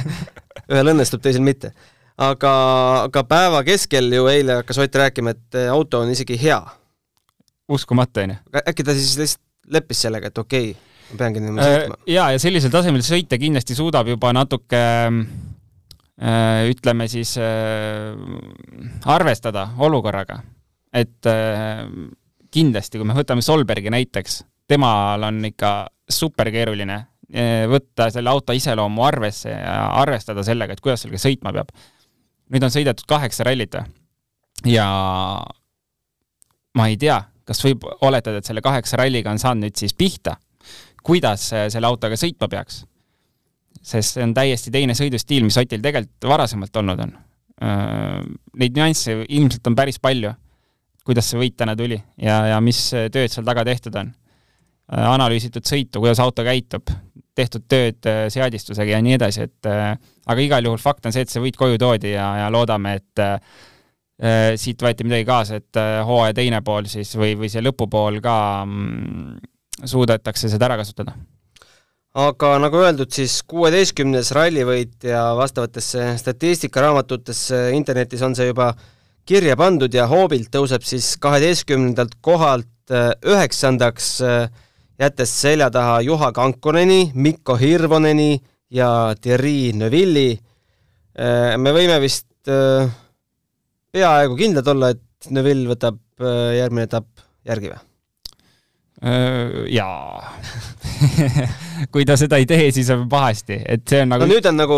ühel 0.70 0.94
õnnestub, 0.94 1.22
teisel 1.24 1.42
mitte 1.44 1.74
aga, 2.20 2.52
aga 3.06 3.24
päeva 3.28 3.62
keskel 3.66 4.12
ju 4.12 4.28
eile 4.30 4.60
hakkas 4.60 4.80
Ott 4.82 5.00
rääkima, 5.02 5.34
et 5.36 5.58
eh, 5.58 5.70
auto 5.72 6.02
on 6.04 6.12
isegi 6.12 6.38
hea. 6.40 6.60
uskumatu, 7.70 8.20
on 8.20 8.34
ju. 8.34 8.62
äkki 8.66 8.84
ta 8.84 8.94
siis 8.94 9.16
lihtsalt 9.18 9.46
leppis 9.70 10.00
sellega, 10.02 10.30
et 10.30 10.38
okei 10.38 10.72
okay,, 10.72 10.90
ma 11.12 11.18
peangi 11.20 11.42
niimoodi 11.42 11.66
äh, 11.66 11.76
sõitma? 11.76 11.98
jaa, 12.10 12.30
ja 12.34 12.42
sellisel 12.42 12.72
tasemel 12.74 13.04
sõita 13.06 13.38
kindlasti 13.38 13.76
suudab 13.78 14.10
juba 14.10 14.32
natuke 14.34 14.80
äh, 14.80 16.64
ütleme 16.70 17.06
siis 17.10 17.36
äh, 17.38 18.16
arvestada 19.06 19.68
olukorraga. 19.78 20.40
et 20.92 21.22
kindlasti, 22.50 22.98
kui 22.98 23.06
me 23.06 23.14
võtame 23.14 23.44
Solbergi 23.46 23.92
näiteks, 23.94 24.40
temal 24.66 25.22
on 25.22 25.38
ikka 25.46 25.86
superkeeruline 26.10 26.96
võtta 27.70 28.08
selle 28.10 28.26
auto 28.32 28.50
iseloomu 28.58 29.04
arvesse 29.06 29.52
ja 29.52 29.84
arvestada 30.00 30.42
sellega, 30.42 30.74
et 30.74 30.82
kuidas 30.82 31.04
sellega 31.04 31.20
sõitma 31.22 31.52
peab 31.54 31.70
nüüd 32.50 32.66
on 32.66 32.72
sõidetud 32.74 33.06
kaheksa 33.08 33.46
rallit 33.46 33.76
ja 34.66 34.86
ma 36.76 36.86
ei 36.90 36.98
tea, 37.00 37.18
kas 37.46 37.62
võib 37.64 37.86
oletada, 38.06 38.40
et 38.40 38.48
selle 38.48 38.62
kaheksa 38.64 39.00
ralliga 39.00 39.32
on 39.32 39.40
saanud 39.42 39.66
nüüd 39.66 39.80
siis 39.80 39.94
pihta, 39.96 40.36
kuidas 41.06 41.48
selle 41.50 41.88
autoga 41.88 42.18
sõitma 42.20 42.48
peaks. 42.50 42.84
sest 43.82 44.18
see 44.18 44.22
on 44.22 44.34
täiesti 44.36 44.70
teine 44.70 44.94
sõidustiil, 44.94 45.44
mis 45.44 45.56
Otil 45.56 45.80
tegelikult 45.80 46.28
varasemalt 46.28 46.76
olnud 46.76 47.00
on. 47.00 47.12
Neid 48.60 48.76
nüansse 48.76 49.14
ilmselt 49.28 49.66
on 49.66 49.76
päris 49.76 49.98
palju, 49.98 50.32
kuidas 51.04 51.30
see 51.30 51.40
võit 51.40 51.56
täna 51.56 51.74
tuli 51.76 51.96
ja, 52.20 52.42
ja 52.52 52.60
mis 52.60 52.90
tööd 52.92 53.32
seal 53.32 53.46
taga 53.46 53.64
tehtud 53.64 53.96
on. 53.96 54.12
analüüsitud 54.90 55.64
sõitu, 55.64 56.00
kuidas 56.02 56.20
auto 56.20 56.44
käitub, 56.44 56.90
tehtud 57.34 57.64
tööd 57.70 58.06
seadistusega 58.32 58.96
ja 58.96 59.02
nii 59.02 59.16
edasi, 59.16 59.46
et 59.46 59.68
aga 60.30 60.44
igal 60.44 60.68
juhul 60.68 60.80
fakt 60.80 61.08
on 61.08 61.14
see, 61.14 61.24
et 61.26 61.32
see 61.32 61.42
võit 61.42 61.58
koju 61.58 61.80
toodi 61.80 62.14
ja, 62.14 62.28
ja 62.44 62.46
loodame, 62.52 62.96
et 63.00 63.22
äh, 63.24 63.58
siit 64.60 64.82
võeti 64.84 65.06
midagi 65.08 65.24
kaasa, 65.24 65.60
et 65.62 65.78
hooaja 66.04 66.34
teine 66.36 66.60
pool 66.64 66.88
siis 66.92 67.14
või, 67.16 67.32
või 67.40 67.48
see 67.48 67.62
lõpupool 67.64 68.18
ka 68.20 68.36
mm, 68.66 69.38
suudetakse 69.88 70.50
seda 70.52 70.68
ära 70.68 70.76
kasutada. 70.76 71.14
aga 72.20 72.50
nagu 72.60 72.82
öeldud, 72.82 73.08
siis 73.16 73.38
kuueteistkümnes 73.48 74.34
rallivõit 74.36 75.08
ja 75.08 75.30
vastavatesse 75.38 76.18
statistikaraamatutesse 76.20 77.70
internetis 77.78 78.20
on 78.26 78.36
see 78.36 78.50
juba 78.50 78.74
kirja 79.24 79.56
pandud 79.56 79.94
ja 79.94 80.04
hoobilt 80.10 80.52
tõuseb 80.52 80.84
siis 80.84 81.14
kaheteistkümnendalt 81.22 82.18
kohalt 82.20 82.68
üheksandaks 83.24 84.18
äh, 84.26 84.50
jättes 85.00 85.32
selja 85.40 85.70
taha 85.70 86.00
Juha 86.00 86.32
Kankoneni, 86.32 87.10
Mikko 87.14 87.56
Hirvoneni 87.56 88.40
ja 88.70 89.14
Thierry 89.20 89.72
Neuvilli. 89.76 90.30
Äh, 91.18 91.54
me 91.58 91.74
võime 91.74 91.98
vist 92.02 92.48
äh, 92.50 92.90
peaaegu 93.92 94.38
kindlad 94.38 94.70
olla, 94.72 94.92
et 94.94 95.30
Neuvill 95.34 95.66
võtab 95.70 95.98
äh, 96.22 96.58
järgmine 96.60 96.88
etapp 96.88 97.26
järgi 97.48 97.72
või? 97.74 97.86
Jaa 99.72 100.34
kui 101.92 102.04
ta 102.04 102.18
seda 102.20 102.36
ei 102.36 102.44
tee, 102.44 102.66
siis 102.74 102.90
on 102.92 103.06
pahasti, 103.08 103.56
et 103.64 103.86
see 103.88 104.02
on 104.04 104.10
nagu 104.12 104.26
no 104.26 104.28
nüüd 104.28 104.44
on 104.50 104.58
nagu, 104.60 104.76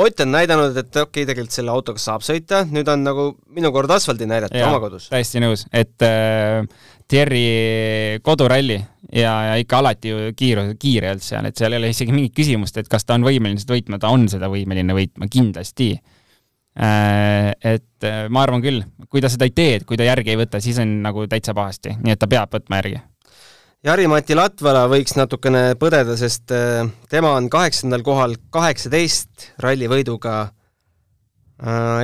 Ott 0.00 0.22
on 0.24 0.30
näidanud, 0.32 0.76
et 0.80 0.88
okei 0.96 1.02
okay,, 1.02 1.26
tegelikult 1.28 1.52
selle 1.52 1.72
autoga 1.74 2.00
saab 2.00 2.24
sõita, 2.24 2.62
nüüd 2.72 2.88
on 2.88 3.02
nagu 3.04 3.26
minu 3.52 3.72
kord 3.74 3.90
asfaldi 3.92 4.28
näidata 4.30 4.62
oma 4.68 4.80
kodus. 4.80 5.10
täiesti 5.12 5.42
nõus, 5.44 5.66
et 5.76 6.06
äh, 6.06 6.62
Thierry 7.10 8.20
koduralli 8.24 8.78
ja, 9.12 9.32
ja 9.50 9.58
ikka 9.60 9.80
alati 9.82 10.12
ju 10.12 10.30
kiire, 10.38 10.64
kiire 10.80 11.10
olnud 11.12 11.26
seal, 11.26 11.50
et 11.50 11.58
seal 11.58 11.74
ei 11.74 11.82
ole 11.82 11.90
isegi 11.92 12.14
mingit 12.14 12.36
küsimust, 12.38 12.78
et 12.80 12.88
kas 12.88 13.04
ta 13.04 13.18
on 13.18 13.26
võimeline 13.26 13.60
seda 13.60 13.76
võitma, 13.76 14.00
ta 14.00 14.12
on 14.14 14.28
seda 14.30 14.48
võimeline 14.52 14.96
võitma, 14.96 15.28
kindlasti. 15.32 15.92
Äh, 16.80 17.50
et 17.66 18.06
äh, 18.06 18.22
ma 18.32 18.44
arvan 18.46 18.62
küll, 18.64 18.84
kui 19.10 19.20
ta 19.20 19.28
seda 19.32 19.48
ei 19.48 19.52
tee, 19.56 19.80
et 19.80 19.88
kui 19.88 19.98
ta 20.00 20.06
järgi 20.06 20.32
ei 20.32 20.38
võta, 20.40 20.62
siis 20.62 20.78
on 20.80 21.00
nagu 21.04 21.26
täitsa 21.28 21.52
pahasti, 21.56 21.98
nii 21.98 22.14
et 22.14 22.22
ta 22.22 22.30
peab 22.30 22.54
võtma 22.54 22.80
järgi. 22.80 23.02
Jari-Mati 23.80 24.36
Latvala 24.36 24.82
võiks 24.92 25.14
natukene 25.16 25.72
põdeda, 25.80 26.12
sest 26.20 26.52
äh, 26.52 26.82
tema 27.08 27.30
on 27.38 27.46
kaheksandal 27.48 28.02
kohal 28.04 28.34
kaheksateist 28.52 29.54
rallivõiduga. 29.64 30.50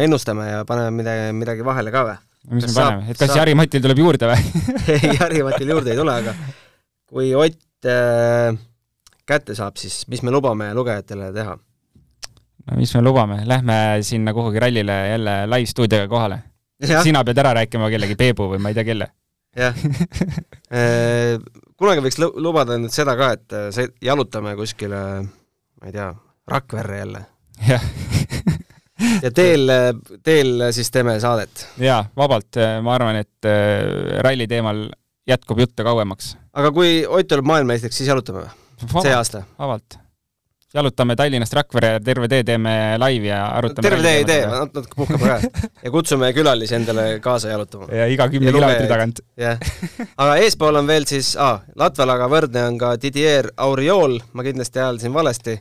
ennustame 0.04 0.46
ja 0.50 0.64
paneme 0.68 0.90
midagi, 0.92 1.32
midagi 1.32 1.64
vahele 1.64 1.92
ka 1.92 2.02
või? 2.04 2.16
mis 2.50 2.66
me 2.68 2.72
paneme, 2.72 3.10
et 3.10 3.18
kas 3.18 3.28
saab... 3.28 3.42
Jari-Matil 3.42 3.82
tuleb 3.84 4.00
juurde 4.00 4.28
või 4.30 4.64
ei, 4.94 5.12
Jari-Matil 5.18 5.72
juurde 5.74 5.92
ei 5.92 6.00
tule, 6.00 6.14
aga 6.14 6.34
kui 7.12 7.34
Ott 7.36 7.88
äh, 7.92 8.56
kätte 9.28 9.56
saab, 9.58 9.76
siis 9.76 10.06
mis 10.08 10.24
me 10.24 10.32
lubame 10.32 10.70
lugejatele 10.76 11.28
teha? 11.36 11.58
no 12.66 12.80
mis 12.80 12.94
me 12.96 13.04
lubame, 13.04 13.42
lähme 13.44 13.78
sinna 14.06 14.32
kuhugi 14.36 14.64
rallile 14.64 14.96
jälle 15.10 15.36
live-stuudioga 15.50 16.08
kohale. 16.08 16.40
sina 17.02 17.24
pead 17.24 17.44
ära 17.44 17.52
rääkima 17.60 17.92
kellegi 17.92 18.16
Peebu 18.16 18.48
või 18.54 18.64
ma 18.64 18.72
ei 18.72 18.80
tea 18.80 18.88
kelle. 18.88 19.12
jah 19.56 19.76
äh, 20.72 21.36
kunagi 21.80 22.04
võiks 22.04 22.20
lubada 22.20 22.78
nüüd 22.80 22.94
seda 22.94 23.16
ka, 23.18 23.32
et 23.36 23.56
äh, 23.56 23.90
jalutame 24.04 24.56
kuskile, 24.58 25.00
ma 25.80 25.90
ei 25.90 25.96
tea, 25.96 26.12
Rakverre 26.46 27.02
jälle. 27.02 27.26
jah 27.66 27.82
ja 29.22 29.30
teel, 29.34 29.70
teel 30.24 30.68
siis 30.72 30.90
teeme 30.92 31.18
saadet? 31.20 31.66
jaa, 31.80 32.04
vabalt, 32.16 32.58
ma 32.82 32.94
arvan, 32.96 33.20
et 33.24 33.48
äh, 33.48 34.20
ralli 34.24 34.48
teemal 34.50 34.86
jätkub 35.28 35.60
juttu 35.60 35.84
kauemaks. 35.84 36.34
aga 36.56 36.72
kui 36.72 37.04
Ott 37.06 37.28
tuleb 37.28 37.48
maailmameistriks, 37.48 38.00
siis 38.00 38.08
jalutame 38.08 38.46
või? 38.46 39.02
see 39.02 39.14
aasta? 39.16 39.44
vabalt. 39.58 39.98
Jalutame 40.76 41.16
Tallinnast 41.18 41.54
Rakvere, 41.56 41.92
terve 42.04 42.28
tee 42.32 42.42
teeme 42.46 42.74
laivi 43.00 43.30
ja 43.30 43.42
arutame 43.58 43.88
terve 43.88 44.04
tee 44.04 44.16
ei 44.22 44.26
tee, 44.28 44.40
natuke 44.52 44.96
puhkame 44.96 45.30
ka. 45.32 45.68
ja 45.84 45.94
kutsume 45.94 46.32
külalisi 46.36 46.76
endale 46.78 47.06
kaasa 47.24 47.54
jalutama. 47.54 47.88
ja 47.92 48.08
iga 48.12 48.28
kümne 48.32 48.52
kilomeetri 48.52 48.90
tagant. 48.90 49.22
jah. 49.40 49.62
aga 50.16 50.36
eespool 50.44 50.82
on 50.82 50.90
veel 50.90 51.08
siis 51.08 51.34
ah,, 51.40 51.62
Latvalaga 51.76 52.28
võrdne 52.32 52.68
on 52.70 52.78
ka 52.80 52.96
Didier 53.00 53.50
Auriol, 53.56 54.20
ma 54.32 54.46
kindlasti 54.46 54.84
hääldasin 54.84 55.16
valesti 55.16 55.58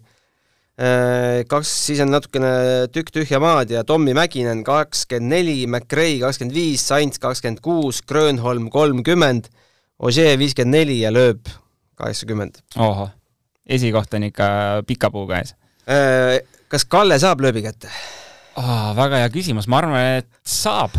Äh, 0.75 1.45
kaks, 1.47 1.69
siis 1.86 2.01
on 2.04 2.10
natukene 2.12 2.49
tükk 2.91 3.13
tühja 3.15 3.39
maad 3.39 3.69
ja 3.71 3.86
Tommy 3.88 4.12
Mäkinen 4.12 4.60
kakskümmend 4.67 5.32
neli, 5.32 5.62
McRae 5.71 6.17
kakskümmend 6.19 6.51
viis, 6.51 6.84
Sainz 6.84 7.15
kakskümmend 7.23 7.62
kuus, 7.63 8.01
Grönholm 8.04 8.67
kolmkümmend, 8.73 9.47
Ožee 10.04 10.34
viiskümmend 10.36 10.75
neli 10.75 10.97
ja 10.99 11.13
lööb 11.15 11.47
kaheksakümmend. 11.95 12.60
ohoh, 12.75 13.08
esikoht 13.65 14.13
on 14.13 14.30
ikka 14.30 14.47
pika 14.88 15.12
puuga 15.13 15.41
ees. 15.41 15.56
Äh, 15.89 16.39
kas 16.71 16.86
Kalle 16.89 17.19
saab 17.21 17.43
lööbi 17.45 17.65
kätte 17.65 17.89
oh,? 18.58 18.93
väga 18.97 19.23
hea 19.23 19.34
küsimus, 19.34 19.67
ma 19.69 19.82
arvan, 19.82 19.99
et 20.21 20.30
saab. 20.41 20.95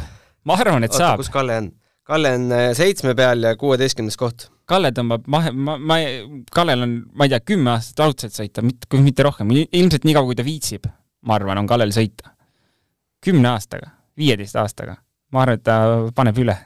ma 0.47 0.59
arvan, 0.59 0.87
et 0.87 0.93
Oota, 0.93 1.03
saab. 1.03 1.23
kus 1.23 1.33
Kalle 1.35 1.59
on? 1.63 1.73
Kalle 2.07 2.37
on 2.39 2.53
äh, 2.55 2.69
seitsme 2.79 3.17
peal 3.19 3.43
ja 3.43 3.57
kuueteistkümnes 3.59 4.19
koht. 4.21 4.49
Kalle 4.67 4.93
tõmbab 4.95 5.27
mahe, 5.31 5.51
ma, 5.55 5.77
ma, 5.79 5.97
Kallel 6.55 6.83
on, 6.83 6.95
ma 7.15 7.27
ei 7.27 7.33
tea, 7.33 7.43
kümme 7.53 7.73
aastat 7.75 8.03
raudselt 8.03 8.35
sõita, 8.35 8.63
mitte, 8.67 8.89
kui 8.91 9.03
mitte 9.03 9.27
rohkem, 9.27 9.51
ilmselt 9.65 10.07
nii 10.07 10.15
kaua, 10.17 10.27
kui 10.27 10.39
ta 10.39 10.47
viitsib, 10.47 10.89
ma 11.27 11.37
arvan, 11.39 11.63
on 11.63 11.71
Kallel 11.71 11.95
sõita. 11.95 12.33
kümne 13.27 13.49
aastaga, 13.51 13.91
viieteist 14.19 14.59
aastaga, 14.59 14.97
ma 15.35 15.43
arvan, 15.43 15.59
et 15.59 15.67
ta 15.67 15.77
paneb 16.15 16.39
üle. 16.43 16.57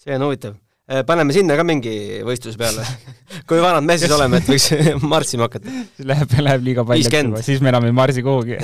see 0.00 0.16
on 0.16 0.24
huvitav. 0.28 0.56
Äh, 0.86 1.02
paneme 1.02 1.34
sinna 1.34 1.56
ka 1.58 1.64
mingi 1.66 1.92
võistluse 2.22 2.58
peale. 2.60 2.84
Kui 3.50 3.58
vanad 3.58 3.82
me 3.82 3.96
siis 3.98 4.12
oleme, 4.14 4.38
et 4.38 4.46
võiks 4.46 4.68
marssima 5.12 5.48
hakata? 5.48 5.72
Läheb, 6.06 6.34
läheb 6.46 6.62
liiga 6.62 6.84
palju, 6.86 7.40
siis 7.42 7.58
me 7.58 7.72
enam 7.72 7.88
ei 7.88 7.94
marsi 7.96 8.22
kuhugi. 8.22 8.60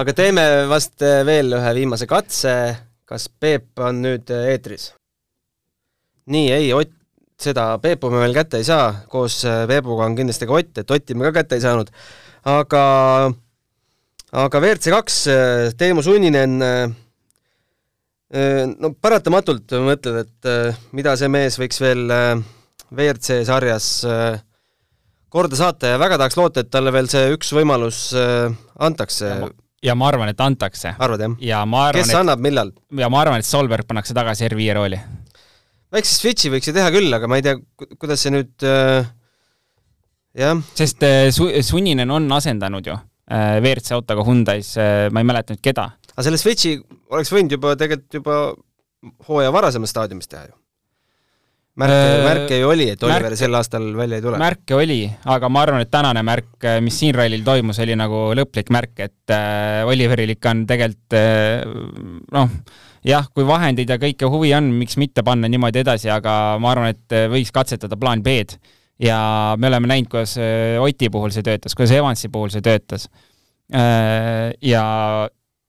Aga 0.00 0.14
teeme 0.16 0.46
vast 0.70 1.04
äh, 1.04 1.20
veel 1.28 1.52
ühe 1.58 1.74
viimase 1.76 2.08
katse. 2.08 2.54
Kas 3.06 3.28
Peep 3.28 3.84
on 3.84 4.00
nüüd 4.06 4.32
äh, 4.32 4.48
eetris? 4.54 4.94
nii, 6.32 6.48
ei, 6.50 6.70
Ott, 6.74 6.90
seda 7.38 7.68
Peepu 7.78 8.08
me 8.10 8.24
veel 8.24 8.32
kätte 8.34 8.58
ei 8.58 8.64
saa, 8.66 8.88
koos 9.12 9.36
Peepuga 9.44 10.08
on 10.08 10.16
kindlasti 10.18 10.48
ka 10.48 10.56
Ott, 10.56 10.80
et 10.80 10.90
Otti 10.90 11.14
me 11.14 11.28
ka 11.28 11.36
kätte 11.36 11.60
ei 11.60 11.62
saanud, 11.62 11.92
aga 12.50 12.82
aga 14.32 14.62
WRC 14.64 14.90
kaks, 14.90 15.20
Teemu 15.78 16.02
Sunninen 16.02 16.56
no 18.82 18.90
paratamatult 18.98 19.76
mõtled, 19.86 20.16
et 20.24 20.48
mida 20.96 21.12
see 21.18 21.28
mees 21.30 21.58
võiks 21.60 21.78
veel 21.78 22.08
WRC 22.90 23.44
sarjas 23.46 23.86
korda 25.30 25.58
saata 25.58 25.92
ja 25.92 26.00
väga 26.02 26.18
tahaks 26.18 26.38
loota, 26.38 26.64
et 26.64 26.72
talle 26.74 26.90
veel 26.94 27.06
see 27.12 27.30
üks 27.36 27.52
võimalus 27.54 28.08
antakse 28.82 29.30
ja 29.86 29.94
ma 29.98 30.08
arvan, 30.10 30.30
et 30.32 30.40
antakse. 30.42 30.94
arvad 30.98 31.22
jah? 31.22 31.36
ja 31.42 31.60
ma 31.68 31.86
arvan, 31.90 32.02
kes 32.02 32.12
et, 32.12 32.20
annab, 32.20 32.42
millal? 32.42 32.72
ja 32.98 33.10
ma 33.12 33.20
arvan, 33.22 33.42
et 33.42 33.48
Solberg 33.48 33.88
pannakse 33.88 34.16
tagasi 34.16 34.48
R5 34.48 34.76
rooli. 34.78 35.00
väikse 35.94 36.16
switch'i 36.20 36.52
võiks 36.54 36.70
ju 36.70 36.74
teha 36.76 36.92
küll, 36.94 37.12
aga 37.16 37.30
ma 37.30 37.40
ei 37.40 37.46
tea, 37.46 37.58
kuidas 37.98 38.24
see 38.24 38.34
nüüd 38.34 38.66
äh, 38.66 39.10
jah. 40.42 40.64
sest 40.78 41.06
äh, 41.06 41.28
su-, 41.34 41.52
Sunninen 41.66 42.10
on 42.14 42.28
asendanud 42.38 42.88
ju 42.88 42.96
äh, 42.96 43.58
WRC 43.60 43.96
autoga 43.98 44.26
Hyundai's 44.26 44.74
äh,, 44.80 45.06
ma 45.12 45.22
ei 45.22 45.28
mäleta 45.28 45.56
nüüd 45.56 45.64
keda. 45.64 45.90
Aga 46.16 46.26
selle 46.28 46.40
switch'i 46.40 46.78
oleks 47.12 47.32
võinud 47.32 47.58
juba 47.58 47.76
tegelikult 47.76 48.20
juba 48.20 48.38
hooaja 49.28 49.52
varasemas 49.54 49.92
staadiumis 49.92 50.30
teha 50.32 50.48
ju 50.48 50.56
märke, 51.76 51.96
äh, 52.00 52.24
märke 52.24 52.58
ju 52.60 52.70
oli, 52.70 52.86
et 52.94 53.02
Oliver 53.04 53.28
märke, 53.28 53.38
sel 53.38 53.58
aastal 53.58 53.86
välja 53.98 54.18
ei 54.18 54.24
tule? 54.24 54.40
märke 54.40 54.76
oli, 54.76 55.00
aga 55.34 55.50
ma 55.52 55.62
arvan, 55.66 55.84
et 55.84 55.92
tänane 55.92 56.22
märk, 56.26 56.48
äh, 56.64 56.78
mis 56.84 56.96
siin 57.02 57.14
rallil 57.16 57.44
toimus, 57.46 57.80
oli 57.84 57.96
nagu 57.98 58.22
lõplik 58.38 58.72
märk, 58.74 59.04
et 59.04 59.34
äh, 59.34 59.82
Oliveril 59.88 60.32
ikka 60.36 60.54
on 60.54 60.64
tegelikult 60.68 61.18
äh, 61.18 61.76
noh, 62.32 62.56
jah, 63.06 63.28
kui 63.34 63.46
vahendeid 63.48 63.92
ja 63.92 64.00
kõike 64.02 64.32
huvi 64.32 64.54
on, 64.56 64.72
miks 64.80 64.96
mitte 65.00 65.24
panna 65.26 65.50
niimoodi 65.52 65.84
edasi, 65.84 66.10
aga 66.12 66.56
ma 66.62 66.72
arvan, 66.72 66.96
et 66.96 67.16
äh, 67.16 67.28
võiks 67.32 67.52
katsetada 67.54 68.00
plaan 68.00 68.24
B-d. 68.24 68.56
ja 69.04 69.20
me 69.60 69.68
oleme 69.68 69.92
näinud, 69.92 70.08
kuidas 70.08 70.38
Oti 70.80 71.12
puhul 71.12 71.34
see 71.34 71.44
töötas, 71.44 71.76
kuidas 71.76 71.92
Evansi 71.98 72.32
puhul 72.32 72.48
see 72.54 72.64
töötas 72.64 73.10
äh,. 73.68 74.54
ja 74.64 74.84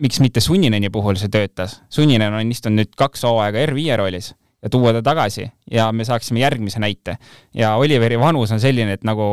miks 0.04 0.20
mitte 0.22 0.42
Sunnineni 0.44 0.90
puhul 0.94 1.18
see 1.18 1.32
töötas. 1.34 1.82
Sunninen 1.90 2.34
on 2.34 2.52
istunud 2.52 2.84
nüüd 2.84 2.98
kaks 2.98 3.26
hooaega 3.26 3.66
R5 3.66 3.98
roolis 3.98 4.34
ja 4.62 4.70
tuua 4.74 4.94
ta 4.94 5.02
tagasi 5.06 5.48
ja 5.72 5.92
me 5.92 6.06
saaksime 6.06 6.42
järgmise 6.42 6.80
näite. 6.80 7.18
ja 7.54 7.76
Oliveri 7.76 8.20
vanus 8.20 8.52
on 8.52 8.60
selline, 8.60 8.98
et 8.98 9.04
nagu 9.04 9.24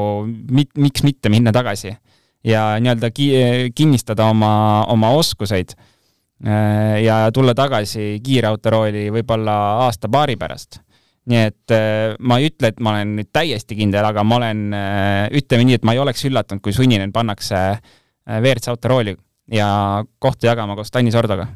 mit, 0.50 0.70
miks 0.78 1.02
mitte 1.02 1.28
minna 1.28 1.52
tagasi 1.52 1.96
ja 2.44 2.76
nii-öelda 2.80 3.10
ki-, 3.10 3.72
kinnistada 3.74 4.28
oma, 4.30 4.84
oma 4.92 5.10
oskuseid 5.16 5.74
äh, 5.76 7.02
ja 7.04 7.30
tulla 7.32 7.54
tagasi 7.54 8.20
kiirautorooli 8.24 9.10
võib-olla 9.12 9.56
aasta-paari 9.86 10.36
pärast. 10.36 10.80
nii 11.24 11.40
et 11.40 11.72
äh, 11.72 12.14
ma 12.20 12.38
ei 12.38 12.50
ütle, 12.52 12.68
et 12.68 12.80
ma 12.80 12.92
olen 12.92 13.16
nüüd 13.20 13.32
täiesti 13.32 13.76
kindel, 13.76 14.04
aga 14.04 14.24
ma 14.24 14.40
olen, 14.42 14.64
äh, 14.76 15.28
ütleme 15.40 15.64
nii, 15.64 15.80
et 15.80 15.84
ma 15.88 15.96
ei 15.96 16.04
oleks 16.04 16.24
üllatunud, 16.28 16.60
kui 16.60 16.72
Sunninen 16.76 17.12
pannakse 17.12 17.78
WRC 18.24 18.70
autorooli 18.72 19.16
ja 19.52 20.04
kohta 20.18 20.46
jagama 20.46 20.76
koos 20.76 20.90
Tanis 20.90 21.14
Ordoga. 21.14 21.48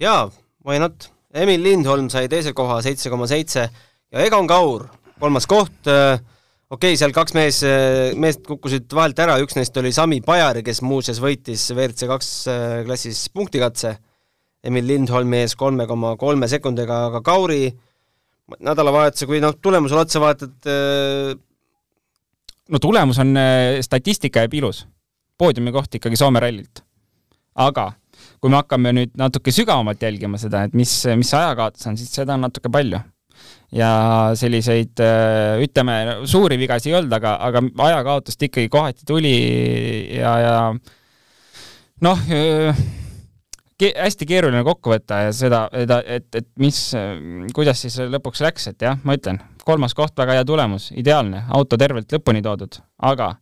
jaa, 0.00 0.28
why 0.64 0.78
not 0.78 1.10
Emil 1.34 1.62
Lindholm 1.62 2.08
sai 2.12 2.28
teise 2.30 2.54
koha, 2.56 2.80
seitse 2.84 3.10
koma 3.12 3.28
seitse, 3.28 3.66
ja 4.12 4.24
Egon 4.24 4.48
Kaur, 4.48 4.86
kolmas 5.20 5.46
koht, 5.50 5.90
äh, 5.90 6.16
okei 6.70 6.94
okay,, 6.94 6.98
seal 7.00 7.12
kaks 7.16 7.36
mees, 7.36 7.60
äh, 7.66 8.14
meest 8.16 8.46
kukkusid 8.48 8.88
vahelt 8.96 9.20
ära, 9.20 9.36
üks 9.44 9.58
neist 9.58 9.76
oli 9.80 9.92
Sami 9.92 10.22
Pajari, 10.24 10.64
kes 10.64 10.80
muuseas 10.86 11.20
võitis 11.20 11.68
WRC 11.74 12.08
kaks 12.08 12.30
äh, 12.48 12.78
klassis 12.88 13.26
punktikatse, 13.34 13.98
Emil 14.64 14.88
Lindholmi 14.88 15.44
ees 15.44 15.54
kolme 15.54 15.86
koma 15.86 16.16
kolme 16.18 16.48
sekundiga, 16.50 17.04
aga 17.12 17.20
Kauri 17.24 17.68
nädalavahetuse, 18.64 19.28
kui 19.28 19.42
noh, 19.44 19.52
tulemusele 19.62 20.00
otsa 20.00 20.22
vaatad 20.22 20.70
no 22.72 22.80
tulemus 22.80 23.20
on, 23.20 23.36
statistika 23.84 24.42
jääb 24.42 24.56
ilus. 24.58 24.80
Poodiumikoht 25.38 25.98
ikkagi 25.98 26.18
Soome 26.18 26.42
rallilt. 26.42 26.82
aga 27.58 27.92
kui 28.38 28.50
me 28.50 28.58
hakkame 28.60 28.92
nüüd 28.94 29.14
natuke 29.18 29.52
sügavamalt 29.54 30.02
jälgima 30.02 30.38
seda, 30.40 30.64
et 30.66 30.74
mis, 30.78 30.92
mis 31.18 31.30
ajakaotus 31.34 31.88
on, 31.90 31.96
siis 31.98 32.12
seda 32.14 32.36
on 32.36 32.46
natuke 32.46 32.70
palju. 32.72 33.00
ja 33.72 33.88
selliseid, 34.38 34.98
äh, 35.04 35.60
ütleme, 35.62 35.98
suuri 36.26 36.56
vigasid 36.58 36.90
ei 36.90 36.98
olnud, 36.98 37.12
aga, 37.12 37.34
aga 37.44 37.62
ajakaotust 37.88 38.42
ikkagi 38.48 38.70
kohati 38.72 39.04
tuli 39.06 39.34
ja, 40.16 40.32
ja 40.40 40.54
noh, 42.02 42.22
äh, 42.32 42.80
ke-, 43.78 43.94
hästi 43.94 44.26
keeruline 44.28 44.64
kokku 44.66 44.94
võtta 44.94 45.22
ja 45.26 45.34
seda, 45.36 45.66
et, 45.76 46.26
et 46.34 46.48
mis, 46.60 46.80
kuidas 47.54 47.84
siis 47.84 47.98
lõpuks 48.10 48.42
läks, 48.46 48.70
et 48.72 48.88
jah, 48.88 48.98
ma 49.04 49.18
ütlen, 49.18 49.40
kolmas 49.68 49.94
koht, 49.94 50.16
väga 50.18 50.38
hea 50.38 50.48
tulemus, 50.48 50.90
ideaalne, 50.96 51.44
auto 51.54 51.78
tervelt 51.80 52.12
lõpuni 52.16 52.42
toodud, 52.44 52.80
aga 53.10 53.34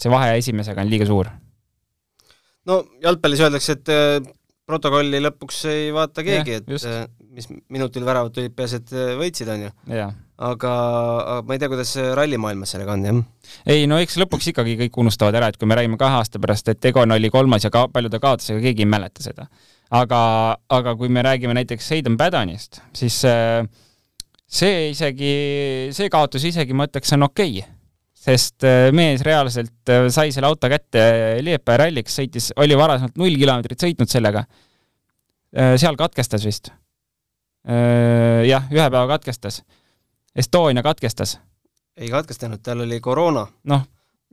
see 0.00 0.12
vahe 0.12 0.36
esimesega 0.38 0.82
on 0.82 0.90
liiga 0.90 1.06
suur 1.08 1.30
no 2.68 2.80
jalgpallis 3.02 3.42
öeldakse, 3.44 3.76
et 3.78 3.92
äh, 3.92 4.32
protokolli 4.68 5.20
lõpuks 5.24 5.60
ei 5.72 5.88
vaata 5.94 6.24
keegi, 6.26 6.60
et 6.60 6.72
just. 6.76 6.88
Äh, 6.88 7.06
mis 7.34 7.48
minutil 7.50 8.04
väravad 8.06 8.30
tulid, 8.30 8.52
peaasi, 8.54 8.78
et 8.78 8.92
äh, 8.94 9.14
võitsid, 9.18 9.48
on 9.50 9.64
ju. 9.66 9.70
aga, 9.90 10.10
aga 10.38 11.38
ma 11.46 11.56
ei 11.56 11.62
tea, 11.62 11.70
kuidas 11.72 11.94
rallimaailmas 12.14 12.74
sellega 12.76 12.94
on, 12.94 13.06
jah? 13.08 13.20
ei 13.74 13.88
no 13.90 13.98
eks 14.02 14.18
lõpuks 14.22 14.52
ikkagi 14.52 14.76
kõik 14.84 15.00
unustavad 15.02 15.34
ära, 15.40 15.50
et 15.50 15.58
kui 15.58 15.66
me 15.70 15.78
räägime 15.78 15.98
kahe 16.00 16.20
aasta 16.20 16.38
pärast, 16.42 16.70
et 16.70 16.90
Egon 16.90 17.14
oli 17.14 17.30
kolmas 17.34 17.66
ja 17.66 17.72
ka 17.74 17.86
palju 17.90 18.12
ta 18.12 18.22
kaotas, 18.22 18.52
ega 18.54 18.62
keegi 18.68 18.86
ei 18.86 18.90
mäleta 18.90 19.24
seda. 19.26 19.48
aga, 19.94 20.20
aga 20.78 20.94
kui 20.98 21.10
me 21.10 21.26
räägime 21.26 21.58
näiteks 21.58 21.90
Hayden 21.90 22.18
Paddonist, 22.20 22.80
siis 22.94 23.18
see 24.54 24.74
isegi, 24.92 25.34
see 25.94 26.10
kaotus 26.10 26.46
isegi 26.46 26.76
ma 26.76 26.86
ütleks, 26.86 27.14
on 27.18 27.26
okei 27.26 27.58
okay 27.58 27.73
sest 28.24 28.64
äh, 28.64 28.88
mees 28.96 29.22
reaalselt 29.26 29.92
äh, 29.92 30.06
sai 30.12 30.32
selle 30.32 30.48
auto 30.48 30.68
kätte 30.72 31.02
Liepaja 31.44 31.84
ralliks, 31.84 32.16
sõitis, 32.18 32.50
oli 32.60 32.76
varasemalt 32.78 33.18
null 33.20 33.36
kilomeetrit 33.40 33.84
sõitnud 33.84 34.10
sellega. 34.10 34.44
Äh, 35.54 35.74
seal 35.80 35.98
katkestas 36.00 36.46
vist. 36.46 36.72
jah, 37.64 38.66
ühe 38.68 38.84
päeva 38.92 39.06
katkestas. 39.08 39.62
Estonia 40.36 40.82
katkestas. 40.84 41.38
ei 41.96 42.10
katkestanud, 42.12 42.60
tal 42.60 42.82
oli 42.84 42.98
koroona. 43.00 43.46
noh, 43.64 43.86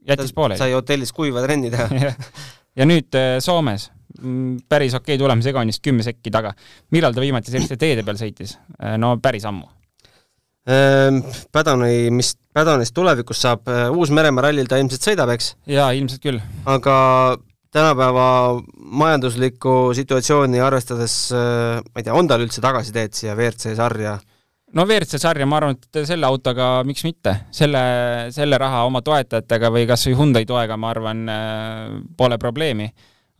jättis 0.08 0.34
pooleli. 0.36 0.60
sai 0.60 0.73
hotellis 0.75 1.13
kuiva 1.15 1.43
trenni 1.45 1.71
teha 1.71 1.88
ja 2.80 2.88
nüüd 2.89 3.15
Soomes 3.39 3.88
mm, 4.19 4.65
päris 4.67 4.97
okei 4.99 5.15
okay 5.15 5.21
tulemus 5.21 5.47
Egonist 5.47 5.84
kümme 5.84 6.04
sekki 6.04 6.32
taga. 6.32 6.51
millal 6.91 7.15
ta 7.15 7.23
viimati 7.23 7.54
selliste 7.54 7.77
teede 7.80 8.04
peal 8.04 8.19
sõitis? 8.19 8.58
no 8.97 9.15
päris 9.23 9.47
ammu 9.47 9.69
Pädani, 10.65 12.12
mis 12.13 12.36
Pädanist 12.54 12.93
tulevikus 12.93 13.39
saab, 13.41 13.63
äh, 13.71 13.88
Uus-Meremaa 13.89 14.50
rallil 14.50 14.67
ta 14.67 14.78
ilmselt 14.82 15.06
sõidab, 15.06 15.32
eks? 15.34 15.54
jaa, 15.71 15.88
ilmselt 15.95 16.21
küll. 16.21 16.41
aga 16.69 16.95
tänapäeva 17.71 18.26
majanduslikku 19.02 19.93
situatsiooni 19.95 20.60
arvestades, 20.60 21.15
äh, 21.32 21.80
ma 21.80 22.02
ei 22.02 22.06
tea, 22.06 22.17
on 22.17 22.28
tal 22.28 22.43
üldse 22.43 22.62
tagasiteed 22.62 23.15
siia 23.15 23.38
WRC 23.38 23.74
sarja? 23.80 24.17
no 24.76 24.86
WRC 24.86 25.21
sarja, 25.24 25.47
ma 25.47 25.62
arvan, 25.62 25.80
et 25.80 26.02
selle 26.08 26.28
autoga 26.28 26.67
miks 26.88 27.06
mitte, 27.08 27.38
selle, 27.56 27.82
selle 28.36 28.60
raha 28.60 28.84
oma 28.89 29.02
toetajatega 29.06 29.71
või 29.71 29.88
kas 29.89 30.06
või 30.10 30.19
Hyundai 30.19 30.45
toega, 30.50 30.78
ma 30.78 30.91
arvan, 30.91 31.24
äh, 31.32 31.97
pole 32.19 32.38
probleemi. 32.41 32.91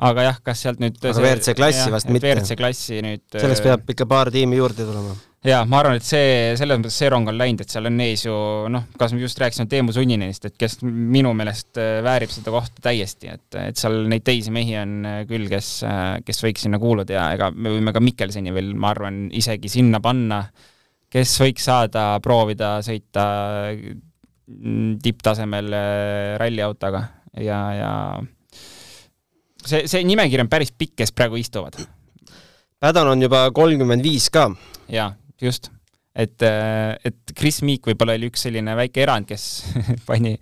Aga 0.02 0.30
jah, 0.30 0.40
kas 0.46 0.64
sealt 0.66 0.80
nüüd 0.82 1.02
aga 1.02 1.18
WRC 1.22 1.58
klassi 1.58 1.90
vast 1.94 2.10
mitte? 2.10 2.30
WRC 2.30 2.58
klassi 2.60 3.02
nüüd 3.06 3.26
selleks 3.36 3.66
peab 3.66 3.92
ikka 3.94 4.08
paar 4.10 4.32
tiimi 4.34 4.58
juurde 4.60 4.88
tulema 4.88 5.18
jaa, 5.46 5.62
ma 5.66 5.80
arvan, 5.82 5.98
et 5.98 6.06
see, 6.06 6.54
selles 6.60 6.78
mõttes 6.78 6.98
see 7.02 7.10
rong 7.10 7.30
on 7.32 7.38
läinud, 7.38 7.64
et 7.64 7.74
seal 7.74 7.90
on 7.90 8.02
ees 8.06 8.26
ju 8.28 8.34
noh, 8.70 8.84
kas 9.00 9.14
me 9.16 9.24
just 9.24 9.40
rääkisime 9.42 9.70
Teemu 9.72 9.94
Sunninenist, 9.96 10.46
et 10.46 10.58
kes 10.60 10.78
minu 10.86 11.32
meelest 11.38 11.80
väärib 12.06 12.30
seda 12.34 12.54
kohta 12.54 12.84
täiesti, 12.90 13.32
et, 13.34 13.48
et 13.58 13.80
seal 13.82 14.04
neid 14.12 14.26
teisi 14.28 14.54
mehi 14.54 14.78
on 14.78 15.08
küll, 15.30 15.48
kes, 15.50 15.72
kes 16.28 16.44
võiks 16.46 16.68
sinna 16.68 16.78
kuuluda 16.82 17.18
ja 17.18 17.24
ega 17.38 17.50
me 17.56 17.74
võime 17.74 17.94
ka 17.96 18.04
Mikkelseni 18.06 18.54
veel, 18.54 18.76
ma 18.78 18.94
arvan, 18.94 19.24
isegi 19.38 19.72
sinna 19.74 20.02
panna, 20.04 20.44
kes 21.12 21.34
võiks 21.42 21.66
saada 21.66 22.06
proovida 22.24 22.76
sõita 22.86 23.26
tipptasemel 25.02 25.74
ralliautoga 26.42 27.02
ja, 27.42 27.60
ja 27.80 27.92
see, 29.66 29.88
see 29.88 30.06
nimekiri 30.08 30.46
on 30.46 30.52
päris 30.52 30.72
pikk, 30.72 31.02
kes 31.04 31.14
praegu 31.16 31.40
istuvad 31.40 31.80
Padon 32.82 33.12
on 33.12 33.22
juba 33.22 33.44
kolmkümmend 33.54 34.02
viis 34.02 34.26
ka. 34.34 34.48
jaa, 34.90 35.12
just. 35.42 35.70
et, 36.18 36.42
et 36.42 37.34
Chris 37.38 37.62
Meek 37.62 37.86
võib-olla 37.92 38.16
oli 38.18 38.32
üks 38.32 38.48
selline 38.48 38.74
väike 38.76 39.04
erand, 39.04 39.28
kes 39.30 39.44
pani, 40.10 40.34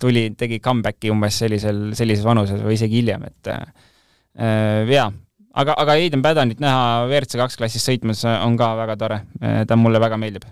tuli, 0.00 0.30
tegi 0.40 0.58
comeback'i 0.64 1.12
umbes 1.12 1.42
sellisel, 1.42 1.90
sellises 1.98 2.24
vanuses 2.24 2.64
või 2.64 2.78
isegi 2.78 3.02
hiljem, 3.02 3.28
et 3.28 3.52
äh, 3.52 4.88
jaa, 4.88 5.10
aga, 5.52 5.76
aga 5.84 5.98
Aiden 6.00 6.24
Padonit 6.24 6.64
näha 6.64 7.04
WRC 7.10 7.36
kaks 7.42 7.60
klassis 7.60 7.84
sõitmas 7.84 8.24
on 8.32 8.56
ka 8.56 8.72
väga 8.80 8.96
tore, 9.04 9.22
ta 9.68 9.76
mulle 9.76 10.00
väga 10.00 10.16
meeldib. 10.16 10.48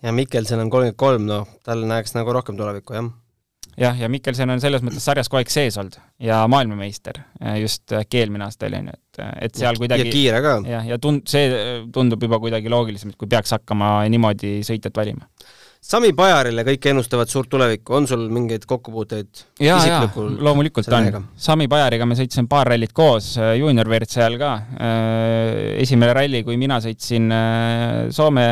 ja 0.00 0.16
Mikkelson 0.16 0.64
on 0.64 0.72
kolmkümmend 0.72 0.96
kolm, 1.04 1.28
noh, 1.28 1.44
tal 1.60 1.84
näeks 1.92 2.16
nagu 2.16 2.32
rohkem 2.32 2.56
tulevikku, 2.56 2.96
jah 2.96 3.12
jah, 3.78 3.98
ja 3.98 4.08
Mikkelson 4.10 4.54
on 4.54 4.62
selles 4.62 4.82
mõttes 4.84 5.04
sarjas 5.04 5.30
kogu 5.30 5.42
aeg 5.42 5.52
sees 5.52 5.78
olnud 5.80 5.98
ja 6.22 6.42
maailmameister, 6.50 7.20
just 7.62 7.94
äkki 7.94 8.24
eelmine 8.24 8.48
aasta 8.48 8.68
oli, 8.68 8.82
on 8.82 8.90
ju, 8.90 8.98
et, 8.98 9.22
et 9.48 9.62
seal 9.62 9.78
kuidagi 9.80 10.08
ja 10.08 10.14
kiire 10.14 10.42
ka. 10.44 10.56
jah, 10.68 10.90
ja 10.94 10.98
tund-, 11.02 11.26
see 11.30 11.62
tundub 11.94 12.26
juba 12.28 12.40
kuidagi 12.42 12.72
loogilisem, 12.72 13.14
et 13.14 13.20
kui 13.20 13.30
peaks 13.30 13.54
hakkama 13.56 14.00
niimoodi 14.10 14.58
sõitjat 14.66 14.98
valima. 14.98 15.28
Sami 15.88 16.10
Pajarile 16.10 16.64
kõik 16.66 16.88
ennustavad 16.90 17.30
suurt 17.30 17.46
tulevikku, 17.52 17.92
on 17.94 18.06
sul 18.10 18.24
mingeid 18.34 18.64
kokkupuuteid 18.66 19.42
jaa, 19.62 20.08
loomulikult 20.42 20.90
on. 20.90 21.28
Sami 21.38 21.68
Pajariga 21.70 22.06
me 22.08 22.16
sõitsime 22.18 22.50
paar 22.50 22.66
rallit 22.72 22.90
koos, 22.92 23.36
juunior 23.38 23.86
WRC 23.86 24.18
ajal 24.18 24.40
ka. 24.40 24.50
esimene 25.78 26.16
ralli, 26.18 26.42
kui 26.42 26.58
mina 26.58 26.80
sõitsin 26.82 27.30
Soome, 28.10 28.48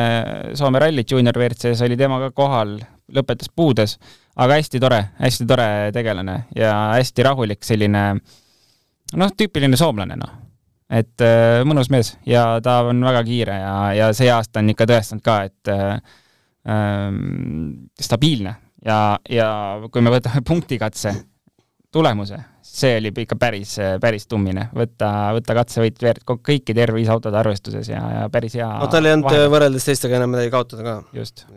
Soome 0.55 0.81
rallit 0.81 1.11
juunior 1.11 1.35
WRC-s, 1.35 1.83
oli 1.83 1.99
tema 1.99 2.21
ka 2.23 2.31
kohal, 2.37 2.77
lõpetas 3.11 3.51
puudes 3.51 3.97
aga 4.37 4.57
hästi 4.59 4.81
tore, 4.81 4.99
hästi 5.21 5.47
tore 5.49 5.69
tegelane 5.95 6.43
ja 6.55 6.73
hästi 6.95 7.25
rahulik 7.25 7.65
selline 7.65 8.03
noh, 8.17 9.33
tüüpiline 9.37 9.79
soomlane 9.79 10.17
noh. 10.19 10.35
et 10.89 11.25
äh, 11.25 11.63
mõnus 11.67 11.91
mees 11.93 12.15
ja 12.27 12.59
ta 12.63 12.81
on 12.89 13.01
väga 13.05 13.23
kiire 13.27 13.57
ja, 13.61 13.73
ja 13.97 14.11
see 14.17 14.29
aasta 14.31 14.63
on 14.63 14.73
ikka 14.73 14.87
tõestanud 14.89 15.25
ka, 15.25 15.39
et 15.49 15.71
äh, 15.73 16.19
ähm, 16.69 17.89
stabiilne 18.01 18.55
ja, 18.85 18.99
ja 19.29 19.49
kui 19.91 20.05
me 20.05 20.13
võtame 20.13 20.43
punktikatse 20.45 21.15
tulemuse, 21.93 22.37
see 22.61 22.97
oli 22.99 23.13
ikka 23.23 23.37
päris, 23.39 23.77
päris 24.03 24.27
tummine, 24.29 24.67
võtta, 24.75 25.09
võtta 25.37 25.55
katsevõit 25.57 26.03
kõiki 26.27 26.75
terviseautode 26.77 27.39
arvestuses 27.39 27.89
ja, 27.89 28.03
ja 28.19 28.29
päris 28.29 28.59
hea 28.59 28.69
no 28.83 28.91
tal 28.91 29.07
ei 29.07 29.17
olnud 29.17 29.49
võrreldes 29.49 29.87
teistega 29.87 30.19
enam 30.19 30.35
midagi 30.35 30.53
kaotada 30.53 30.85
ka. 30.85 30.97
just. 31.15 31.47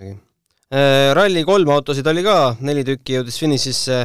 Äh, 0.70 1.10
Rally 1.14 1.42
kolm 1.42 1.70
autosid 1.74 2.06
oli 2.06 2.22
ka, 2.22 2.54
neli 2.62 2.84
tükki 2.86 3.16
jõudis 3.16 3.40
finišisse. 3.42 3.96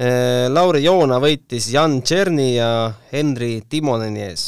Äh, 0.00 0.46
Lauri 0.48 0.80
Joona 0.86 1.18
võitis 1.20 1.66
Jan 1.68 1.98
Tšerni 2.00 2.54
ja 2.54 2.68
Henri 3.10 3.58
Timoneni 3.68 4.22
ees. 4.24 4.44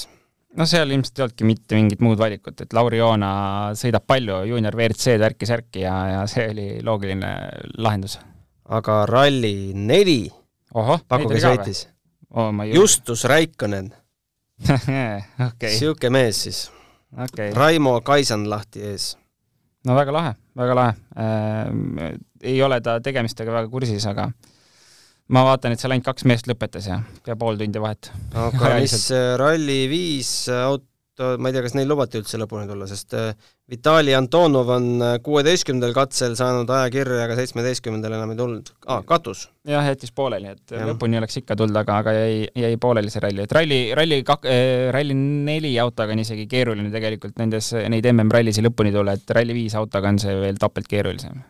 no 0.57 0.65
seal 0.71 0.95
ilmselt 0.95 1.19
ei 1.19 1.25
olnudki 1.27 1.45
mitte 1.45 1.77
mingit 1.77 2.01
muud 2.01 2.17
valikut, 2.17 2.63
et 2.65 2.73
Lauri 2.73 3.03
Joona 3.03 3.33
sõidab 3.77 4.07
palju 4.09 4.39
juunior 4.49 4.77
WRC-d 4.79 5.21
värki-särki 5.21 5.83
ja, 5.83 5.97
ja 6.15 6.23
see 6.31 6.47
oli 6.49 6.69
loogiline 6.87 7.33
lahendus. 7.77 8.17
aga 8.65 9.03
Rally 9.11 9.75
neli 9.75 10.23
pakkuge 10.73 11.43
sõitis 11.45 11.83
oh,. 12.31 12.55
Justus 12.73 13.27
Raikonen 13.29 13.91
okay.. 15.51 15.77
sihuke 15.77 16.09
mees 16.09 16.41
siis 16.47 16.63
okay.. 17.19 17.53
Raimo 17.53 17.99
Kaisanlahti 18.01 18.87
ees 18.95 19.11
no 19.85 19.97
väga 19.99 20.15
lahe, 20.15 20.35
väga 20.57 20.77
lahe 20.79 20.95
äh,. 21.17 22.17
ei 22.43 22.63
ole 22.63 22.81
ta 22.85 22.99
tegemistega 23.05 23.53
väga 23.53 23.71
kursis, 23.73 24.07
aga 24.11 24.31
ma 25.35 25.45
vaatan, 25.47 25.73
et 25.73 25.81
seal 25.81 25.95
ainult 25.95 26.09
kaks 26.09 26.27
meest 26.29 26.49
lõpetas 26.51 26.89
ja 26.91 27.01
pea 27.25 27.37
pool 27.41 27.59
tundi 27.61 27.81
vahet. 27.83 28.11
aga 28.35 28.75
mis 28.81 29.09
Rally5 29.41 30.59
auto, 30.63 30.89
ma 31.21 31.49
ei 31.49 31.55
tea, 31.55 31.63
kas 31.63 31.75
neil 31.77 31.87
lubati 31.91 32.19
üldse 32.19 32.39
lõpuni 32.41 32.67
tulla, 32.67 32.87
sest 32.91 33.15
äh, 33.15 33.31
Vitali 33.71 34.15
Antonov 34.17 34.71
on 34.75 34.89
äh, 34.99 35.13
kuueteistkümnendal 35.23 35.95
katsel 35.95 36.35
saanud 36.39 36.71
aja 36.75 36.91
kirja, 36.91 37.21
aga 37.29 37.37
seitsmeteistkümnendal 37.39 38.17
enam 38.17 38.33
ei 38.35 38.39
tulnud 38.41 38.73
ah,. 38.91 39.05
katus. 39.07 39.45
jah, 39.69 39.87
jättis 39.87 40.11
pooleli, 40.17 40.51
et 40.57 40.75
ja. 40.75 40.83
lõpuni 40.91 41.21
oleks 41.21 41.39
ikka 41.39 41.57
tulnud, 41.61 41.79
aga, 41.85 42.01
aga 42.03 42.17
jäi, 42.17 42.43
jäi 42.65 42.81
pooleli 42.83 43.15
see 43.15 43.23
ralli, 43.23 43.47
et 43.47 43.55
ralli, 43.55 43.81
ralli 43.95 44.21
kak-, 44.27 44.51
äh, 44.51 44.91
ralli 44.95 45.15
neli 45.15 45.73
autoga 45.83 46.17
on 46.17 46.25
isegi 46.25 46.49
keeruline 46.51 46.91
tegelikult 46.95 47.39
nendes, 47.39 47.71
neid 47.95 48.11
MM-rallisi 48.11 48.67
lõpuni 48.67 48.95
tulla, 48.95 49.15
et 49.15 49.35
ralli 49.39 49.57
viis 49.63 49.79
autoga 49.79 50.11
on 50.11 50.21
see 50.23 50.35
veel 50.43 50.59
topelt 50.61 50.91
keerulisem. 50.91 51.41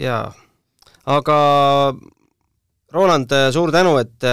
jaa, 0.00 0.24
aga 1.16 1.40
Roland, 2.92 3.32
suur 3.54 3.70
tänu, 3.72 3.96
et 4.02 4.30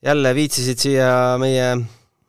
jälle 0.00 0.34
viitsisid 0.34 0.78
siia 0.80 1.08
meie 1.42 1.72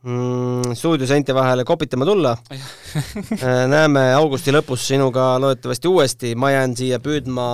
mm, 0.04 0.74
stuudioseinte 0.74 1.34
vahele 1.36 1.64
kopitama 1.64 2.06
tulla 2.06 2.32
äh, 2.32 3.68
näeme 3.68 4.14
augusti 4.14 4.54
lõpus 4.54 4.88
sinuga 4.88 5.36
loodetavasti 5.42 5.88
uuesti, 5.88 6.34
ma 6.36 6.52
jään 6.52 6.76
siia 6.78 7.00
püüdma 7.00 7.54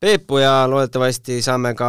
Peepu 0.00 0.38
ja 0.38 0.66
loodetavasti 0.68 1.38
saame 1.42 1.72
ka 1.74 1.88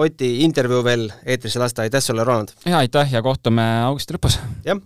Oti 0.00 0.38
intervjuu 0.40 0.80
veel 0.84 1.10
eetrisse 1.26 1.60
lasta, 1.60 1.82
aitäh 1.82 2.00
sulle, 2.00 2.24
Ronald! 2.24 2.54
jaa, 2.66 2.78
aitäh 2.80 3.12
ja 3.12 3.22
kohtume 3.22 3.66
augusti 3.84 4.16
lõpus! 4.16 4.38
jah. 4.64 4.80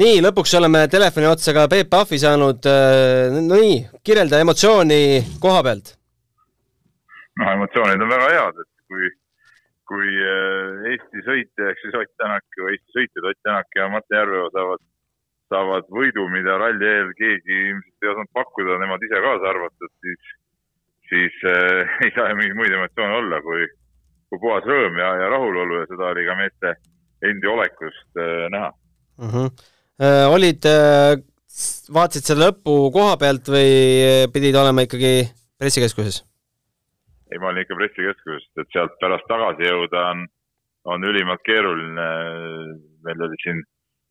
nii, 0.00 0.22
lõpuks 0.24 0.56
oleme 0.58 0.86
telefoni 0.88 1.28
otsa 1.28 1.52
ka 1.56 1.68
Peep 1.68 1.90
Pahvi 1.90 2.18
saanud, 2.22 2.64
äh, 2.70 3.40
no 3.40 3.60
nii, 3.60 3.80
kirjelda 4.04 4.40
emotsiooni 4.40 5.00
koha 5.40 5.62
pealt. 5.66 5.96
no 7.40 7.52
emotsioonid 7.58 8.06
on 8.06 8.14
väga 8.16 8.30
head, 8.36 8.64
et 8.64 8.70
kui 8.88 9.12
kui 9.90 10.10
äh, 10.22 10.86
Eesti 10.92 11.24
sõitja 11.26 11.72
ehk 11.72 11.82
siis 11.82 11.96
Ott 11.98 12.12
Tänak 12.20 12.60
või 12.62 12.76
Eesti 12.76 12.96
sõitjad 12.96 13.26
Ott 13.32 13.40
Tänak 13.46 13.78
ja 13.78 13.88
Martin 13.90 14.18
Järveoja 14.20 14.52
saavad, 14.54 14.84
saavad 15.50 15.90
võidu, 15.96 16.28
mida 16.30 16.58
ralli 16.62 16.86
eel 16.86 17.10
keegi 17.18 17.56
ilmselt 17.72 18.06
ei 18.06 18.12
osanud 18.12 18.32
pakkuda, 18.38 18.78
nemad 18.82 19.06
ise 19.06 19.22
kaasa 19.24 19.50
arvatud, 19.50 19.92
siis, 20.06 20.30
siis 21.10 21.42
äh, 21.50 21.90
ei 22.06 22.14
saa 22.14 22.36
mingeid 22.38 22.58
muid 22.60 22.76
emotsioone 22.78 23.18
olla 23.24 23.42
kui, 23.46 23.66
kui 24.30 24.42
puhas 24.46 24.70
rõõm 24.70 25.02
ja, 25.02 25.10
ja 25.24 25.34
rahulolu 25.34 25.82
ja 25.82 25.90
seda 25.90 26.12
oli 26.14 26.28
ka 26.28 26.38
meeste 26.38 26.74
endi 27.32 27.52
olekust 27.56 28.22
äh, 28.22 28.46
näha 28.54 28.70
mm. 28.70 29.34
-hmm. 29.34 29.68
Äh, 30.00 30.24
olid 30.32 30.64
äh,, 30.64 31.18
vaatasid 31.92 32.24
selle 32.24 32.46
lõppu 32.46 32.88
koha 32.94 33.18
pealt 33.20 33.50
või 33.52 33.68
pidid 34.32 34.56
olema 34.56 34.86
ikkagi 34.86 35.28
pressikeskuses? 35.60 36.22
Ei, 37.30 37.38
ma 37.38 37.50
olin 37.50 37.64
ikka 37.64 37.78
pressikeskuses, 37.78 38.48
et 38.58 38.72
sealt 38.74 38.96
pärast 39.02 39.28
tagasi 39.30 39.68
jõuda 39.68 40.06
on, 40.14 40.24
on 40.94 41.06
ülimalt 41.06 41.42
keeruline. 41.46 42.08
meil 43.04 43.22
oli 43.26 43.38
siin 43.44 43.62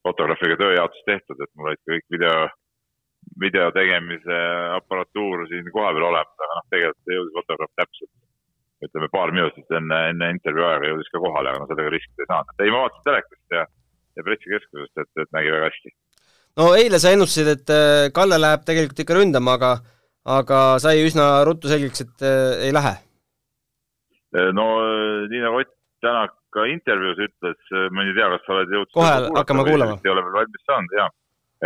fotograafiga 0.08 0.58
tööjaotus 0.60 1.04
tehtud, 1.06 1.42
et 1.44 1.52
mul 1.56 1.72
olid 1.72 1.82
kõik 1.92 2.06
video, 2.16 2.48
video 3.44 3.68
tegemise 3.76 4.40
aparatuur 4.78 5.46
siin 5.52 5.68
kohapeal 5.76 6.08
olemas, 6.12 6.38
aga 6.40 6.56
noh, 6.56 6.68
tegelikult 6.74 7.16
jõudis 7.16 7.36
fotograaf 7.40 7.74
täpselt, 7.82 8.14
ütleme 8.88 9.12
paar 9.12 9.36
minutit 9.36 9.76
enne, 9.80 10.00
enne 10.14 10.32
intervjuu 10.38 10.70
aega 10.70 10.94
jõudis 10.94 11.12
ka 11.12 11.24
kohale, 11.26 11.52
aga 11.52 11.64
no 11.64 11.70
sellega 11.72 11.94
riskida 11.96 12.24
ei 12.24 12.32
saanud. 12.32 12.56
ei, 12.64 12.72
ma 12.72 12.86
vaatasin 12.86 13.08
telekast 13.10 13.58
ja, 13.58 13.66
ja 14.16 14.28
pressikeskusest, 14.30 15.04
et, 15.04 15.12
et 15.26 15.36
nägi 15.36 15.54
väga 15.58 15.70
hästi. 15.70 15.96
no 16.62 16.72
eile 16.80 17.04
sa 17.04 17.14
ennustasid, 17.18 17.52
et 17.58 17.76
äh, 17.76 18.08
Kalle 18.16 18.40
läheb 18.40 18.66
tegelikult 18.72 19.04
ikka 19.04 19.20
ründama, 19.20 19.60
aga 19.60 19.76
aga 20.40 20.64
sai 20.80 21.04
üsna 21.04 21.30
ruttu 21.48 21.72
selgeks, 21.72 22.08
et 22.08 22.26
äh, 22.26 22.66
ei 22.70 22.74
lähe 22.76 22.96
no 24.54 24.66
eh, 24.86 25.28
nii 25.32 25.44
nagu 25.46 25.62
Ott 25.64 25.76
Tänak 26.00 26.32
ka 26.56 26.64
intervjuus 26.72 27.18
ütles, 27.20 27.58
eh, 27.76 27.90
ma 27.92 28.06
ei 28.08 28.14
tea, 28.16 28.30
kas 28.32 28.46
sa 28.46 28.54
oled 28.56 28.70
jõudnud 28.72 28.94
kohe 28.96 29.16
hakkame 29.36 29.64
kuulama. 29.68 29.98
ei 30.00 30.12
ole 30.14 30.22
veel 30.24 30.38
valmis 30.38 30.62
saanud, 30.64 30.94
jah. 30.96 31.10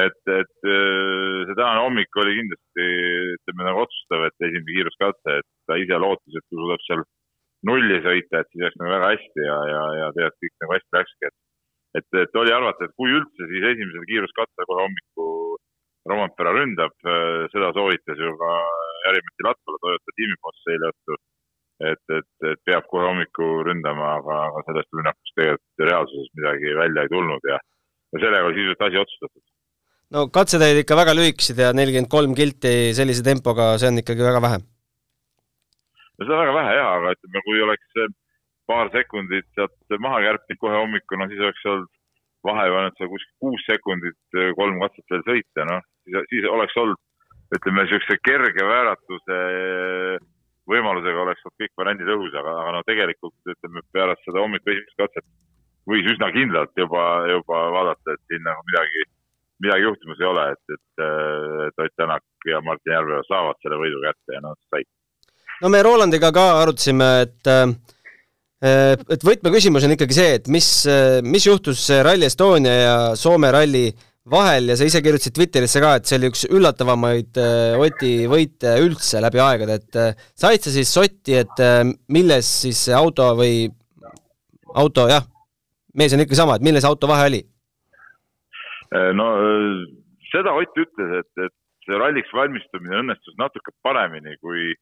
et, 0.02 0.22
et 0.34 0.56
see 0.64 1.54
tänane 1.54 1.84
hommik 1.84 2.18
oli 2.18 2.34
kindlasti, 2.40 2.88
ütleme 3.36 3.68
nagu 3.68 3.84
otsustav, 3.84 4.24
et 4.26 4.48
esimene 4.48 4.72
kiiruskatse, 4.72 5.36
et 5.44 5.50
ta 5.70 5.78
ise 5.78 6.00
lootis, 6.02 6.34
et 6.40 6.46
kui 6.50 6.58
suudab 6.58 6.82
seal 6.88 7.04
nulli 7.70 8.00
sõita, 8.08 8.42
et 8.42 8.50
siis 8.50 8.66
läks 8.66 8.80
nagu 8.82 8.96
väga 8.96 9.12
hästi 9.14 9.46
ja, 9.46 9.60
ja, 9.70 9.84
ja 10.00 10.08
tegelikult 10.18 10.42
kõik 10.48 10.66
nagu 10.66 10.76
hästi 10.80 10.98
läkski, 10.98 11.30
et 11.30 11.38
et, 12.00 12.10
et 12.24 12.42
oli 12.42 12.56
arvata, 12.58 12.88
et 12.88 12.96
kui 12.98 13.14
üldse, 13.14 13.46
siis 13.52 13.68
esimesel 13.70 14.08
kiiruskatsel 14.10 14.66
kohe 14.66 14.88
hommiku 14.88 15.28
Rompera 16.10 16.52
ründab, 16.52 16.96
seda 17.54 17.70
soovitas 17.78 18.18
ju 18.20 18.34
ka 18.42 18.56
Jari-Mati 19.06 19.46
Latvala 19.46 19.78
Toyota 19.86 20.16
tiimiboss 20.18 20.72
eile 20.74 20.90
õhtul 20.90 21.20
et, 21.92 22.04
et, 22.18 22.30
et 22.52 22.62
peab 22.68 22.88
kohe 22.92 23.06
hommikul 23.10 23.64
ründama, 23.68 24.16
aga, 24.20 24.40
aga 24.50 24.64
sellest 24.68 24.98
rünnakust 24.98 25.36
tegelikult 25.40 25.88
reaalsuses 25.90 26.32
midagi 26.40 26.76
välja 26.80 27.06
ei 27.06 27.12
tulnud 27.14 27.50
ja, 27.50 27.60
ja 28.14 28.22
sellega 28.24 28.50
oli 28.50 28.60
sisuliselt 28.60 28.86
asi 28.88 29.02
otsustatud. 29.04 29.44
no 30.16 30.28
katsed 30.38 30.66
olid 30.68 30.84
ikka 30.84 31.00
väga 31.00 31.16
lühikesed 31.18 31.64
ja 31.64 31.72
nelikümmend 31.76 32.12
kolm 32.16 32.36
kilti 32.38 32.76
sellise 32.98 33.26
tempoga, 33.26 33.74
see 33.82 33.92
on 33.92 34.02
ikkagi 34.04 34.28
väga 34.30 34.44
vähe. 34.48 34.60
no 36.20 36.28
on 36.28 36.44
väga 36.44 36.58
vähe 36.60 36.76
jaa, 36.80 36.92
aga 37.00 37.16
ütleme, 37.18 37.46
kui 37.48 37.66
oleks 37.68 38.04
paar 38.70 38.92
sekundit 38.94 39.50
sealt 39.58 40.00
maha 40.00 40.22
kärpinud 40.28 40.62
kohe 40.62 40.78
hommikul, 40.80 41.20
no 41.20 41.30
siis 41.32 41.42
oleks 41.44 41.66
olnud 41.72 41.92
vahe 42.48 42.68
ainult 42.68 43.00
seal 43.00 43.10
kuskil 43.12 43.36
kuus 43.44 43.66
sekundit, 43.70 44.20
kolm 44.60 44.80
katset 44.84 45.16
veel 45.16 45.26
sõita, 45.28 45.66
noh, 45.70 45.84
siis, 46.04 46.30
siis 46.32 46.48
oleks 46.52 46.76
olnud 46.80 47.00
ütleme, 47.54 47.84
niisuguse 47.84 48.18
kerge 48.26 48.66
vääratuse 48.68 49.40
võimalusega 50.70 51.24
oleks 51.24 51.44
olnud 51.46 51.64
kõik 51.64 51.74
variandid 51.80 52.12
õhus, 52.16 52.36
aga, 52.40 52.54
aga 52.62 52.76
no 52.78 52.84
tegelikult 52.88 53.54
ütleme, 53.56 53.84
pärast 53.96 54.24
seda 54.28 54.44
hommiku 54.44 54.72
esimest 54.74 55.00
katset 55.00 55.26
võis 55.90 56.08
üsna 56.14 56.30
kindlalt 56.36 56.72
juba, 56.80 57.04
juba 57.32 57.64
vaadata, 57.76 58.16
et 58.16 58.22
siin 58.32 58.44
nagu 58.46 58.64
midagi, 58.70 59.08
midagi 59.66 59.88
juhtumas 59.88 60.22
ei 60.22 60.30
ole, 60.30 60.46
et, 60.56 60.76
et, 60.78 61.82
Ott 61.84 61.96
Tänak 62.00 62.48
ja 62.48 62.62
Martin 62.64 62.94
Järveoja 62.94 63.26
saavad 63.28 63.60
selle 63.64 63.80
võidu 63.82 64.00
kätte 64.04 64.38
ja 64.38 64.44
noh, 64.44 64.56
said. 64.72 64.88
no 65.64 65.72
me 65.74 65.84
Rolandiga 65.84 66.32
ka 66.36 66.46
arutasime, 66.62 67.10
et 67.26 67.54
et 68.64 69.26
võtmeküsimus 69.28 69.84
on 69.84 69.92
ikkagi 69.98 70.16
see, 70.16 70.36
et 70.40 70.46
mis, 70.48 70.68
mis 71.28 71.48
juhtus 71.50 71.82
Rally 72.08 72.30
Estonia 72.30 72.76
ja 72.80 72.96
Soome 73.20 73.50
ralli 73.52 73.90
vahel 74.32 74.72
ja 74.72 74.78
sa 74.80 74.88
ise 74.88 75.02
kirjutasid 75.04 75.36
Twitterisse 75.36 75.82
ka, 75.84 75.96
et 76.00 76.08
see 76.08 76.20
oli 76.20 76.30
üks 76.32 76.46
üllatavamaid 76.48 77.40
Oti 77.84 78.14
võite 78.32 78.78
üldse 78.84 79.20
läbi 79.24 79.42
aegade, 79.44 79.80
et 79.82 80.20
said 80.40 80.64
sa 80.64 80.72
siis 80.72 80.92
sotti, 80.94 81.36
et 81.42 81.64
milles 82.08 82.48
siis 82.64 82.86
see 82.88 82.96
auto 82.96 83.34
või 83.40 83.68
auto, 84.74 85.08
jah, 85.10 85.26
mees 85.98 86.14
on 86.16 86.24
ikka 86.24 86.38
sama, 86.38 86.58
et 86.58 86.66
milles 86.66 86.86
auto 86.88 87.10
vahe 87.10 87.28
oli? 87.30 87.42
Äh, 88.94 89.12
no 89.18 89.28
äh, 89.42 89.84
seda 90.32 90.54
Ott 90.58 90.78
ütles, 90.78 91.14
et, 91.22 91.46
et 91.46 91.54
see 91.86 92.00
ralliks 92.00 92.34
valmistumine 92.34 93.02
õnnestus 93.02 93.38
natuke 93.42 93.74
paremini 93.86 94.38
kui, 94.42 94.74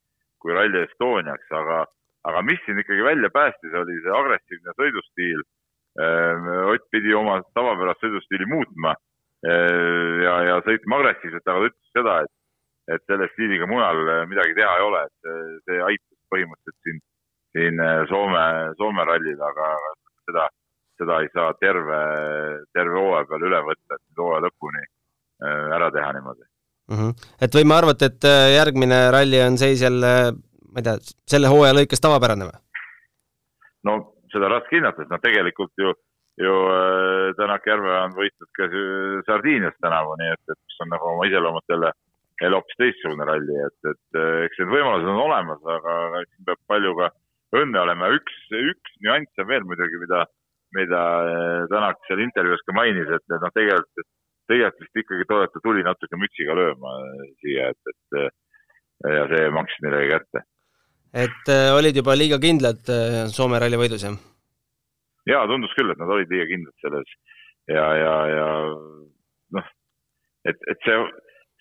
kui 0.42 0.56
Rally 0.56 0.86
Estoniaks, 0.86 1.48
aga, 1.56 1.84
aga 2.28 2.44
mis 2.48 2.60
siin 2.66 2.80
ikkagi 2.82 3.06
välja 3.08 3.32
päästis, 3.34 3.76
oli 3.84 3.98
see 4.04 4.18
agressiivne 4.18 4.76
sõidustiil. 4.80 5.46
Äh, 6.00 6.52
Ott 6.74 6.88
pidi 6.92 7.16
oma 7.16 7.42
tavapärast 7.56 8.04
sõidustiili 8.04 8.48
muutma 8.52 8.96
ja, 9.42 10.36
ja 10.48 10.56
sõitma 10.66 11.00
agressiivselt, 11.02 11.46
aga 11.48 11.60
ta 11.64 11.70
ütles 11.72 11.94
seda, 11.98 12.16
et, 12.26 12.34
et 12.96 13.04
selle 13.10 13.28
stiiliga 13.34 13.68
mujal 13.70 14.02
midagi 14.30 14.54
teha 14.58 14.74
ei 14.78 14.86
ole, 14.86 15.04
et 15.08 15.26
see, 15.26 15.40
see 15.66 15.80
aitas 15.88 16.20
põhimõtteliselt 16.34 16.88
siin, 16.88 17.00
siin 17.58 17.86
Soome, 18.12 18.44
Soome 18.78 19.06
rallil, 19.10 19.42
aga 19.50 19.72
seda 20.30 20.46
seda 21.02 21.20
ei 21.24 21.30
saa 21.34 21.54
terve, 21.60 22.00
terve 22.76 22.98
hooaja 23.00 23.28
peale 23.30 23.50
üle 23.50 23.62
võtta, 23.66 23.98
et 23.98 24.22
hooaja 24.22 24.46
lõpuni 24.46 24.84
äh, 24.84 25.68
ära 25.78 25.90
teha 25.96 26.14
niimoodi 26.18 26.46
mm. 26.46 26.98
-hmm. 27.00 27.28
et 27.48 27.58
võime 27.58 27.78
arvata, 27.78 28.12
et 28.12 28.30
äh, 28.30 28.46
järgmine 28.58 29.02
ralli 29.16 29.42
on 29.48 29.58
seis 29.62 29.82
jälle, 29.82 30.14
ma 30.70 30.82
ei 30.84 30.88
tea, 30.88 30.98
selle 31.34 31.52
hooaja 31.54 31.78
lõikes 31.80 32.04
tavapärane 32.06 32.50
või? 32.50 32.62
no 33.90 33.98
seda 34.34 34.52
raske 34.54 34.78
hinnata, 34.78 35.02
sest 35.02 35.14
noh, 35.14 35.24
tegelikult 35.26 35.74
ju, 35.86 35.96
ju 36.44 36.56
äh, 36.74 37.32
Tänak 37.40 37.68
Järve 37.70 37.94
on 38.02 38.16
võitnud 38.18 38.52
ka 38.58 38.70
Sardiinias 39.28 39.78
tänavu, 39.84 40.18
nii 40.20 40.34
et, 40.36 40.44
et 40.50 40.60
mis 40.60 40.84
on 40.84 40.94
nagu 40.94 41.10
oma 41.14 41.30
iseloomult 41.30 41.74
jälle, 41.74 41.94
jälle 42.42 42.60
hoopis 42.60 42.80
teistsugune 42.82 43.28
ralli, 43.30 43.58
et, 43.68 43.90
et 43.94 44.22
eks 44.48 44.62
need 44.62 44.76
võimalused 44.76 45.10
on 45.14 45.24
olemas, 45.28 45.66
aga 45.78 46.24
siin 46.28 46.48
peab 46.50 46.62
palju 46.72 46.94
ka 47.00 47.12
õnne 47.62 47.82
olema. 47.86 48.14
üks, 48.18 48.38
üks 48.52 49.02
nüanss 49.06 49.44
on 49.44 49.52
veel 49.52 49.68
muidugi, 49.70 50.00
mida 50.04 50.26
mida 50.76 51.02
eh, 51.28 51.62
Tänak 51.72 52.00
seal 52.08 52.24
intervjuus 52.24 52.64
ka 52.66 52.76
mainis, 52.76 53.10
et 53.12 53.34
noh, 53.34 53.52
tegelikult, 53.56 54.08
tegelikult 54.52 54.86
vist 54.86 55.04
ikkagi 55.04 55.28
Toyota 55.30 55.64
tuli 55.64 55.84
natuke 55.84 56.20
mütsiga 56.20 56.56
lööma 56.58 56.96
siia, 57.44 57.72
et, 57.72 57.94
et 57.94 59.14
ja 59.18 59.28
see 59.32 59.52
maksis 59.56 59.84
neile 59.86 60.08
kätte. 60.12 60.44
et 61.26 61.52
äh, 61.52 61.70
olid 61.76 61.98
juba 61.98 62.16
liiga 62.16 62.40
kindlad 62.42 62.92
äh, 62.94 63.24
Soome 63.34 63.60
ralli 63.60 63.80
võidus, 63.80 64.06
jah? 64.08 64.18
Jaa, 65.30 65.48
tundus 65.50 65.74
küll, 65.78 65.92
et 65.92 66.00
nad 66.02 66.12
olid 66.14 66.32
liiga 66.32 66.48
kindlad 66.50 66.78
selles. 66.84 67.12
Ja, 67.70 67.86
ja, 67.96 68.14
ja 68.32 68.48
noh, 69.58 69.68
et, 70.50 70.64
et 70.72 70.88
see, 70.88 70.96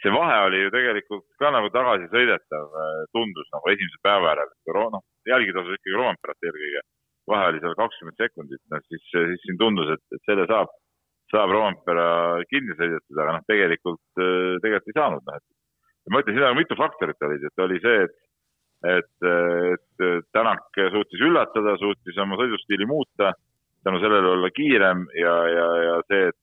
see 0.02 0.14
vahe 0.14 0.38
oli 0.46 0.62
ju 0.64 0.72
tegelikult 0.74 1.26
ka 1.42 1.52
nagu 1.54 1.68
tagasisõidetav, 1.74 2.78
tundus 3.16 3.50
nagu 3.54 3.72
esimese 3.74 4.00
päeva 4.06 4.32
järel, 4.32 4.54
noh, 4.96 5.04
jälgida 5.28 5.60
tasus 5.60 5.76
ikkagi 5.76 5.98
Romperat 6.00 6.48
eelkõige. 6.48 6.84
Vahe 7.30 7.50
oli 7.50 7.60
seal 7.62 7.76
kakskümmend 7.78 8.18
sekundit, 8.18 8.62
noh 8.72 8.86
siis, 8.88 9.04
siis 9.12 9.44
siin 9.44 9.60
tundus, 9.60 9.92
et, 9.94 10.02
et 10.16 10.24
selle 10.26 10.48
saab, 10.50 10.72
saab 11.30 11.52
Roompere 11.54 12.08
kinni 12.50 12.74
sõidetud, 12.78 13.20
aga 13.20 13.36
noh, 13.36 13.44
tegelikult, 13.46 14.02
tegelikult 14.64 14.90
ei 14.90 14.98
saanud, 14.98 15.26
noh, 15.28 15.38
et. 15.38 15.46
Ma 16.10 16.22
ütlen, 16.24 16.34
siin 16.34 16.48
on 16.48 16.56
mitu 16.56 16.74
faktorit 16.74 17.22
olid, 17.22 17.44
et 17.44 17.62
oli 17.62 17.76
see, 17.84 18.02
et 18.08 18.18
et, 18.88 19.26
et 19.28 20.28
Tänak 20.32 20.78
suutis 20.92 21.20
üllatada, 21.20 21.74
suutis 21.76 22.16
oma 22.22 22.38
sõidustiili 22.40 22.86
muuta, 22.88 23.34
tänu 23.86 24.00
sellele 24.02 24.34
olla 24.34 24.50
kiirem 24.54 25.06
ja, 25.16 25.34
ja, 25.54 25.66
ja 25.86 25.94
see, 26.10 26.28
et, 26.32 26.38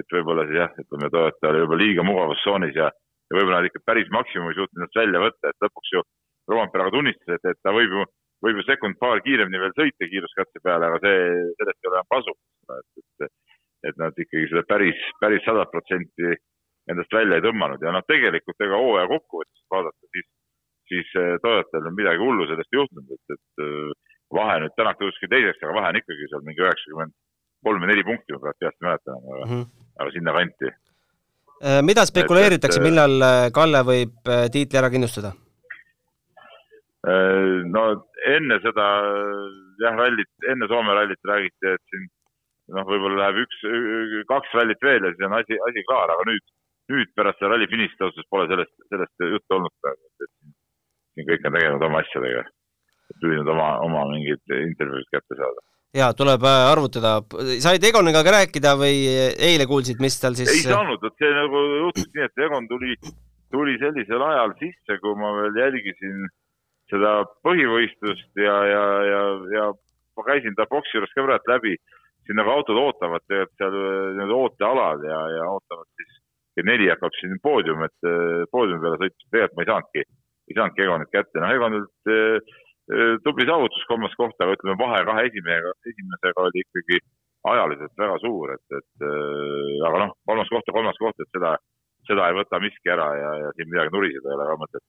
et 0.00 0.16
võib-olla 0.16 0.46
siis 0.48 0.60
jah, 0.62 0.72
ütleme, 0.84 1.10
Toyota 1.12 1.50
oli 1.50 1.64
võib-olla 1.64 1.84
liiga 1.84 2.06
mugavustsoonis 2.06 2.78
ja, 2.78 2.88
ja 2.90 3.36
võib-olla 3.36 3.60
nad 3.60 3.70
ikka 3.70 3.84
päris 3.86 4.10
maksimumi 4.14 4.56
suutnud 4.56 4.80
ennast 4.80 5.02
välja 5.02 5.22
võtta, 5.26 5.52
et 5.52 5.66
lõpuks 5.66 5.94
ju 5.96 6.06
Rompere 6.50 6.82
aga 6.82 6.96
tunnistas, 6.96 7.36
et, 7.36 7.52
et 7.52 7.58
ta 7.62 7.70
võib 7.74 7.92
ju 7.94 8.06
võib 8.44 8.60
ju 8.60 8.66
sekund-paar 8.66 9.20
kiiremini 9.24 9.60
veel 9.60 9.74
sõita 9.76 10.08
kiiruskatse 10.08 10.62
peale, 10.64 10.88
aga 10.88 11.00
see, 11.04 11.24
sellest 11.60 11.80
ei 11.82 11.90
ole 11.90 11.98
enam 11.98 12.10
kasu. 12.14 12.34
et, 12.76 13.02
et, 13.26 13.32
et 13.90 13.98
nad 14.00 14.20
ikkagi 14.24 14.48
seda 14.52 14.62
päris, 14.68 15.00
päris 15.20 15.44
sadat 15.44 15.72
protsenti 15.72 16.34
endast 16.90 17.12
välja 17.14 17.38
ei 17.38 17.44
tõmmanud 17.44 17.82
ja 17.84 17.92
noh, 17.94 18.04
tegelikult 18.08 18.64
ega 18.64 18.78
hooaja 18.80 19.10
kokkuvõttes 19.10 19.64
vaadata, 19.74 20.10
siis, 20.14 20.28
siis 20.90 21.10
eh, 21.20 21.34
Toyotal 21.44 21.90
on 21.90 21.96
midagi 21.98 22.22
hullu 22.22 22.46
sellest 22.48 22.76
juhtunud, 22.76 23.12
et, 23.16 23.36
et 23.36 23.64
vahe 24.34 24.60
nüüd 24.62 24.76
Tänak 24.78 25.00
tõuski 25.00 25.28
teiseks, 25.30 25.62
aga 25.64 25.76
vahe 25.78 25.92
on 25.92 26.00
ikkagi 26.00 26.30
seal 26.30 26.46
mingi 26.46 26.64
üheksakümmend 26.64 27.16
kolm 27.66 27.82
või 27.82 27.90
neli 27.92 28.06
punkti, 28.06 28.36
ma 28.36 28.54
peast 28.56 28.78
mäletan, 28.80 29.20
aga 29.20 29.44
mm, 29.44 29.50
-hmm. 29.50 29.66
aga 30.00 30.14
sinna 30.16 30.34
kanti. 30.38 30.72
Eh, 31.60 31.80
mida 31.84 32.06
spekuleeritakse, 32.08 32.80
millal 32.80 33.26
Kalle 33.52 33.84
võib 33.84 34.34
tiitli 34.52 34.80
ära 34.80 34.92
kindlustada? 34.92 35.34
no 37.00 37.82
enne 38.28 38.58
seda 38.60 38.86
jah, 39.80 39.94
rallit, 39.96 40.28
enne 40.52 40.66
Soome 40.68 40.92
rallit 40.92 41.30
räägiti, 41.30 41.70
et 41.72 41.84
siin 41.88 42.08
noh, 42.74 42.86
võib-olla 42.86 43.24
läheb 43.24 43.42
üks, 43.44 43.60
kaks 44.30 44.54
rallit 44.58 44.82
veel 44.84 45.06
ja 45.06 45.12
siis 45.14 45.26
on 45.26 45.36
asi, 45.38 45.58
asi 45.68 45.84
klaar, 45.88 46.12
aga 46.14 46.26
nüüd, 46.28 46.44
nüüd 46.92 47.12
pärast 47.18 47.40
seda 47.40 47.54
ralli 47.54 47.68
finišit 47.70 48.04
ausalt 48.06 48.30
pole 48.32 48.48
sellest, 48.50 48.74
sellest 48.92 49.26
juttu 49.26 49.56
olnud 49.56 49.74
praegu, 49.82 50.10
et 50.24 50.32
siin 51.14 51.28
kõik 51.30 51.46
on 51.46 51.56
tegelenud 51.56 51.86
oma 51.88 52.02
asjadega. 52.04 52.44
Püüdnud 53.18 53.50
oma, 53.54 53.72
oma 53.86 54.06
mingeid 54.12 54.54
intervjuusid 54.56 55.10
kätte 55.16 55.38
saada. 55.38 55.64
ja 55.96 56.12
tuleb 56.16 56.44
äh, 56.46 56.66
arvutada, 56.70 57.16
said 57.62 57.84
Egoniga 57.84 58.22
ka 58.26 58.36
rääkida 58.36 58.76
või 58.78 59.02
eile 59.50 59.66
kuulsid, 59.70 60.02
mis 60.02 60.20
tal 60.22 60.38
siis? 60.38 60.52
ei 60.54 60.66
saanud, 60.68 61.02
vot 61.02 61.16
see 61.18 61.32
nagu 61.36 61.64
juhtus 61.86 62.10
nii, 62.14 62.28
et 62.28 62.44
Egon 62.46 62.68
tuli, 62.70 62.98
tuli 63.54 63.78
sellisel 63.82 64.22
ajal 64.28 64.54
sisse, 64.62 65.00
kui 65.02 65.16
ma 65.18 65.32
veel 65.38 65.62
jälgisin 65.64 66.28
seda 66.90 67.20
põhivõistlust 67.46 68.42
ja, 68.42 68.56
ja, 68.66 68.84
ja, 69.06 69.22
ja 69.54 69.66
ma 70.18 70.26
käisin 70.26 70.56
ta 70.58 70.66
boksi 70.70 70.98
juures 70.98 71.12
ka 71.14 71.26
praegu 71.26 71.52
läbi, 71.52 71.76
siin 72.26 72.38
nagu 72.38 72.52
autod 72.52 72.78
ootavad 72.78 73.24
tegelikult 73.26 73.58
seal 73.58 73.76
nii-öelda 73.76 74.38
ootealal 74.38 75.04
ja, 75.06 75.20
ja 75.36 75.46
ootavad 75.50 75.88
siis, 75.98 76.16
kell 76.54 76.68
neli 76.68 76.90
hakkab 76.90 77.14
siin 77.18 77.38
poodium, 77.42 77.84
et 77.86 78.10
poodiumi 78.52 78.82
peale 78.84 78.98
sõita, 79.02 79.28
tegelikult 79.30 79.56
ma 79.58 79.64
ei 79.64 79.70
saanudki, 79.70 80.04
ei 80.50 80.58
saanudki 80.58 80.84
Egonit 80.86 81.12
kätte, 81.14 81.42
noh 81.42 81.54
Egonilt 81.56 82.12
eh, 82.14 82.58
tubli 83.24 83.46
saavutus 83.46 83.82
kolmas 83.88 84.14
koht, 84.18 84.36
aga 84.42 84.54
ütleme, 84.56 84.76
vahe 84.80 85.02
kahe 85.08 85.26
esimesega, 85.28 85.74
esimesega 85.92 86.46
oli 86.46 86.64
ikkagi 86.64 87.00
ajaliselt 87.50 87.92
väga 88.02 88.16
suur, 88.22 88.54
et, 88.56 88.78
et 88.78 89.04
aga 89.88 90.04
noh, 90.04 90.14
kolmas 90.28 90.50
koht 90.52 90.66
ja 90.66 90.74
kolmas 90.76 90.98
koht, 91.00 91.22
et 91.22 91.30
seda, 91.36 91.54
seda 92.08 92.26
ei 92.28 92.38
võta 92.40 92.60
miski 92.62 92.92
ära 92.92 93.06
ja, 93.16 93.30
ja 93.44 93.52
siin 93.56 93.70
midagi 93.70 93.94
nuriseda 93.94 94.32
ei 94.32 94.36
ole 94.38 94.48
ka 94.50 94.58
mõtet 94.64 94.84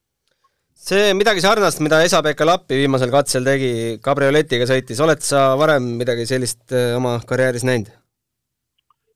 see 0.78 1.12
midagi 1.18 1.44
sarnast, 1.44 1.82
mida 1.84 2.02
Esa-Pekka 2.06 2.46
Lappi 2.48 2.80
viimasel 2.80 3.12
katsel 3.14 3.46
tegi, 3.46 3.72
kabrioletiga 4.04 4.68
sõitis, 4.70 5.02
oled 5.04 5.24
sa 5.26 5.52
varem 5.60 5.96
midagi 6.00 6.26
sellist 6.30 6.74
äh, 6.76 6.96
oma 6.98 7.18
karjääris 7.28 7.66
näinud? 7.68 7.92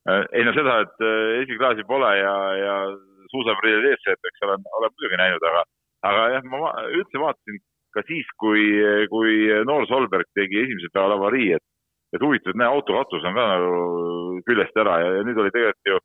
Äh, 0.10 0.26
ei 0.38 0.46
no 0.46 0.54
seda, 0.58 0.82
et 0.86 1.06
äh, 1.06 1.44
esiklaasi 1.44 1.88
pole 1.90 2.12
ja, 2.20 2.36
ja 2.60 2.76
suusaprillid 3.32 3.88
ees 3.92 4.04
sõetakse, 4.06 4.46
olen, 4.50 4.68
olen 4.80 4.94
muidugi 4.94 5.22
näinud, 5.22 5.48
aga, 5.52 5.64
aga 6.12 6.28
jah, 6.36 6.46
ma 6.52 6.76
üldse 6.92 7.24
vaatasin 7.24 7.62
ka 7.96 8.04
siis, 8.08 8.28
kui, 8.42 8.66
kui 9.12 9.38
noor 9.68 9.88
Solberg 9.90 10.28
tegi 10.38 10.62
esimesel 10.64 10.92
päeval 10.94 11.18
avarii, 11.18 11.54
et, 11.58 11.66
et 12.16 12.24
huvitav, 12.24 12.54
et 12.54 12.60
näe, 12.62 12.68
auto 12.72 12.98
katus 12.98 13.24
on 13.26 13.38
ka 13.38 13.46
nagu 13.54 14.42
küljest 14.48 14.84
ära 14.84 15.00
ja, 15.04 15.14
ja 15.20 15.24
nüüd 15.28 15.40
oli 15.42 15.54
tegelikult 15.56 15.92
ju, 15.92 16.02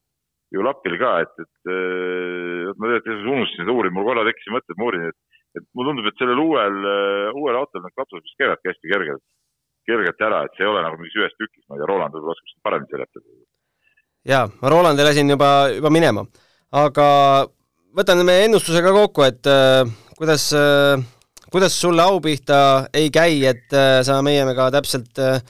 ju 0.54 0.66
Lappil 0.66 0.96
ka, 1.02 1.16
et, 1.26 1.34
et 1.44 1.74
ma 2.78 2.94
tegelikult 2.94 3.34
unustasin 3.34 3.64
seda 3.64 3.74
uurima, 3.74 3.98
mul 3.98 4.08
korra 4.10 4.26
tekkis 4.28 4.54
mõte, 4.54 4.70
et 4.70 4.80
ma 4.80 4.88
uurin, 4.88 5.10
et 5.10 5.18
et 5.58 5.66
mulle 5.74 5.90
tundub, 5.90 6.08
et 6.08 6.20
sellel 6.20 6.40
uuel, 6.40 6.76
uuel 7.34 7.58
autol 7.58 7.82
need 7.82 7.94
katused 7.98 8.26
vist 8.26 8.38
käivadki 8.38 8.70
hästi 8.70 8.92
kergelt, 8.92 9.24
kergelt 9.88 10.26
ära, 10.26 10.44
et 10.46 10.54
see 10.56 10.66
ei 10.66 10.70
ole 10.70 10.82
nagu 10.84 10.98
mingis 11.00 11.16
ühes 11.18 11.34
tükis, 11.38 11.64
ma 11.66 11.76
ei 11.76 11.82
tea, 11.82 11.88
Roland 11.90 12.14
võib-olla 12.14 12.36
oskab 12.36 12.52
seda 12.52 12.66
paremini 12.68 12.94
seletada. 12.94 13.40
jaa, 14.30 14.44
ma 14.60 14.72
Rolandi 14.74 15.06
lasin 15.06 15.34
juba, 15.34 15.50
juba 15.74 15.92
minema, 15.94 16.26
aga 16.82 17.08
võtan 17.98 18.22
meie 18.26 18.46
ennustusega 18.46 18.94
kokku, 18.94 19.26
et 19.26 19.50
äh, 19.50 19.82
kuidas 20.20 20.50
äh,, 20.54 21.02
kuidas 21.50 21.80
sulle 21.80 22.02
au 22.02 22.20
pihta 22.20 22.88
ei 22.94 23.10
käi, 23.10 23.44
et 23.50 23.72
äh, 23.74 24.00
sa 24.06 24.20
meiega 24.22 24.70
täpselt 24.74 25.18
äh, 25.18 25.40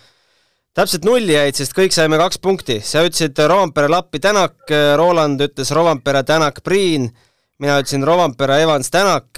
täpselt 0.74 1.04
nulli 1.04 1.34
jäid, 1.34 1.58
sest 1.58 1.74
kõik 1.76 1.94
saime 1.94 2.18
kaks 2.20 2.38
punkti. 2.42 2.80
sa 2.80 3.04
ütlesid 3.06 3.38
Roompere, 3.48 3.88
Lappi, 3.88 4.20
Tänak, 4.20 4.62
äh, 4.70 4.94
Roland 4.96 5.40
ütles 5.40 5.74
Roompere, 5.74 6.22
Tänak, 6.22 6.62
Priin, 6.64 7.10
mina 7.58 7.80
ütlesin 7.82 8.06
Roompere, 8.06 8.62
Evans, 8.62 8.90
Tänak, 8.90 9.28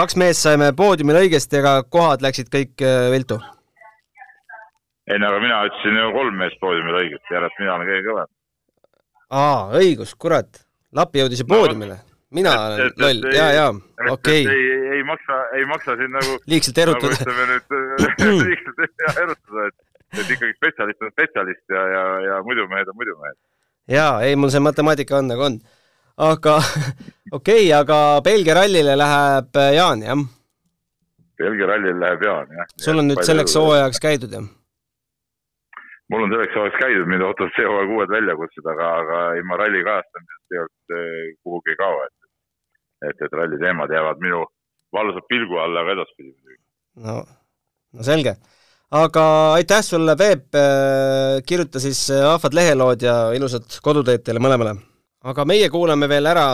kaks 0.00 0.16
meest 0.20 0.44
saime 0.46 0.70
poodiumil 0.76 1.18
õigesti, 1.24 1.60
aga 1.60 1.80
kohad 1.92 2.22
läksid 2.24 2.50
kõik 2.52 2.84
äh, 2.84 3.08
viltu. 3.12 3.40
ei 5.10 5.18
no 5.18 5.30
aga 5.32 5.40
mina 5.42 5.62
ütlesin 5.66 5.96
ju 5.98 6.12
kolm 6.14 6.36
meest 6.38 6.60
poodiumile 6.62 7.02
õigesti, 7.04 7.34
järelikult 7.34 7.62
mina 7.62 7.74
olen 7.74 7.90
kõige 7.90 8.04
kõvem. 8.08 8.30
aa, 9.30 9.64
õigus, 9.80 10.14
kurat. 10.18 10.64
Lapi 10.92 11.22
jõudis 11.22 11.42
ju 11.42 11.46
poodiumile. 11.46 12.00
Mina 12.30 12.50
olen 12.66 12.92
loll, 12.98 13.22
ja, 13.34 13.46
ja, 13.52 13.66
okei 14.10 14.48
ei, 14.48 14.66
ei 14.96 15.02
maksa, 15.04 15.38
ei 15.58 15.66
maksa 15.66 15.96
siin 15.96 16.12
nagu 16.14 16.36
liigselt 16.50 16.78
erutada. 16.78 17.14
nagu 17.14 17.22
ütleme 17.22 17.46
nüüd 17.50 18.44
liigselt 18.50 19.02
ja, 19.04 19.14
erutada, 19.24 19.66
et, 19.70 19.78
et 20.20 20.34
ikkagi 20.36 20.56
spetsialist 20.58 21.06
on 21.06 21.14
spetsialist 21.14 21.74
ja, 21.74 21.84
ja, 21.94 22.04
ja 22.28 22.40
muidumehed 22.46 22.92
on 22.92 22.98
muidumehed. 23.00 23.38
jaa, 23.96 24.12
ei, 24.26 24.36
mul 24.38 24.54
see 24.54 24.62
matemaatika 24.62 25.18
on 25.18 25.32
nagu 25.32 25.46
on. 25.48 25.58
aga 26.30 26.60
okei 27.38 27.66
okay,, 27.66 27.74
aga 27.80 27.98
Belgia 28.24 28.58
rallile 28.60 28.96
läheb 29.02 29.60
Jaan, 29.76 30.06
jah? 30.06 30.24
Belgia 31.40 31.72
rallil 31.74 32.00
läheb 32.04 32.24
Jaan, 32.28 32.56
jah. 32.60 32.72
sul 32.78 33.02
on 33.02 33.10
nüüd 33.10 33.26
selleks 33.26 33.58
hooajaks 33.58 34.02
käidud, 34.06 34.38
jah? 34.38 34.48
mul 36.10 36.24
on 36.26 36.32
selleks 36.34 36.56
hooajaks 36.58 36.78
käidud, 36.82 37.10
mind 37.10 37.26
ootavad 37.26 37.54
see 37.56 37.66
hooaeg 37.66 37.92
uued 37.96 38.14
väljakutsed, 38.14 38.66
aga, 38.72 38.94
aga 39.02 39.18
ilma 39.40 39.58
ralli 39.60 39.82
kajastamisest 39.86 40.42
tegelikult 40.50 40.96
eh, 40.98 41.28
kuhugi 41.44 41.74
ei 41.74 41.78
kao, 41.82 42.00
et, 42.06 42.16
et, 43.08 43.16
et 43.24 43.36
ralli 43.36 43.58
teemad 43.60 43.92
jäävad 43.92 44.22
minu 44.22 44.44
valvsa 44.92 45.22
pilgu 45.28 45.60
alla 45.62 45.84
ka 45.86 45.94
edaspidi 45.96 46.32
muidugi. 46.32 46.62
no, 47.04 47.24
no 47.92 48.06
selge. 48.06 48.34
aga 48.90 49.24
aitäh 49.58 49.82
sulle, 49.86 50.16
Peep, 50.16 50.54
eh, 50.54 51.42
kirjuta 51.46 51.80
siis 51.80 52.08
ahvad 52.10 52.54
lehelood 52.54 53.02
ja 53.02 53.16
ilusat 53.36 53.80
koduteed 53.82 54.24
teile 54.26 54.42
mõlemale. 54.42 54.76
aga 55.24 55.44
meie 55.44 55.68
kuulame 55.70 56.08
veel 56.08 56.26
ära 56.26 56.46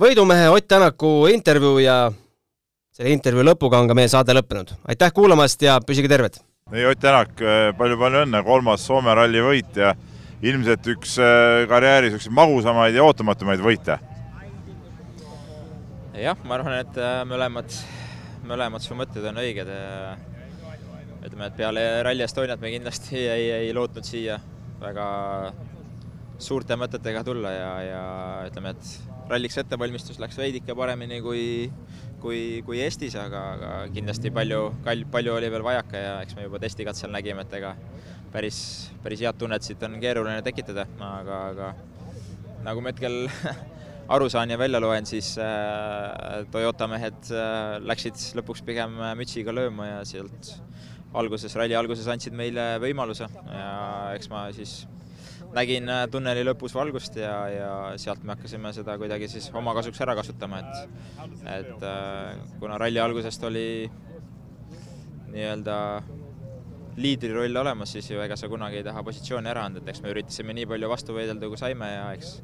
võidumehe 0.00 0.50
Ott 0.52 0.68
Tänaku 0.68 1.26
intervjuu 1.32 1.78
ja 1.84 2.10
selle 2.96 3.12
intervjuu 3.12 3.44
lõpuga 3.44 3.80
on 3.80 3.88
ka 3.88 3.94
meie 3.94 4.08
saade 4.08 4.34
lõppenud. 4.36 4.76
aitäh 4.88 5.12
kuulamast 5.12 5.62
ja 5.62 5.80
püsige 5.80 6.08
terved! 6.08 6.40
ei, 6.72 6.84
Ott 6.86 7.00
Tänak 7.00 7.40
palju-palju 7.78 8.26
õnne, 8.26 8.44
kolmas 8.44 8.86
Soome 8.86 9.14
ralli 9.14 9.42
võit 9.42 9.76
ja 9.76 9.94
ilmselt 10.44 10.86
üks 10.92 11.16
äh, 11.22 11.64
karjääri 11.70 12.10
niisuguseid 12.10 12.34
magusamaid 12.36 12.96
ja 12.96 13.04
ootamatumaid 13.06 13.62
võite. 13.64 13.98
Jah, 16.20 16.38
ma 16.44 16.56
arvan, 16.56 16.78
et 16.80 16.98
äh, 17.00 17.20
mõlemad, 17.28 17.78
mõlemad 18.48 18.84
su 18.84 18.96
mõtted 18.98 19.24
on 19.30 19.40
õiged. 19.42 19.70
ütleme, 21.26 21.48
et 21.48 21.56
peale 21.58 21.84
Rally 22.06 22.22
Estoniat 22.22 22.60
me 22.62 22.70
kindlasti 22.70 23.18
ei, 23.18 23.50
ei 23.50 23.72
lootnud 23.74 24.06
siia 24.06 24.38
väga 24.80 25.06
suurte 26.38 26.76
mõtetega 26.78 27.24
tulla 27.26 27.50
ja, 27.50 27.70
ja 27.82 28.02
ütleme, 28.46 28.76
et 28.76 29.30
ralliks 29.30 29.58
ettevalmistus 29.58 30.20
läks 30.22 30.38
veidike 30.38 30.76
paremini 30.78 31.18
kui 31.24 31.46
kui, 32.20 32.62
kui 32.66 32.80
Eestis, 32.82 33.14
aga, 33.20 33.42
aga 33.56 33.70
kindlasti 33.94 34.32
palju, 34.34 34.60
palju 35.12 35.34
oli 35.36 35.50
veel 35.52 35.64
vajaka 35.66 36.00
ja 36.00 36.14
eks 36.24 36.36
me 36.36 36.46
juba 36.46 36.60
testikatsel 36.62 37.12
nägime, 37.12 37.44
et 37.44 37.56
ega 37.58 37.74
päris, 38.32 38.58
päris 39.04 39.22
head 39.24 39.38
tunnet 39.38 39.66
siit 39.66 39.82
on 39.86 39.98
keeruline 40.02 40.42
tekitada, 40.46 40.86
aga, 40.96 41.40
aga 41.52 41.72
nagu 42.66 42.82
ma 42.82 42.92
hetkel 42.92 43.26
aru 44.08 44.28
saan 44.30 44.50
ja 44.50 44.58
välja 44.58 44.80
loen, 44.80 45.06
siis 45.06 45.34
äh, 45.42 46.44
Toyota 46.52 46.88
mehed 46.90 47.30
äh, 47.34 47.76
läksid 47.82 48.20
lõpuks 48.38 48.62
pigem 48.66 48.98
mütsiga 49.18 49.54
lööma 49.54 49.88
ja 49.88 50.02
sealt 50.08 50.52
alguses, 51.16 51.54
ralli 51.56 51.76
alguses 51.78 52.06
andsid 52.12 52.36
meile 52.36 52.76
võimaluse 52.82 53.26
ja 53.28 53.72
eks 54.16 54.30
ma 54.30 54.46
siis 54.56 54.84
nägin 55.56 55.88
äh, 55.88 56.04
tunneli 56.12 56.44
lõpus 56.46 56.74
valgust 56.76 57.16
ja, 57.20 57.34
ja 57.50 57.70
sealt 58.00 58.24
me 58.24 58.34
hakkasime 58.34 58.72
seda 58.76 58.96
kuidagi 59.00 59.28
siis 59.30 59.48
oma 59.56 59.74
kasuks 59.76 60.02
ära 60.04 60.16
kasutama, 60.18 60.62
et 60.62 61.24
et 61.56 61.86
äh, 61.86 62.36
kuna 62.60 62.78
ralli 62.82 63.00
algusest 63.02 63.44
oli 63.48 63.66
nii-öelda 65.32 65.76
liidri 66.96 67.32
roll 67.34 67.60
olemas, 67.60 67.92
siis 67.92 68.08
ju 68.10 68.20
ega 68.24 68.36
sa 68.38 68.48
kunagi 68.48 68.80
ei 68.80 68.86
taha 68.86 69.02
positsiooni 69.04 69.50
ära 69.50 69.66
anda, 69.68 69.82
et 69.82 69.90
eks 69.92 70.00
me 70.04 70.12
üritasime 70.14 70.54
nii 70.56 70.68
palju 70.70 70.88
vastu 70.88 71.16
võidelda, 71.16 71.50
kui 71.50 71.60
saime 71.60 71.90
ja 71.92 72.06
eks 72.16 72.38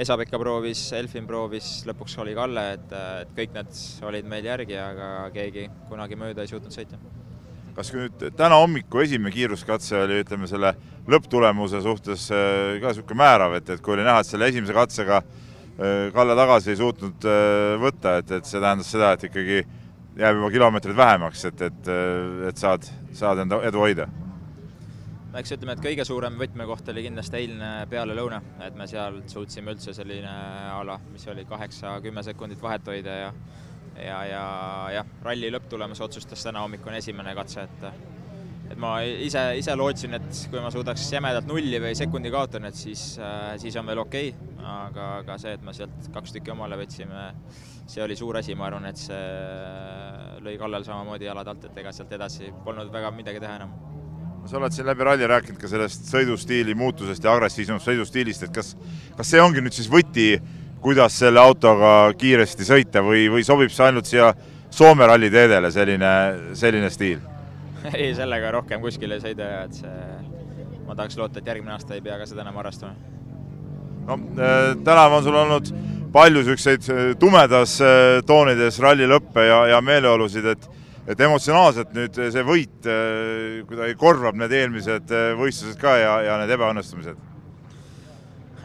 Esa-Pekka 0.00 0.40
proovis, 0.40 0.80
Elfin 0.96 1.26
proovis, 1.28 1.70
lõpuks 1.88 2.16
oli 2.22 2.34
Kalle, 2.38 2.64
et, 2.78 2.92
et 3.24 3.32
kõik 3.36 3.56
need 3.56 3.80
olid 4.08 4.28
meil 4.30 4.46
järgi, 4.48 4.78
aga 4.80 5.08
keegi 5.34 5.66
kunagi 5.90 6.18
mööda 6.20 6.44
ei 6.44 6.52
suutnud 6.52 6.72
sõita. 6.74 7.00
Kas 7.76 7.92
nüüd 7.94 8.24
täna 8.38 8.56
hommiku 8.58 9.04
esimene 9.04 9.30
kiiruskatse 9.34 10.00
oli, 10.06 10.22
ütleme 10.24 10.48
selle 10.50 10.72
lõpptulemuse 11.10 11.82
suhtes 11.84 12.24
äh, 12.34 12.78
ka 12.82 12.94
niisugune 12.94 13.20
määrav, 13.20 13.58
et, 13.58 13.68
et 13.70 13.82
kui 13.84 13.94
oli 13.94 14.06
näha, 14.06 14.22
et 14.22 14.30
selle 14.30 14.48
esimese 14.50 14.74
katsega 14.76 15.20
äh, 15.20 16.08
Kalle 16.14 16.34
tagasi 16.38 16.72
ei 16.72 16.80
suutnud 16.80 17.28
äh, 17.28 17.76
võtta, 17.82 18.16
et, 18.22 18.32
et 18.40 18.48
see 18.48 18.58
tähendas 18.58 18.90
seda, 18.94 19.12
et 19.14 19.28
ikkagi 19.28 19.60
jääb 20.18 20.40
juba 20.40 20.50
kilomeetreid 20.50 20.96
vähemaks, 20.96 21.44
et, 21.50 21.60
et, 21.68 21.90
et 22.48 22.58
saad, 22.58 22.88
saad 23.14 23.44
enda 23.44 23.60
edu 23.68 23.84
hoida? 23.84 24.08
eks 25.38 25.52
ütleme, 25.54 25.76
et 25.76 25.82
kõige 25.84 26.02
suurem 26.08 26.34
võtmekoht 26.40 26.88
oli 26.90 27.04
kindlasti 27.04 27.36
eilne 27.38 27.68
pealelõuna, 27.90 28.40
et 28.66 28.74
me 28.74 28.88
seal 28.90 29.20
suutsime 29.30 29.70
üldse 29.70 29.92
selline 29.94 30.32
ala, 30.72 30.96
mis 31.12 31.28
oli 31.30 31.44
kaheksa-kümme 31.46 32.24
sekundit 32.26 32.62
vahet 32.62 32.90
hoida 32.90 33.18
ja 33.20 33.32
ja, 33.98 34.18
ja 34.26 34.42
jah, 34.96 35.12
ralli 35.22 35.50
lõpptulemus 35.54 36.00
otsustas 36.02 36.42
täna 36.46 36.64
hommikune 36.64 36.98
esimene 36.98 37.34
katse, 37.38 37.68
et 37.68 37.86
et 38.68 38.76
ma 38.80 38.98
ise, 39.02 39.42
ise 39.60 39.74
lootsin, 39.78 40.18
et 40.18 40.42
kui 40.50 40.60
ma 40.60 40.72
suudaks 40.74 41.06
jämedalt 41.12 41.46
nulli 41.48 41.78
või 41.80 41.94
sekundi 41.96 42.32
kaotan, 42.34 42.66
et 42.68 42.76
siis, 42.76 43.14
siis 43.62 43.78
on 43.80 43.86
veel 43.88 44.02
okei 44.02 44.32
okay., 44.34 44.56
aga, 44.68 45.06
aga 45.22 45.38
see, 45.40 45.54
et 45.56 45.64
me 45.64 45.72
sealt 45.76 46.10
kaks 46.12 46.34
tükki 46.34 46.52
omale 46.52 46.76
võtsime, 46.76 47.30
see 47.88 48.02
oli 48.04 48.16
suur 48.16 48.36
asi, 48.36 48.54
ma 48.54 48.68
arvan, 48.68 48.88
et 48.90 49.00
see 49.00 49.22
lõi 50.44 50.58
Kallel 50.60 50.84
samamoodi 50.86 51.28
jalad 51.28 51.48
alt, 51.48 51.68
et 51.70 51.78
ega 51.82 51.92
sealt 51.92 52.12
edasi 52.12 52.52
polnud 52.64 52.92
väga 52.92 53.12
midagi 53.16 53.40
teha 53.42 53.60
enam 53.60 53.76
sa 54.48 54.56
oled 54.56 54.72
siin 54.72 54.86
läbi 54.88 55.04
ralli 55.04 55.26
rääkinud 55.28 55.60
ka 55.60 55.68
sellest 55.68 56.06
sõidustiili 56.08 56.72
muutusest 56.78 57.24
ja 57.24 57.34
agressiivsemast 57.36 57.84
sõidustiilist, 57.84 58.46
et 58.46 58.54
kas, 58.54 58.70
kas 59.18 59.28
see 59.28 59.42
ongi 59.44 59.60
nüüd 59.60 59.76
siis 59.76 59.90
võti 59.92 60.30
kuidas 60.80 61.18
selle 61.18 61.40
autoga 61.42 62.12
kiiresti 62.18 62.66
sõita 62.66 63.02
või, 63.04 63.26
või 63.32 63.44
sobib 63.46 63.72
see 63.74 63.88
ainult 63.88 64.08
siia 64.08 64.32
Soome 64.68 65.06
ralliteedele, 65.08 65.70
selline, 65.72 66.08
selline 66.52 66.90
stiil? 66.92 67.22
ei, 67.94 68.10
sellega 68.14 68.50
rohkem 68.52 68.82
kuskile 68.84 69.16
ei 69.16 69.22
sõida 69.22 69.46
ja 69.48 69.62
et 69.64 69.78
see, 69.78 69.94
ma 70.84 70.96
tahaks 70.98 71.16
loota, 71.16 71.40
et 71.40 71.48
järgmine 71.48 71.72
aasta 71.72 71.96
ei 71.96 72.02
pea 72.04 72.18
ka 72.20 72.26
seda 72.28 72.44
enam 72.44 72.58
harrastama. 72.60 72.92
no 74.08 74.18
äh, 74.36 74.74
tänavu 74.84 75.18
on 75.18 75.24
sul 75.24 75.38
olnud 75.40 75.72
palju 76.12 76.42
niisuguseid 76.42 76.90
äh, 76.90 77.14
tumedas 77.20 77.78
äh, 77.84 78.18
toonides 78.26 78.80
ralli 78.84 79.08
lõppe 79.10 79.46
ja, 79.48 79.62
ja 79.74 79.80
meeleolusid, 79.84 80.52
et 80.54 80.74
et 81.08 81.20
emotsionaalselt 81.24 81.94
nüüd 81.96 82.18
see 82.20 82.42
võit 82.44 82.84
kuidagi 83.64 83.94
korvab 83.96 84.36
need 84.36 84.52
eelmised 84.52 85.08
võistlused 85.40 85.80
ka 85.80 85.94
ja, 85.96 86.10
ja 86.26 86.34
need 86.36 86.52
ebaõnnestumised. 86.52 87.16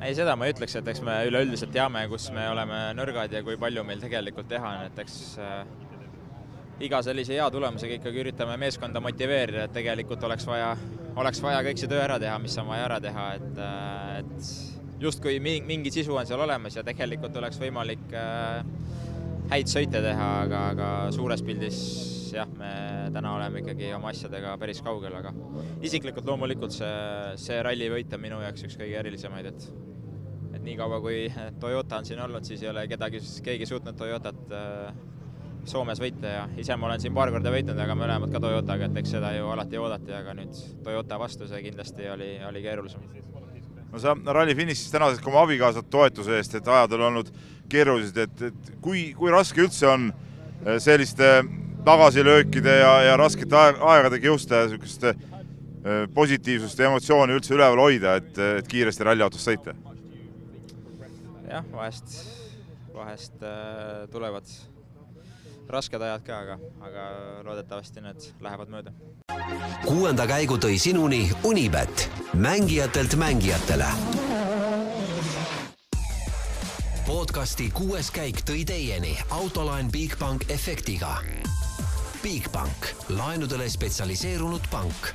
Ei, 0.04 0.12
seda 0.18 0.34
ma 0.36 0.50
ei 0.50 0.52
ütleks, 0.52 0.74
et 0.76 0.88
eks 0.92 1.00
me 1.06 1.14
üleüldiselt 1.30 1.72
teame, 1.72 2.02
kus 2.12 2.26
me 2.36 2.44
oleme 2.52 2.80
nõrgad 2.98 3.32
ja 3.32 3.40
kui 3.46 3.56
palju 3.60 3.86
meil 3.88 4.02
tegelikult 4.04 4.50
teha 4.52 4.72
on, 4.74 4.90
et 4.90 4.98
eks 5.00 5.16
äh, 5.40 5.62
iga 6.84 7.00
sellise 7.06 7.38
hea 7.38 7.46
tulemusega 7.54 7.96
ikkagi 7.96 8.20
üritame 8.26 8.58
meeskonda 8.60 9.00
motiveerida, 9.04 9.64
et 9.64 9.76
tegelikult 9.78 10.26
oleks 10.28 10.44
vaja, 10.50 10.74
oleks 11.16 11.40
vaja 11.46 11.62
kõik 11.64 11.80
see 11.80 11.92
töö 11.94 12.02
ära 12.04 12.18
teha, 12.20 12.36
mis 12.44 12.58
on 12.60 12.68
vaja 12.74 12.90
ära 12.90 13.00
teha, 13.06 13.30
et, 13.38 13.62
äh, 13.64 14.18
et 14.20 14.83
justkui 15.04 15.40
mingi 15.44 15.92
sisu 15.94 16.16
on 16.16 16.28
seal 16.30 16.42
olemas 16.44 16.78
ja 16.78 16.84
tegelikult 16.88 17.36
oleks 17.42 17.60
võimalik 17.62 18.16
äh, 18.18 18.64
häid 19.52 19.72
sõite 19.72 20.02
teha, 20.04 20.30
aga, 20.46 20.66
aga 20.74 20.90
suures 21.16 21.44
pildis 21.46 21.80
jah, 22.34 22.50
me 22.58 22.74
täna 23.14 23.36
oleme 23.38 23.62
ikkagi 23.62 23.92
oma 23.96 24.12
asjadega 24.14 24.56
päris 24.62 24.82
kaugel, 24.86 25.16
aga 25.20 25.34
isiklikult 25.86 26.28
loomulikult 26.30 26.76
see, 26.76 26.94
see 27.42 27.60
ralli 27.66 27.90
võit 27.94 28.14
on 28.16 28.24
minu 28.24 28.42
jaoks 28.44 28.68
üks 28.68 28.78
kõige 28.80 29.02
erilisemaid, 29.04 29.52
et 29.52 29.68
et 30.54 30.62
niikaua, 30.62 31.00
kui 31.02 31.26
Toyota 31.60 31.98
on 32.00 32.06
siin 32.08 32.22
olnud, 32.22 32.46
siis 32.46 32.62
ei 32.64 32.70
ole 32.70 32.86
kedagi, 32.88 33.22
keegi 33.46 33.68
suutnud 33.70 33.98
Toyotat 33.98 34.54
äh, 34.54 35.02
Soomes 35.70 36.00
võita 36.04 36.28
ja 36.28 36.44
ise 36.60 36.76
ma 36.76 36.90
olen 36.90 37.02
siin 37.02 37.16
paar 37.16 37.32
korda 37.32 37.52
võitnud, 37.54 37.80
aga 37.80 37.96
mõlemad 37.96 38.34
ka 38.34 38.42
Toyotaga, 38.44 38.90
et 38.90 39.00
eks 39.00 39.16
seda 39.16 39.32
ju 39.38 39.48
alati 39.54 39.80
oodati, 39.80 40.12
aga 40.18 40.36
nüüd 40.38 40.60
Toyota 40.84 41.20
vastu 41.22 41.48
see 41.48 41.64
kindlasti 41.70 42.10
oli, 42.12 42.36
oli 42.50 42.64
keerulisem. 42.66 43.06
No 43.94 44.02
sa 44.02 44.16
ralli 44.34 44.56
finišis 44.58 44.92
tänaseks 44.92 45.22
ka 45.24 45.30
oma 45.30 45.44
abikaasat 45.46 45.90
toetuse 45.94 46.38
eest, 46.40 46.56
et 46.58 46.68
ajad 46.68 46.96
on 46.98 47.06
olnud 47.10 47.30
keerulised, 47.70 48.18
et, 48.18 48.42
et 48.50 48.72
kui, 48.82 49.12
kui 49.18 49.32
raske 49.34 49.62
üldse 49.62 49.88
on 49.90 50.10
äh, 50.10 50.80
selliste 50.82 51.30
tagasilöökide 51.86 52.78
ja, 52.80 52.94
ja 53.10 53.16
raskete 53.20 53.60
aegade 53.60 54.20
kiuste 54.24 54.66
niisugust 54.66 55.08
äh, 55.12 55.16
positiivsust 56.16 56.80
ja 56.80 56.90
emotsiooni 56.90 57.38
üldse 57.38 57.54
üleval 57.56 57.86
hoida, 57.86 58.18
et, 58.22 58.38
et 58.64 58.70
kiiresti 58.72 59.10
ralliautos 59.10 59.46
sõita? 59.46 59.76
jah, 61.54 61.66
vahest, 61.70 62.16
vahest 62.96 63.46
äh, 63.46 64.08
tulevad 64.12 64.50
rasked 65.70 66.02
ajad 66.02 66.24
ka, 66.26 66.40
aga, 66.40 66.58
aga 66.82 67.04
loodetavasti 67.44 68.02
need 68.02 68.30
lähevad 68.42 68.70
mööda. 68.70 68.94
kuuenda 69.86 70.28
käigu 70.28 70.58
tõi 70.58 70.78
sinuni 70.80 71.32
Unibet, 71.44 72.10
mängijatelt 72.34 73.16
mängijatele. 73.16 73.88
podcasti 77.08 77.70
kuues 77.74 78.12
käik 78.12 78.42
tõi 78.48 78.66
teieni 78.66 79.18
autolaen 79.30 79.92
Bigbank 79.92 80.50
efektiga. 80.50 81.18
Bigbank, 82.24 82.96
laenudele 83.10 83.70
spetsialiseerunud 83.70 84.72
pank 84.72 85.14